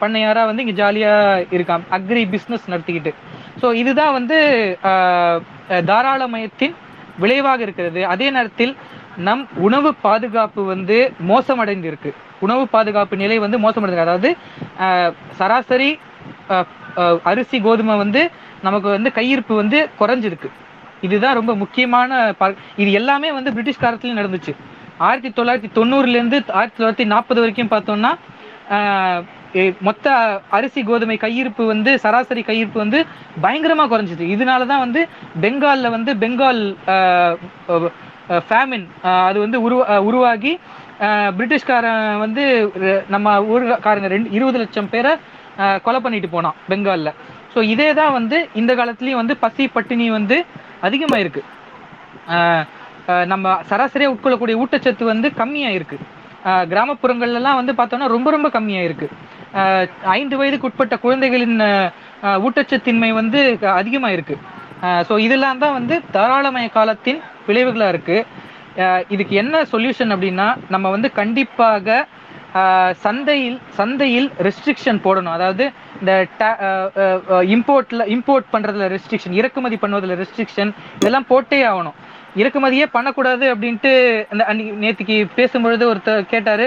பண்ணையாராக 0.00 0.48
வந்து 0.50 0.64
இங்கே 0.64 0.76
ஜாலியாக 0.78 1.24
இருக்கான் 1.56 1.84
அக்ரி 1.96 2.22
பிஸ்னஸ் 2.34 2.70
நடத்திக்கிட்டு. 2.70 3.12
ஸோ 3.62 3.68
இதுதான் 3.80 4.12
வந்து 4.12 4.38
ஆஹ், 4.90 5.40
தாராளமயத்தின் 5.88 6.76
விளைவாக 7.18 7.60
இருக்கிறது. 7.62 8.00
அதே 8.06 8.30
நேரத்தில் 8.30 8.72
நம் 9.20 9.44
உணவு 9.60 9.90
பாதுகாப்பு 10.02 10.62
வந்து 10.66 10.98
மோசமடைந்து 11.30 11.88
இருக்கு 11.88 12.10
உணவு 12.42 12.64
பாதுகாப்பு 12.68 13.14
நிலை 13.16 13.38
வந்து 13.38 13.58
மோசமடைந்து 13.58 14.06
அதாவது 14.06 14.30
ஆஹ், 14.86 15.10
சராசரி 15.38 15.90
அரிசி 17.24 17.58
கோதுமை 17.60 17.94
வந்து 17.96 18.22
நமக்கு 18.62 18.88
வந்து 18.88 19.10
கையிருப்பு 19.12 19.54
வந்து 19.56 19.78
குறைஞ்சிருக்கு. 19.98 20.48
இதுதான் 21.06 21.38
ரொம்ப 21.40 21.52
முக்கியமான 21.62 22.20
இது 22.82 22.90
எல்லாமே 23.00 23.28
வந்து 23.38 23.52
பிரிட்டிஷ் 23.56 23.82
காலத்துலயும் 23.84 24.20
நடந்துச்சு. 24.20 24.54
ஆயிரத்தி 25.08 25.30
தொள்ளாயிரத்தி 25.38 25.70
தொண்ணூறுலேருந்து 25.78 26.38
ஆயிரத்தி 26.58 26.78
தொள்ளாயிரத்தி 26.78 27.06
நாற்பது 27.14 27.42
வரைக்கும் 27.42 27.72
பார்த்தோம்னா 27.74 28.12
மொத்த 29.86 30.06
அரிசி 30.56 30.80
கோதுமை 30.88 31.16
கையிருப்பு 31.24 31.62
வந்து 31.72 31.92
சராசரி 32.02 32.42
கையிருப்பு 32.50 32.78
வந்து 32.82 32.98
பயங்கரமாக 33.44 33.90
குறைஞ்சிது. 33.92 34.24
இதனால 34.34 34.66
தான் 34.72 34.84
வந்து 34.84 35.00
பெங்காலில் 35.44 35.94
வந்து 35.96 36.12
பெங்கால் 36.22 36.60
ஃபேமின் 38.48 38.86
அது 39.28 39.38
வந்து 39.44 39.58
உருவா 39.66 39.96
உருவாகி 40.08 40.52
பிரிட்டிஷ்காரன் 41.38 42.04
வந்து 42.24 42.44
நம்ம 43.14 43.34
ஊருக்காரங்க 43.52 44.10
ரெண்டு 44.14 44.30
இருபது 44.38 44.60
லட்சம் 44.62 44.92
பேரை 44.94 45.12
கொலை 45.86 46.00
பண்ணிட்டு 46.04 46.28
போனான் 46.34 46.58
பெங்காலில். 46.70 47.16
ஸோ 47.54 47.60
இதே 47.74 47.88
தான் 48.00 48.16
வந்து 48.18 48.38
இந்த 48.60 48.72
காலத்துலேயும் 48.80 49.22
வந்து 49.22 49.36
பசி 49.44 49.64
பட்டினி 49.76 50.06
வந்து 50.18 50.36
அதிகமாக 50.80 51.20
இருக்கு 51.20 51.42
நம்ம 53.26 53.60
சராசரியாக 53.70 54.14
உட்கொள்ளக்கூடிய 54.14 54.56
ஊட்டச்சத்து 54.56 55.04
வந்து 55.04 55.28
கம்மியாக 55.36 55.72
இருக்கு 55.72 55.96
கிராமப்புறங்கள்லாம் 56.70 57.54
வந்து 57.54 57.72
பார்த்தோம்னா 57.72 58.06
ரொம்ப 58.06 58.30
ரொம்ப 58.30 58.48
கம்மியாக 58.48 58.84
இருக்கு 58.84 59.06
ஐந்து 60.12 60.36
வயதுக்கு 60.36 60.66
உட்பட்ட 60.66 60.96
குழந்தைகளின் 60.96 61.56
ஊட்டச்சத்தின்மை 62.40 63.10
வந்து 63.12 63.40
க- 63.56 63.74
இருக்கு 64.10 64.36
ஸோ 65.08 65.18
இதெல்லாம் 65.18 65.58
தான் 65.58 65.72
வந்து 65.72 66.02
தாராளமய 66.12 66.68
காலத்தின் 66.68 67.18
விளைவுகளாக 67.46 67.88
இருக்கு. 67.88 68.16
இதுக்கு 69.08 69.34
என்ன 69.34 69.62
சொல்யூஷன் 69.72 70.12
அப்படின்னா 70.14 70.46
நம்ம 70.68 70.90
வந்து 70.90 71.12
கண்டிப்பாக 71.12 71.96
சந்தையில் 73.04 73.58
சந்தையில் 73.78 74.28
ரெஸ்ட்ரிக்ஷன் 74.46 75.00
போடணும். 75.06 75.34
அதாவது 75.38 75.64
இந்த 76.00 76.12
இம்போர்ட்ல 77.54 78.04
இம்போர்ட் 78.14 78.48
பண்றதுல 78.54 78.88
ரெஸ்ட்ரிக்ஷன் 78.94 79.36
இறக்குமதி 79.40 79.76
பண்ணுவதில் 79.82 80.18
ரெஸ்ட்ரிக்ஷன் 80.22 80.72
இதெல்லாம் 81.00 81.28
போட்டே 81.32 81.60
ஆகணும். 81.72 81.96
இறக்குமதியே 82.40 82.86
பண்ணக்கூடாது 82.96 83.44
அப்படின்ட்டு 83.52 83.92
அந்த 84.32 84.42
அன்னைக்கு 84.50 84.80
நேற்றுக்கு 84.84 85.16
பேசும்பொழுது 85.38 85.84
ஒருத்தர் 85.92 86.28
கேட்டார் 86.32 86.64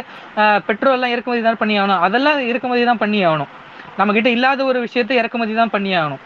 பெட்ரோல்லாம் 0.69 1.13
இறக்குமதி 1.15 1.43
தான் 1.50 1.62
பண்ணி 1.62 1.78
ஆகணும். 1.82 2.04
அதெல்லாம் 2.08 2.39
இறக்குமதி 2.52 2.84
தான் 2.91 3.02
பண்ணி 3.04 3.22
ஆகணும். 3.30 3.52
நம்மக்கிட்ட 4.00 4.30
இல்லாத 4.38 4.62
ஒரு 4.72 4.80
விஷயத்தை 4.88 5.17
இறக்குமதி 5.22 5.56
தான் 5.62 5.74
பண்ணி 5.76 5.91
ஆகணும். 6.02 6.22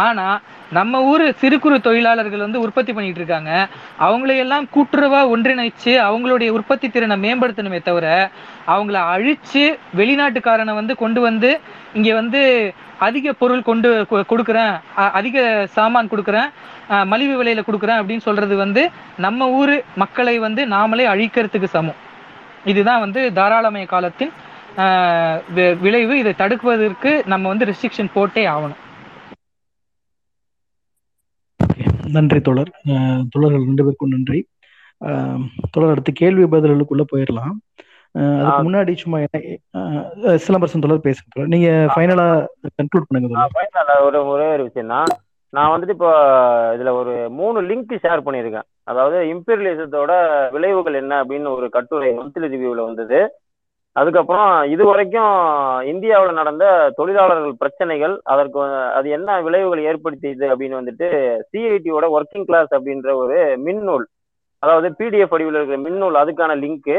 ஆனால் 0.00 0.40
நம்ம 0.72 1.02
ஊர் 1.02 1.32
சிறு 1.32 1.58
குறு 1.58 1.80
தொழிலாளர்கள் 1.80 2.38
வந்து 2.38 2.60
உற்பத்தி 2.60 2.92
பண்ணிட்டு 2.92 3.18
இருக்காங்க. 3.18 3.68
அவங்களையெல்லாம் 4.00 4.68
கூட்டுறவா 4.74 5.28
ஒன்றிணைச்சு 5.36 5.84
அவங்களுடைய 5.84 6.48
உற்பத்தி 6.48 6.88
திறனை 6.88 7.16
மேம்படுத்தணுமே 7.16 7.82
தவிர 7.82 8.30
அவங்கள 8.66 8.98
அழிச்சு 9.16 9.78
வெளிநாட்டுக்காரனை 9.96 10.74
வந்து 10.74 10.96
கொண்டு 10.96 11.20
வந்து 11.20 11.60
இங்க 11.94 12.14
வந்து 12.14 12.72
அதிக 12.98 13.32
பொருள் 13.32 13.62
கொண்டு 13.62 14.06
கொ- 14.10 14.22
கொடுக்குறேன். 14.30 14.80
அதிக 14.94 15.66
சாமான் 15.70 16.08
கொடுக்குறேன். 16.08 16.50
மலிவு 17.04 17.44
விலையில 17.44 17.62
கொடுக்குறேன் 17.62 18.02
அப்படின்னு 18.02 18.20
சொல்றது 18.20 18.56
வந்து 18.56 18.90
நம்ம 19.16 19.48
ஊர் 19.48 19.82
மக்களை 19.94 20.38
வந்து 20.38 20.66
நாமளே 20.66 21.06
அழிக்கிறதுக்கு 21.06 21.64
சமம். 21.64 21.94
இதுதான் 22.64 23.00
வந்து 23.00 23.32
தாராளமய 23.32 23.86
காலத்தின் 23.86 24.32
வி- 25.56 25.78
விளைவு. 25.78 26.18
இதை 26.18 26.34
தடுக்குவதற்கு 26.38 27.26
நம்ம 27.26 27.48
வந்து 27.48 27.64
ரெஸ்ட்ரிக்ஷன் 27.64 28.10
போட்டே 28.14 28.46
ஆகணும். 28.46 28.89
நன்றி 32.12 32.40
தோழர். 32.40 32.70
அஹ் 32.86 33.22
தோழர்கள் 33.30 33.64
ரெண்டு 33.64 33.82
பேருக்கும் 33.82 34.08
நன்றி. 34.08 34.40
தோழர் 35.70 35.90
அடுத்து 35.90 36.12
கேள்வி 36.12 36.44
பதில்களுக்குள்ள 36.44 37.04
போயிடலாம் 37.12 37.56
அதுக்கு. 38.14 38.62
முன்னாடி 38.66 38.92
சும்மா 38.94 39.18
என்ன 39.18 39.38
சிலம்பரசன் 40.46 40.84
தோழர் 40.84 41.06
பேசுங்க 41.06 41.46
நீங்க 41.46 41.68
ஃபைனலா 41.94 42.26
கன்க்ளூட் 42.78 43.08
பண்ணுங்க 43.08 43.48
ஃபைனல் 43.56 44.04
ஒரு 44.04 44.26
ஒரே 44.26 44.48
ஒரு 44.52 44.62
விஷயம் 44.62 44.88
தான் 44.88 45.10
நான் 45.52 45.70
வந்துட்டு 45.72 45.94
இப்போ 45.96 46.10
இதுல 46.76 46.90
ஒரு 46.92 47.30
மூணு 47.30 47.58
லிங்க் 47.62 47.94
ஷேர் 48.02 48.24
பண்ணியிருக்கேன். 48.26 48.66
அதாவது 48.82 49.16
இம்பீரியலிசத்தோட 49.32 50.12
விளைவுகள் 50.50 50.94
என்ன 50.94 51.24
அப்படின்னு 51.24 51.54
ஒரு 51.54 51.68
கட்டுரை 51.70 52.10
மந்த்லி 52.18 52.50
ரிவ்யூவில் 52.54 52.84
வந்தது. 52.84 53.18
அதுக்கப்புறம் 53.96 54.50
இது 54.72 54.82
வரைக்கும் 54.88 55.32
இந்தியாவில் 55.92 56.38
நடந்த 56.40 56.64
தொழிலாளர்கள் 56.98 57.60
பிரச்சனைகள் 57.62 58.14
அதற்கு 58.32 58.60
அது 58.98 59.08
என்ன 59.16 59.38
விளைவுகள் 59.46 59.88
ஏற்படுத்தியது 59.90 60.46
அப்படின்னு 60.52 60.80
வந்துட்டு 60.80 61.08
சிஐடியோட 61.50 62.06
ஒர்க்கிங் 62.16 62.46
கிளாஸ் 62.50 62.70
அப்படின்ற 62.76 63.14
ஒரு 63.22 63.38
மின்னூல் 63.66 64.06
அதாவது 64.62 64.88
பிடிஎஃப் 64.98 65.32
வடிவில் 65.34 65.58
இருக்கிற 65.58 65.78
மின்னூல் 65.86 66.20
அதுக்கான 66.22 66.56
லிங்க்கு 66.64 66.98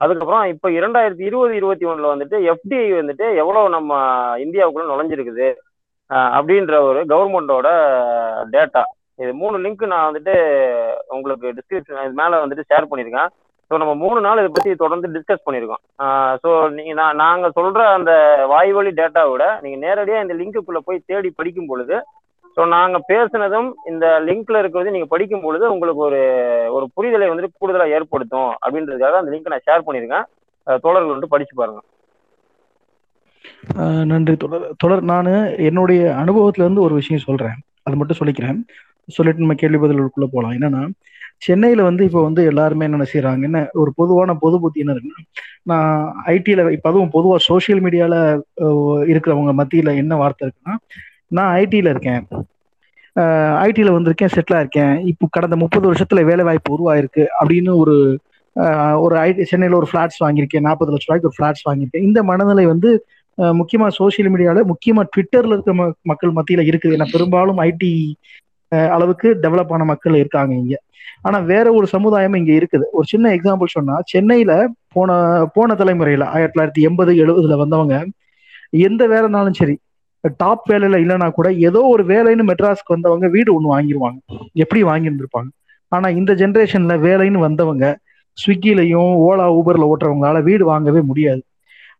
அதுக்கப்புறம் 0.00 0.44
இப்போ 0.52 0.68
இரண்டாயிரத்தி 0.78 1.24
இருபது 1.28 1.52
இருபத்தி 1.60 1.84
ஒன்றில் 1.90 2.12
வந்துட்டு 2.12 2.38
எஃப்டிஐ 2.52 2.88
வந்துட்டு 2.98 3.26
எவ்வளோ 3.42 3.62
நம்ம 3.76 3.92
இந்தியாவுக்குள்ள 4.44 4.86
நுழைஞ்சிருக்குது 4.90 5.48
அப்படின்ற 6.36 6.74
ஒரு 6.88 7.00
கவர்மெண்டோட 7.12 7.68
டேட்டா 8.54 8.82
இது 9.18 9.30
மூணு 9.42 9.56
லிங்க் 9.64 9.84
நான் 9.92 10.08
வந்துட்டு 10.08 10.34
உங்களுக்கு 11.16 11.54
டிஸ்கிரிப்ஷன் 11.58 12.04
இது 12.06 12.20
மேலே 12.20 12.42
வந்துட்டு 12.42 12.68
ஷேர் 12.70 12.88
பண்ணியிருக்கேன். 12.90 13.30
ஸோ 13.70 13.74
நம்ம 13.82 13.92
மூணு 14.02 14.18
நாள் 14.26 14.40
இதை 14.40 14.50
பற்றி 14.56 14.72
தொடர்ந்து 14.82 15.08
டிஸ்கஸ் 15.14 15.44
பண்ணியிருக்கோம். 15.46 15.82
ஸோ 16.42 16.50
நீங்கள் 16.76 16.98
நான் 17.00 17.20
நாங்கள் 17.24 17.56
சொல்கிற 17.58 17.86
அந்த 17.96 18.12
வாய்வழி 18.52 18.92
டேட்டாவோட 19.00 19.44
நீங்கள் 19.64 19.82
நேரடியாக 19.86 20.24
இந்த 20.24 20.36
லிங்க்குள்ளே 20.40 20.82
போய் 20.88 21.06
தேடி 21.10 21.30
படிக்கும் 21.40 21.70
பொழுது 21.72 21.96
ஸோ 22.56 22.64
நாங்கள் 22.74 23.06
பேசுனதும் 23.10 23.68
இந்த 23.90 24.06
லிங்க்ல 24.28 24.60
இருக்கிறது 24.60 24.94
நீங்கள் 24.94 25.12
படிக்கும் 25.14 25.44
பொழுது 25.46 25.64
உங்களுக்கு 25.74 26.02
ஒரு 26.08 26.20
ஒரு 26.76 26.86
புரிதலை 26.96 27.26
வந்துட்டு 27.30 27.58
கூடுதலாக 27.60 27.96
ஏற்படுத்தும் 27.96 28.52
அப்படின்றதுக்காக 28.64 29.20
அந்த 29.20 29.32
லிங்க்கை 29.34 29.52
நான் 29.54 29.66
ஷேர் 29.68 29.86
பண்ணியிருக்கேன். 29.88 30.26
தோழர்கள் 30.84 31.12
வந்துட்டு 31.12 31.34
படிச்சு 31.34 31.54
பாருங்க. 31.60 31.82
நன்றி. 34.12 34.34
தொடர் 34.44 34.64
தொடர் 34.82 35.02
நான் 35.12 35.28
என்னுடைய 35.68 36.00
அனுபவத்துல 36.22 36.64
இருந்து 36.66 36.86
ஒரு 36.86 36.94
விஷயம் 37.00 37.26
சொல்றேன். 37.28 37.58
அது 37.86 37.98
மட்டும் 37.98 38.18
சொல்லிக்கிறேன். 38.20 38.58
சொல்லிட்டு 39.08 39.44
நம்ம 39.44 39.54
கேள்வி 39.54 39.80
பதில்களுக்குள்ள 39.82 40.28
போகலாம் 40.32 40.56
என்னன்னா 40.56 40.82
சென்னையில 41.38 41.82
வந்து 41.82 42.02
இப்போ 42.04 42.20
வந்து 42.22 42.42
எல்லாருமே 42.44 42.86
என்ன 42.88 43.06
செய்யறாங்க 43.12 43.48
என்ன 43.48 43.60
ஒரு 43.72 43.90
பொதுவான 43.96 44.34
பொது 44.44 44.56
புத்தி 44.60 44.82
என்ன 44.84 44.94
இருக்குன்னா 44.94 45.22
நான் 45.70 45.90
ஐடியில 46.34 46.70
இப்போ 46.76 46.88
அதுவும் 46.90 47.14
பொதுவாக 47.16 47.40
சோசியல் 47.48 47.82
மீடியால 47.86 48.14
இருக்கிறவங்க 49.12 49.54
மத்தியில 49.60 49.96
என்ன 50.02 50.16
வார்த்தை 50.16 50.44
இருக்குன்னா 50.48 50.76
நான் 51.36 51.52
ஐடியில 51.62 51.90
இருக்கேன். 51.94 52.22
ஐடியில 53.66 53.90
வந்திருக்கேன் 53.96 54.32
செட்டிலா 54.36 54.58
இருக்கேன். 54.64 54.94
இப்போ 55.10 55.26
கடந்த 55.36 55.56
முப்பது 55.62 55.86
வருஷத்துல 55.90 56.24
வேலை 56.30 56.44
வாய்ப்பு 56.44 56.74
உருவாயிருக்கு. 56.76 57.24
அப்படின்னு 57.40 57.72
ஒரு 57.82 57.94
ஒரு 59.04 59.14
ஐடி 59.24 59.44
சென்னையில் 59.50 59.78
ஒரு 59.78 59.88
ஃபிளாட்ஸ் 59.90 60.20
வாங்கியிருக்கேன். 60.24 60.66
நாற்பது 60.66 60.92
லட்ச 60.92 61.06
ரூபாய்க்கு 61.08 61.28
ஒரு 61.30 61.36
ஃபிளாட்ஸ் 61.38 61.66
வாங்கியிருக்கேன். 61.68 62.06
இந்த 62.08 62.20
மனநிலை 62.30 62.64
வந்து 62.66 62.90
முக்கியமா 63.60 63.86
சோசியல் 63.98 64.30
மீடியால 64.34 64.60
முக்கியமா 64.72 65.02
ட்விட்டர்ல 65.14 65.56
இருக்க 65.56 65.72
மக்கள் 66.10 66.36
மத்தியில 66.38 66.64
இருக்குது. 66.70 66.94
ஏன்னா 66.96 67.08
பெரும்பாலும் 67.14 67.60
ஐடி 67.68 67.92
அளவுக்கு 68.68 69.38
டெவலப் 69.42 69.72
ஆன 69.72 69.84
மக்கள் 69.84 70.14
இருக்காங்க 70.14 70.54
இங்க. 70.54 70.76
ஆனா 71.22 71.38
வேற 71.38 71.72
ஒரு 71.72 71.86
சமுதாயம் 71.86 72.34
இங்க 72.34 72.52
இருக்குது. 72.52 72.84
ஒரு 72.90 73.06
சின்ன 73.06 73.30
எக்ஸாம்பிள் 73.30 73.66
சொன்னா 73.66 74.00
சென்னையில 74.04 74.68
போன 74.92 75.10
போன 75.54 75.74
தலைமுறையில 75.74 76.24
ஆயிரத்தி 76.24 76.54
தொள்ளாயிரத்தி 76.54 76.82
எண்பது 76.82 77.12
எழுபதுல 77.12 77.56
வந்தவங்க 77.56 78.06
எந்த 78.70 79.06
வேலைனாலும் 79.06 79.52
சரி 79.52 79.76
டாப் 80.36 80.70
வேலையில 80.72 80.98
இல்லைன்னா 80.98 81.30
கூட 81.30 81.52
ஏதோ 81.52 81.80
ஒரு 81.82 82.04
வேலைன்னு 82.04 82.48
மெட்ராஸ்க்கு 82.50 82.94
வந்தவங்க 82.94 83.28
வீடு 83.28 83.54
ஒன்று 83.54 83.74
வாங்கிடுவாங்க 83.74 84.18
எப்படி 84.52 84.84
வாங்கியிருந்திருப்பாங்க? 84.84 85.48
ஆனா 85.88 86.08
இந்த 86.08 86.34
ஜென்ரேஷன்ல 86.34 86.94
வேலைன்னு 86.98 87.38
வந்தவங்க 87.38 87.96
ஸ்விக்கிலையும் 88.38 89.12
ஓலா 89.26 89.46
ஊபர்ல 89.58 89.90
ஓட்டுறவங்களால 89.92 90.42
வீடு 90.42 90.64
வாங்கவே 90.64 91.00
முடியாது. 91.00 91.42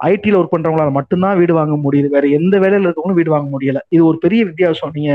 ஐடியில் 0.04 0.38
ஒர்க் 0.38 0.54
பண்றவங்களால 0.56 0.90
மட்டும்தான் 0.90 1.38
வீடு 1.38 1.54
வாங்க 1.54 1.74
முடியுது. 1.84 2.08
வேற 2.08 2.26
எந்த 2.38 2.58
வேலையில 2.58 2.86
இருக்கவங்களும் 2.86 3.20
வீடு 3.20 3.30
வாங்க 3.30 3.58
முடியல. 3.58 3.78
இது 3.88 4.06
ஒரு 4.06 4.18
பெரிய 4.18 4.44
வித்தியாசம். 4.44 4.90
நீங்க 4.92 5.12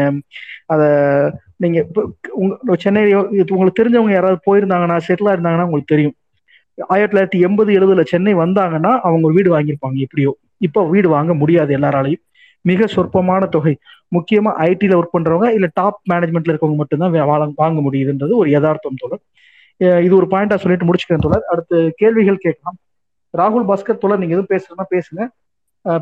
அத 0.65 0.81
நீங்க 1.55 1.79
உங்க 2.33 2.75
சென்னையில 2.75 3.19
உங்களுக்கு 3.49 3.79
தெரிஞ்சவங்க 3.81 4.11
யாராவது 4.11 4.39
போயிருந்தாங்கன்னா 4.47 4.97
செட்டிலா 5.07 5.33
இருந்தாங்கன்னா 5.33 5.67
உங்களுக்கு 5.69 5.93
தெரியும். 5.95 6.15
ஆயிரத்தி 6.87 7.13
தொள்ளாயிரத்தி 7.15 7.41
எண்பது 7.47 7.71
எழுபதுல 7.79 8.03
சென்னை 8.03 8.33
வந்தாங்கன்னா 8.35 8.91
அவங்க 9.07 9.27
வீடு 9.31 9.49
வாங்கியிருப்பாங்க 9.55 9.97
எப்படியோ. 10.05 10.31
இப்போ 10.57 10.81
வீடு 10.89 11.09
வாங்க 11.09 11.33
முடியாது 11.33 11.77
எல்லாராலையும். 11.77 12.23
மிக 12.65 12.87
சொற்பமான 12.87 13.45
தொகை. 13.45 13.73
முக்கியமா 14.15 14.51
ஐடியில் 14.67 14.95
ஒர்க் 14.97 15.15
பண்றவங்க 15.17 15.47
இல்ல 15.53 15.67
டாப் 15.73 15.99
மேனேஜ்மெண்ட்ல 16.13 16.53
இருக்கவங்க 16.53 16.75
மட்டும்தான் 16.75 17.53
வாங்க 17.55 17.79
முடியுதுன்றது 17.81 18.33
ஒரு 18.41 18.49
யதார்த்தம் 18.49 18.97
தோழர். 18.97 19.23
இது 20.05 20.15
ஒரு 20.15 20.27
பாயிண்டா 20.31 20.55
சொல்லிட்டு 20.55 20.87
முடிச்சுக்கிறேன் 20.89 21.25
தோழர். 21.25 21.45
அடுத்து 21.51 21.77
கேள்விகள் 21.95 22.43
கேட்கலாம். 22.45 22.77
ராகுல் 23.39 23.67
பாஸ்கர் 23.69 24.01
தோழர் 24.03 24.21
நீங்க 24.21 24.35
எதுவும் 24.35 24.51
பேசுறதுனா 24.53 24.85
பேசுங்க. 24.95 25.21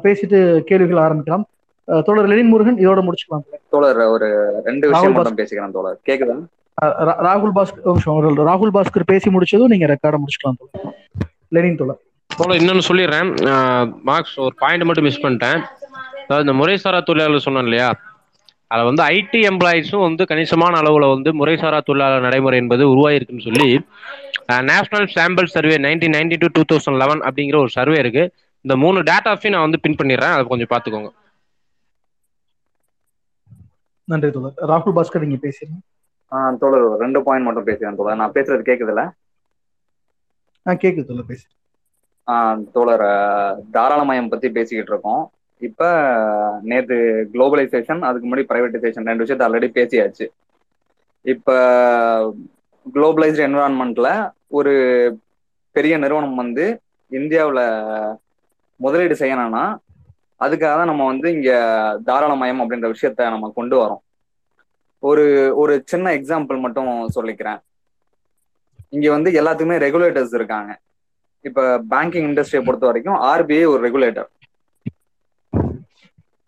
பேசிட்டு 0.05 0.37
கேள்விகள் 0.69 1.03
ஆரம்பிக்கலாம். 1.05 1.43
தோழர் 2.07 2.29
லெனின் 2.31 2.51
முருகன் 2.53 2.79
இதோட 2.83 3.01
முடிச்சுக்கலாம் 3.07 3.43
தோழர். 3.73 3.99
ஒரு 4.15 4.27
ரெண்டு 4.67 4.85
விஷயம் 4.89 5.15
மட்டும் 5.17 5.39
பேசிக்கிறேன் 5.41 5.75
தோழர். 5.77 5.97
கேக்குதா? 6.09 6.37
ராகுல் 7.27 7.53
பாஸ்கர் 7.57 8.43
ராகுல் 8.49 8.75
பாஸ்கர் 8.77 9.09
பேசி 9.13 9.29
முடிச்சதும் 9.35 9.71
நீங்க 9.73 9.87
ரெக்கார்ட 9.93 10.19
முடிச்சுக்கலாம் 10.23 10.59
தோழர். 10.61 10.95
லெனின் 11.57 11.79
தோழர். 11.81 11.99
தோழர் 12.39 12.59
இன்னொன்னு 12.61 12.87
சொல்லிடுறேன். 12.89 13.29
மார்க்ஸ் 14.09 14.35
ஒரு 14.45 14.55
பாயிண்ட் 14.63 14.87
மட்டும் 14.89 15.07
மிஸ் 15.09 15.23
பண்ணிட்டேன். 15.25 15.59
அதாவது 16.25 16.45
இந்த 16.45 16.55
முறைசாரா 16.59 16.99
தொழிலாளர் 17.09 17.45
சொன்னேன் 17.47 17.67
இல்லையா? 17.67 17.89
அதில் 18.71 18.87
வந்து 18.89 19.03
ஐடி 19.15 19.39
எம்ப்ளாயிஸும் 19.49 20.05
வந்து 20.07 20.23
கணிசமான 20.31 20.77
அளவில் 20.77 21.13
வந்து 21.13 21.29
முறைசாரா 21.39 21.79
தொழிலாளர் 21.85 22.25
நடைமுறை 22.27 22.57
என்பது 22.63 22.83
உருவாயிருக்குன்னு 22.93 23.47
சொல்லி 23.47 23.69
national 24.67 25.07
sample 25.15 25.53
survey 25.53 25.75
nineteen 25.85 26.15
ninety 26.17 26.37
two 26.37 26.47
two 26.53 26.61
thousand 26.71 26.99
eleven 27.01 27.21
அப்படிங்கிற 27.27 27.57
ஒரு 27.63 27.69
சர்வே 27.69 27.97
இருக்கு. 27.99 28.23
இந்த 28.65 28.75
மூணு 28.83 28.99
டேட்டாஸையும் 29.09 29.55
நான் 29.55 29.67
வந்து 29.67 29.79
பின் 29.85 29.97
பண்ணிடுறேன். 29.99 30.35
அதை 30.35 30.43
கொஞ்சம் 30.51 30.71
பார்த்துக்கோங்க. 30.73 31.09
நன்றி 34.11 34.29
தோழர். 34.35 34.55
ராகுல் 34.71 34.95
பாஸ்கர் 34.97 35.25
நீங்க 35.25 35.39
பேசுறீங்க? 35.47 35.77
ஆ 36.31 36.37
தோழர் 36.61 36.87
ரெண்டு 37.03 37.19
பாயிண்ட் 37.23 37.45
மட்டும் 37.47 37.67
பேசுறேன் 37.69 37.97
தோழர். 37.99 38.19
நான் 38.21 38.35
பேசுறது 38.37 38.63
கேக்குதுல்ல? 38.69 39.03
ஆ 40.67 40.71
கேக்குது 40.83 41.09
தோழர் 41.09 41.29
பேசு. 41.31 41.45
ஆ 42.27 42.35
தோழர் 42.75 43.07
தாராளமயம் 43.75 44.31
பத்தி 44.33 44.49
பேசிக்கிட்டு 44.57 44.93
இருக்கோம். 44.93 45.23
இப்ப 45.59 45.83
நேத்து 46.63 46.95
குளோபலைசேஷன் 47.33 48.01
அதுக்கு 48.01 48.27
முன்னாடி 48.29 48.45
பிரைவேட்டைசேஷன் 48.51 49.07
ரெண்டு 49.09 49.25
விஷயத்த 49.25 49.47
ஆல்ரெடி 49.47 49.69
பேசியாச்சு. 49.77 50.25
இப்ப 51.21 51.55
குளோபலைஸ்டு 52.93 53.45
என்வரான்மெண்ட்ல 53.47 54.09
ஒரு 54.47 54.73
பெரிய 55.71 55.97
நிறுவனம் 55.97 56.35
வந்து 56.35 56.65
இந்தியாவில் 57.11 57.63
முதலீடு 58.75 59.15
செய்யணும்னா 59.19 59.63
அதுக்காக 60.41 60.73
தான் 60.79 60.91
நம்ம 60.91 61.05
வந்து 61.05 61.27
இங்க 61.33 61.51
தாராளமயம் 62.05 62.61
அப்படின்ற 62.63 62.87
விஷயத்த 62.93 63.29
நம்ம 63.29 63.51
கொண்டு 63.55 63.75
வரோம். 63.81 64.01
ஒரு 64.99 65.25
ஒரு 65.55 65.73
சின்ன 65.85 66.13
எக்ஸாம்பிள் 66.15 66.59
மட்டும் 66.59 66.89
சொல்லிக்கிறேன். 67.15 67.59
இங்க 68.89 69.07
வந்து 69.09 69.29
எல்லாத்துக்குமே 69.31 69.77
ரெகுலேட்டர்ஸ் 69.85 70.33
இருக்காங்க. 70.33 70.71
இப்ப 71.41 71.79
பேங்கிங் 71.91 72.27
இண்டஸ்ட்ரியை 72.29 72.63
பொறுத்த 72.65 72.85
வரைக்கும் 72.85 73.19
ஆர்பிஐ 73.31 73.65
ஒரு 73.73 73.81
ரெகுலேட்டர் 73.87 74.29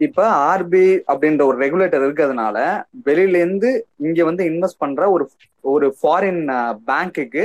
இப்ப 0.06 0.22
ஆர்பிஐ 0.52 0.92
அப்படின்ற 1.12 1.42
ஒரு 1.50 1.58
ரெகுலேட்டர் 1.64 2.04
இருக்கிறதுனால 2.06 2.58
வெளியில 3.08 3.42
இருந்து 3.44 3.70
இங்க 4.08 4.24
வந்து 4.30 4.44
இன்வெஸ்ட் 4.52 4.82
பண்ற 4.84 5.10
ஒரு 5.16 5.26
ஒரு 5.64 5.88
ஃபாரின் 5.98 6.44
பேங்க்குக்கு 6.90 7.44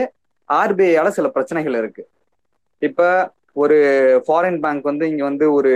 ஆர்பிஐயால 0.51 1.09
சில 1.17 1.29
பிரச்சனைகள் 1.29 1.77
இருக்கு. 1.81 2.03
இப்ப 2.83 3.01
ஒரு 3.63 3.77
ஃபாரின் 4.27 4.61
பேங்க் 4.65 4.91
வந்து 4.91 5.05
இங்க 5.13 5.23
வந்து 5.25 5.47
ஒரு 5.59 5.73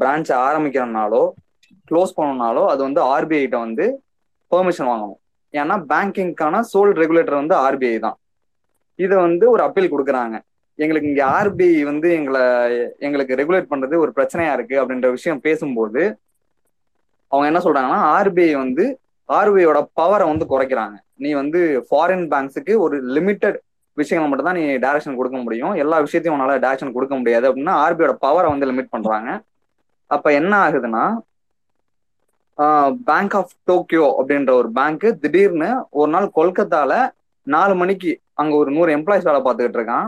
பிரான்ச் 0.00 0.30
ஆரம்பிக்கிறனாலோ 0.46 1.22
க்ளோஸ் 1.90 2.16
பண்ணனாலோ 2.18 2.62
அது 2.72 2.80
வந்து 2.86 3.00
ஆர்பிஐ 3.14 3.40
கிட்ட 3.44 3.58
வந்து 3.66 3.86
பெர்மிஷன் 4.52 4.90
வாங்கணும். 4.90 5.20
ஏன்னா 5.54 5.76
பேங்கிங்க்கான 5.90 6.60
சோல் 6.72 6.92
ரெகுலேட்டர் 7.02 7.40
வந்து 7.42 7.56
ஆர்பிஐ 7.66 7.98
தான். 8.06 8.16
இதை 8.98 9.16
வந்து 9.26 9.44
ஒரு 9.54 9.62
அப்பீல் 9.66 9.92
கொடுக்குறாங்க. 9.94 10.36
எங்களுக்கு 10.78 11.10
இங்க 11.12 11.24
ஆர்பிஐ 11.38 11.80
வந்து 11.90 12.08
எங்களை 12.18 12.42
எங்களுக்கு 13.06 13.38
ரெகுலேட் 13.40 13.72
பண்றது 13.72 13.96
ஒரு 14.04 14.12
பிரச்சனையா 14.16 14.52
இருக்கு 14.56 14.76
அப்படின்ற 14.82 15.08
விஷயம் 15.16 15.44
பேசும்போது 15.46 16.02
அவங்க 17.32 17.46
என்ன 17.50 17.62
சொல்றாங்கன்னா 17.66 18.00
ஆர்பிஐ 18.16 18.52
வந்து 18.62 18.84
ஆர்பிஐயோட 19.28 19.78
பவரை 19.98 20.24
வந்து 20.30 20.46
குறைக்கிறாங்க. 20.52 20.96
நீ 21.22 21.30
வந்து 21.40 21.60
ஃபாரின் 21.88 22.26
பேங்க்ஸுக்கு 22.32 22.74
ஒரு 22.84 22.96
லிமிட்டட் 23.16 23.58
விஷயங்களை 24.00 24.28
மட்டும் 24.30 24.48
தான் 24.48 24.58
நீ 24.60 24.64
டேரக்ஷன் 24.84 25.18
கொடுக்க 25.18 25.38
முடியும். 25.42 25.74
எல்லா 25.82 25.96
விஷயத்தையும் 26.06 26.36
உன்னால 26.36 26.56
டேரக்ஷன் 26.64 26.96
கொடுக்க 26.96 27.14
முடியாது 27.20 27.46
அப்படின்னா 27.50 27.74
ஆர்பிஐயோட 27.84 28.14
பவரை 28.26 28.48
வந்து 28.52 28.68
லிமிட் 28.70 28.94
பண்றாங்க. 28.94 29.30
அப்ப 30.14 30.32
என்ன 30.40 30.52
ஆகுதுன்னா 30.64 31.04
பேங்க் 33.08 33.34
ஆஃப் 33.38 33.54
டோக்கியோ 33.68 34.08
அப்படின்ற 34.18 34.50
ஒரு 34.60 34.68
பேங்க் 34.78 35.06
திடீர்னு 35.22 35.70
ஒரு 36.00 36.10
நாள் 36.14 36.26
கொல்கத்தால 36.38 36.92
நாலு 37.54 37.74
மணிக்கு 37.80 38.12
அங்க 38.40 38.52
ஒரு 38.60 38.70
நூறு 38.74 38.90
எம்ப்ளாயிஸ் 38.96 39.26
வேலை 39.28 39.40
பார்த்துக்கிட்டு 39.46 39.78
இருக்கான். 39.80 40.06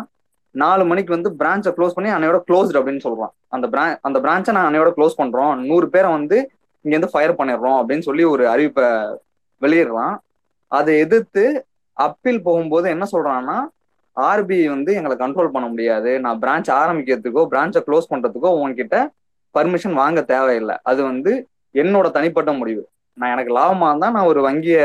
நாலு 0.54 0.82
மணிக்கு 0.90 1.14
வந்து 1.14 1.30
பிரான்ச்சை 1.40 1.70
க்ளோஸ் 1.76 1.96
பண்ணி 1.96 2.10
அன்னையோட 2.16 2.38
க்ளோஸ்ட் 2.48 2.76
அப்படின்னு 2.78 3.02
சொல்றான். 3.06 3.32
அந்த 3.54 3.66
பிரான் 3.72 3.98
அந்த 4.08 4.18
பிரான்ச்சை 4.24 4.52
நான் 4.56 4.68
அன்னையோட 4.68 4.90
க்ளோஸ் 4.98 5.18
பண்றோம். 5.20 5.54
நூறு 5.70 5.86
பேரை 5.94 6.10
வந்து 6.18 6.38
இங்க 6.86 6.94
இருந்து 6.94 7.12
ஃபயர் 7.12 7.38
பண்ணிடுறோம் 7.38 7.78
அப்படின்னு 7.78 8.06
சொல்லி 8.08 8.24
ஒரு 8.32 8.44
அறிவிப்பை 8.46 8.88
வெளியிடுறான். 9.64 10.16
அதை 10.72 10.92
எதிர்த்து 11.04 11.44
அப்பீல் 11.92 12.44
போகும்போது 12.46 12.86
என்ன 12.94 13.04
சொல்றான்னா 13.12 13.56
ஆர்பிஐ 14.16 14.66
வந்து 14.74 14.90
எங்களை 14.98 15.14
கண்ட்ரோல் 15.16 15.54
பண்ண 15.54 15.66
முடியாது. 15.68 16.10
நான் 16.24 16.38
பிரான்ச் 16.42 16.68
ஆரம்பிக்கிறதுக்கோ 16.80 17.42
பிரான்ச்சை 17.52 17.80
க்ளோஸ் 17.88 18.10
பண்றதுக்கோ 18.12 18.50
உங்ககிட்ட 18.58 18.96
பர்மிஷன் 19.54 19.96
வாங்க 20.02 20.20
தேவையில்லை. 20.22 20.76
அது 20.82 21.00
வந்து 21.02 21.32
என்னோட 21.74 22.06
தனிப்பட்ட 22.10 22.52
முடிவு. 22.52 22.82
நான் 23.18 23.32
எனக்கு 23.34 23.52
லாபமா 23.58 23.88
இருந்தா 23.88 24.10
நான் 24.16 24.30
ஒரு 24.32 24.40
வங்கிய 24.46 24.78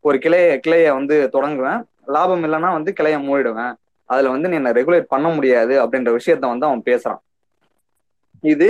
ஒரு 0.00 0.18
கிளைய 0.24 0.60
கிளைய 0.66 0.92
வந்து 0.98 1.16
தொடங்குவேன். 1.32 1.80
லாபம் 2.16 2.44
இல்லைன்னா 2.44 2.70
வந்து 2.78 2.92
கிளைய 3.00 3.16
மூடிடுவேன். 3.28 3.72
அதுல 4.10 4.30
வந்து 4.34 4.48
நீ 4.48 4.56
என்ன 4.60 4.72
ரெகுலேட் 4.72 5.12
பண்ண 5.14 5.28
முடியாது 5.28 5.74
அப்படின்ற 5.82 6.10
விஷயத்த 6.18 6.44
வந்து 6.52 6.68
அவன் 6.68 6.86
பேசுறான். 6.90 7.20
இது 8.52 8.68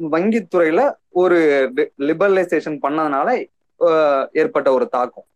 வங்கித்துறையில 0.00 0.82
ஒரு 1.14 1.38
லிபரலைசேஷன் 2.08 2.78
பண்ணதுனால 2.84 3.28
ஏற்பட்ட 4.40 4.68
ஒரு 4.76 4.86
தாக்கம். 4.96 5.26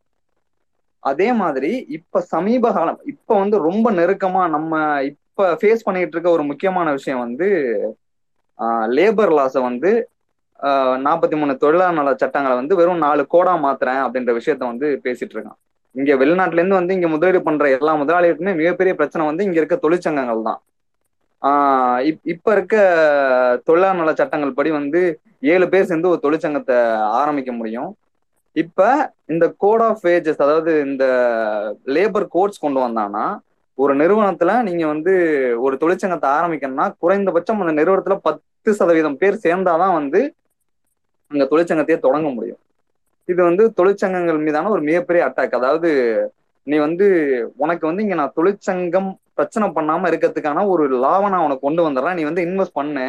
அதே 1.02 1.28
மாதிரி 1.40 1.70
இப்ப 1.96 2.20
சமீப 2.34 2.70
காலம் 2.76 3.00
இப்ப 3.12 3.30
வந்து 3.42 3.56
ரொம்ப 3.68 3.86
நெருக்கமா 3.98 4.42
நம்ம 4.56 4.72
இப்ப 5.10 5.46
ஃபேஸ் 5.60 5.86
பண்ணிட்டு 5.86 6.14
இருக்க 6.16 6.28
ஒரு 6.36 6.44
முக்கியமான 6.50 6.88
விஷயம் 6.98 7.22
வந்து 7.26 7.48
லேபர் 8.96 9.32
லாஸை 9.38 9.62
வந்து 9.68 9.90
நாற்பத்தி 11.06 11.36
மூணு 11.40 11.54
தொழிலாளர் 11.62 11.98
நல 11.98 12.10
சட்டங்களை 12.22 12.54
வந்து 12.60 12.74
வெறும் 12.80 13.02
நாலு 13.06 13.22
கோடா 13.34 13.54
மாத்துறேன் 13.64 14.02
அப்படின்ற 14.04 14.32
விஷயத்த 14.38 14.62
வந்து 14.72 14.86
பேசிட்டு 15.06 15.34
இருக்கான். 15.36 15.58
இங்க 15.94 16.12
வெளிநாட்டுல 16.20 16.60
இருந்து 16.60 16.78
வந்து 16.80 16.94
இங்க 16.98 17.08
முதலீடு 17.14 17.40
பண்ற 17.48 17.64
எல்லா 17.78 17.92
முதலாளிகளுக்குமே 18.02 18.54
மிகப்பெரிய 18.60 18.92
பிரச்சனை 19.00 19.26
வந்து 19.30 19.46
இங்க 19.48 19.58
இருக்க 19.60 19.76
தொழிற்சங்கங்கள் 19.84 20.46
தான். 20.48 20.60
ஆஹ் 21.44 22.00
இப்- 22.00 22.20
இப்ப 22.22 22.52
இருக்க 22.52 22.76
தொழிலாளர் 23.64 23.96
நல 23.96 24.14
சட்டங்கள் 24.14 24.52
படி 24.52 24.70
வந்து 24.70 25.20
ஏழு 25.40 25.68
பேர் 25.68 25.84
சேர்ந்து 25.84 26.08
ஒரு 26.08 26.20
தொழிற்சங்கத்தை 26.22 26.76
ஆரம்பிக்க 27.12 27.52
முடியும். 27.52 27.96
இப்ப 28.52 29.12
இந்த 29.26 29.54
கோட் 29.56 29.80
ஆஃப் 29.80 30.04
வேஜஸ் 30.04 30.38
அதாவது 30.38 30.80
இந்த 30.80 31.04
லேபர் 31.86 32.26
கோட்ஸ் 32.28 32.58
கொண்டு 32.58 32.80
வந்தானா 32.80 33.24
ஒரு 33.78 33.96
நிறுவனத்துல 33.96 34.62
நீங்க 34.62 34.86
வந்து 34.86 35.12
ஒரு 35.60 35.76
தொழிற்சங்கத்தை 35.80 36.28
ஆரம்பிக்கணும்னா 36.38 36.94
குறைந்தபட்சம் 36.98 37.60
அந்த 37.60 37.84
நிறுவனத்துல 37.84 38.14
பத்து 38.22 38.74
சதவீதம் 38.74 39.16
பேர் 39.16 39.42
சேர்ந்தாதான் 39.42 39.92
வந்து 39.92 40.20
அந்த 41.30 41.44
தொழிற்சங்கத்தையே 41.44 41.98
தொடங்க 41.98 42.28
முடியும். 42.28 42.60
இது 43.28 43.42
வந்து 43.42 43.72
தொழிற்சங்கங்கள் 43.76 44.38
மீதான 44.38 44.68
ஒரு 44.68 44.80
மிகப்பெரிய 44.80 45.24
அட்டாக் 45.26 45.54
அதாவது 45.54 45.90
நீ 46.66 46.76
வந்து 46.76 47.06
உனக்கு 47.56 47.86
வந்து 47.86 48.02
இங்க 48.02 48.14
நான் 48.14 48.32
தொழிற்சங்கம் 48.34 49.10
பிரச்சனை 49.38 49.66
பண்ணாம 49.76 50.08
இருக்கிறதுக்கான 50.10 50.64
ஒரு 50.72 50.84
லாவை 51.04 51.28
நான் 51.34 51.46
உனக்கு 51.46 51.66
கொண்டு 51.66 51.82
வந்துடுறேன். 51.86 52.16
நீ 52.18 52.24
வந்து 52.30 52.44
இன்வெஸ்ட் 52.48 52.78
பண்ணு. 52.80 53.06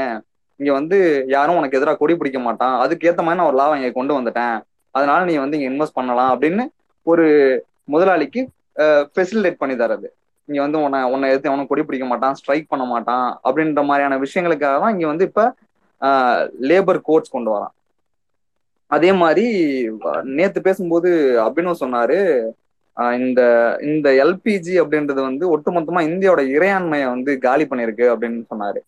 இங்க 0.59 0.71
வந்து 0.80 0.97
யாரும் 1.36 1.57
உனக்கு 1.59 1.78
எதிராக 1.80 1.99
கொடி 2.01 2.13
பிடிக்க 2.19 2.39
மாட்டான். 2.47 2.76
அதுக்கு 2.84 3.07
ஏத்த 3.09 3.23
மாதிரி 3.26 3.39
நான் 3.39 3.49
ஒரு 3.51 3.59
லாபம் 3.61 3.80
இங்க 3.80 3.91
கொண்டு 3.99 4.13
வந்துட்டேன். 4.17 4.57
அதனால 4.95 5.19
நீ 5.30 5.34
வந்து 5.43 5.57
இங்க 5.57 5.69
இன்வெஸ்ட் 5.71 5.97
பண்ணலாம் 5.99 6.32
அப்படின்னு 6.34 6.65
ஒரு 7.11 7.26
முதலாளிக்கு 7.93 8.41
ஃபெசிலிட்டேட் 9.15 9.61
பண்ணி 9.61 9.76
தரது 9.82 10.07
இங்க 10.49 10.59
வந்து 10.63 10.80
உன்னை 10.86 10.99
உன்னை 11.13 11.30
எடுத்து 11.32 11.49
அவனும் 11.51 11.69
கொடி 11.69 11.84
பிடிக்க 11.86 12.05
மாட்டான் 12.09 12.36
ஸ்ட்ரைக் 12.39 12.71
பண்ண 12.71 12.84
மாட்டான் 12.91 13.28
அப்படின்ற 13.47 13.82
மாதிரியான 13.89 14.17
விஷயங்களுக்காக 14.23 14.76
தான் 14.84 14.93
இங்க 14.95 15.07
வந்து 15.11 15.28
இப்ப 15.30 15.43
லேபர் 16.69 16.99
கோட்ஸ் 17.07 17.34
கொண்டு 17.36 17.49
வரான். 17.53 17.73
அதே 18.95 19.11
மாதிரி 19.21 19.45
நேத்து 20.38 20.59
பேசும்போது 20.67 21.11
அப்படின்னு 21.45 21.73
சொன்னாரு 21.84 22.17
இந்த 23.22 23.41
இந்த 23.84 24.08
எல்பிஜி 24.24 24.76
அப்படின்றது 24.82 25.22
வந்து 25.30 25.46
ஒட்டுமொத்தமா 25.56 26.02
இந்தியாவோட 26.10 26.43
இறையாண்மையை 26.56 27.08
வந்து 27.16 27.32
காலி 27.46 27.66
பண்ணிருக்கு 27.72 28.06
அப்படின்னு 28.14 28.43
சொன்னாரு. 28.52 28.80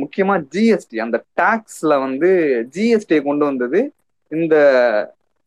முக்கியமா 0.00 0.34
ஜிஎஸ்டி 0.54 0.96
அந்த 1.04 1.18
டாக்ஸ்ல 1.40 1.92
வந்து 2.06 2.30
ஜிஎஸ்டியை 2.74 3.20
கொண்டு 3.28 3.44
வந்தது 3.44 3.80
இந்த 4.32 4.54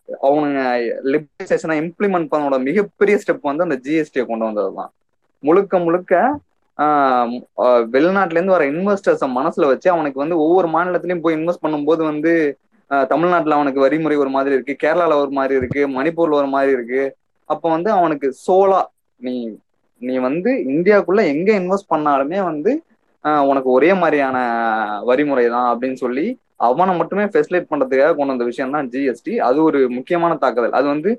அவனுங்க 0.09 0.59
லிபரலைசேஷனை 1.13 1.75
இம்ப்ளிமெண்ட் 1.83 2.31
பண்ணோட 2.33 2.57
மிகப்பெரிய 2.67 3.15
ஸ்டெப் 3.23 3.49
வந்து 3.49 3.65
அந்த 3.67 3.77
ஜிஎஸ்டியை 3.85 4.25
கொண்டு 4.27 4.47
வந்ததுதான். 4.49 4.91
முழுக்க 5.43 5.79
முழுக்க 5.79 6.13
வெளிநாட்டுல 7.93 8.37
இருந்து 8.37 8.55
வர 8.55 8.65
இன்வெஸ்டர்ஸை 8.73 9.27
மனசுல 9.37 9.67
வச்சு 9.71 9.87
அவனுக்கு 9.93 10.19
வந்து 10.23 10.35
ஒவ்வொரு 10.45 10.67
மாநிலத்திலயும் 10.67 11.23
போய் 11.23 11.37
இன்வெஸ்ட் 11.37 11.63
பண்ணும்போது 11.65 12.01
வந்து 12.11 12.31
தமிழ்நாட்டுல 13.11 13.57
அவனுக்கு 13.57 13.83
வரிமுறை 13.85 14.17
ஒரு 14.23 14.31
மாதிரி 14.35 14.53
இருக்கு 14.55 14.75
கேரளால 14.83 15.15
ஒரு 15.23 15.31
மாதிரி 15.31 15.55
இருக்கு 15.59 15.81
மணிப்பூர்ல 15.97 16.39
ஒரு 16.41 16.49
மாதிரி 16.55 16.71
இருக்கு 16.71 17.01
அப்ப 17.49 17.69
வந்து 17.69 17.91
அவனுக்கு 17.91 18.27
சோலா 18.45 18.81
நீ 19.19 19.33
நீ 20.01 20.17
வந்து 20.19 20.51
இந்தியாவுக்குள்ள 20.69 21.25
எங்க 21.27 21.51
இன்வெஸ்ட் 21.59 21.91
பண்ணாலுமே 21.91 22.43
வந்து 22.43 22.71
ஆஹ் 23.25 23.45
உனக்கு 23.45 23.69
ஒரே 23.71 23.93
மாதிரியான 23.93 24.37
வரிமுறை 25.07 25.49
தான் 25.49 25.69
அப்படின்னு 25.71 25.97
சொல்லி 25.97 26.25
அவனை 26.59 26.93
மட்டுமே 26.95 27.23
ஃபெசிலேட் 27.25 27.69
பண்றதுக்காக 27.69 28.15
கொண்டு 28.15 28.33
வந்த 28.33 28.43
விஷயம் 28.43 28.71
தான் 28.71 28.89
ஜிஎஸ்டி 28.89 29.33
அது 29.39 29.63
ஒரு 29.63 29.89
முக்கியமான 29.89 30.35
தாக்குதல். 30.35 30.71
அது 30.71 30.87
வந்து 30.87 31.09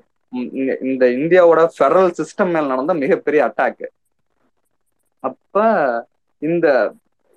இந்த- 0.53 0.77
இந்த 0.81 1.05
இந்தியாவோட 1.11 1.61
ஃபெடரல் 1.75 2.11
சிஸ்டம் 2.17 2.51
மேல் 2.51 2.67
நடந்த 2.67 2.93
மிகப்பெரிய 2.93 3.41
அட்டாக் 3.47 3.85
அப்ப 5.23 5.55
இந்த 6.41 6.67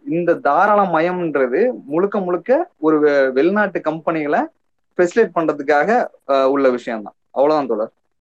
இந்த 0.07 0.35
தாராள 0.41 0.81
மயம்ன்றது 0.89 1.61
முழுக்க 1.85 2.21
முழுக்க 2.21 2.51
ஒரு 2.79 2.97
வெ- 3.01 3.33
வெளிநாட்டு 3.33 3.79
கம்பெனிகளை 3.81 4.41
ஃபெசிலேட் 4.99 5.35
பண்றதுக்காக 5.35 5.91
உள்ள 6.47 6.69
விஷயம் 6.71 7.03
தான் 7.03 7.17
அவ்வளவுதான் 7.31 7.67
தோழர். 7.67 7.93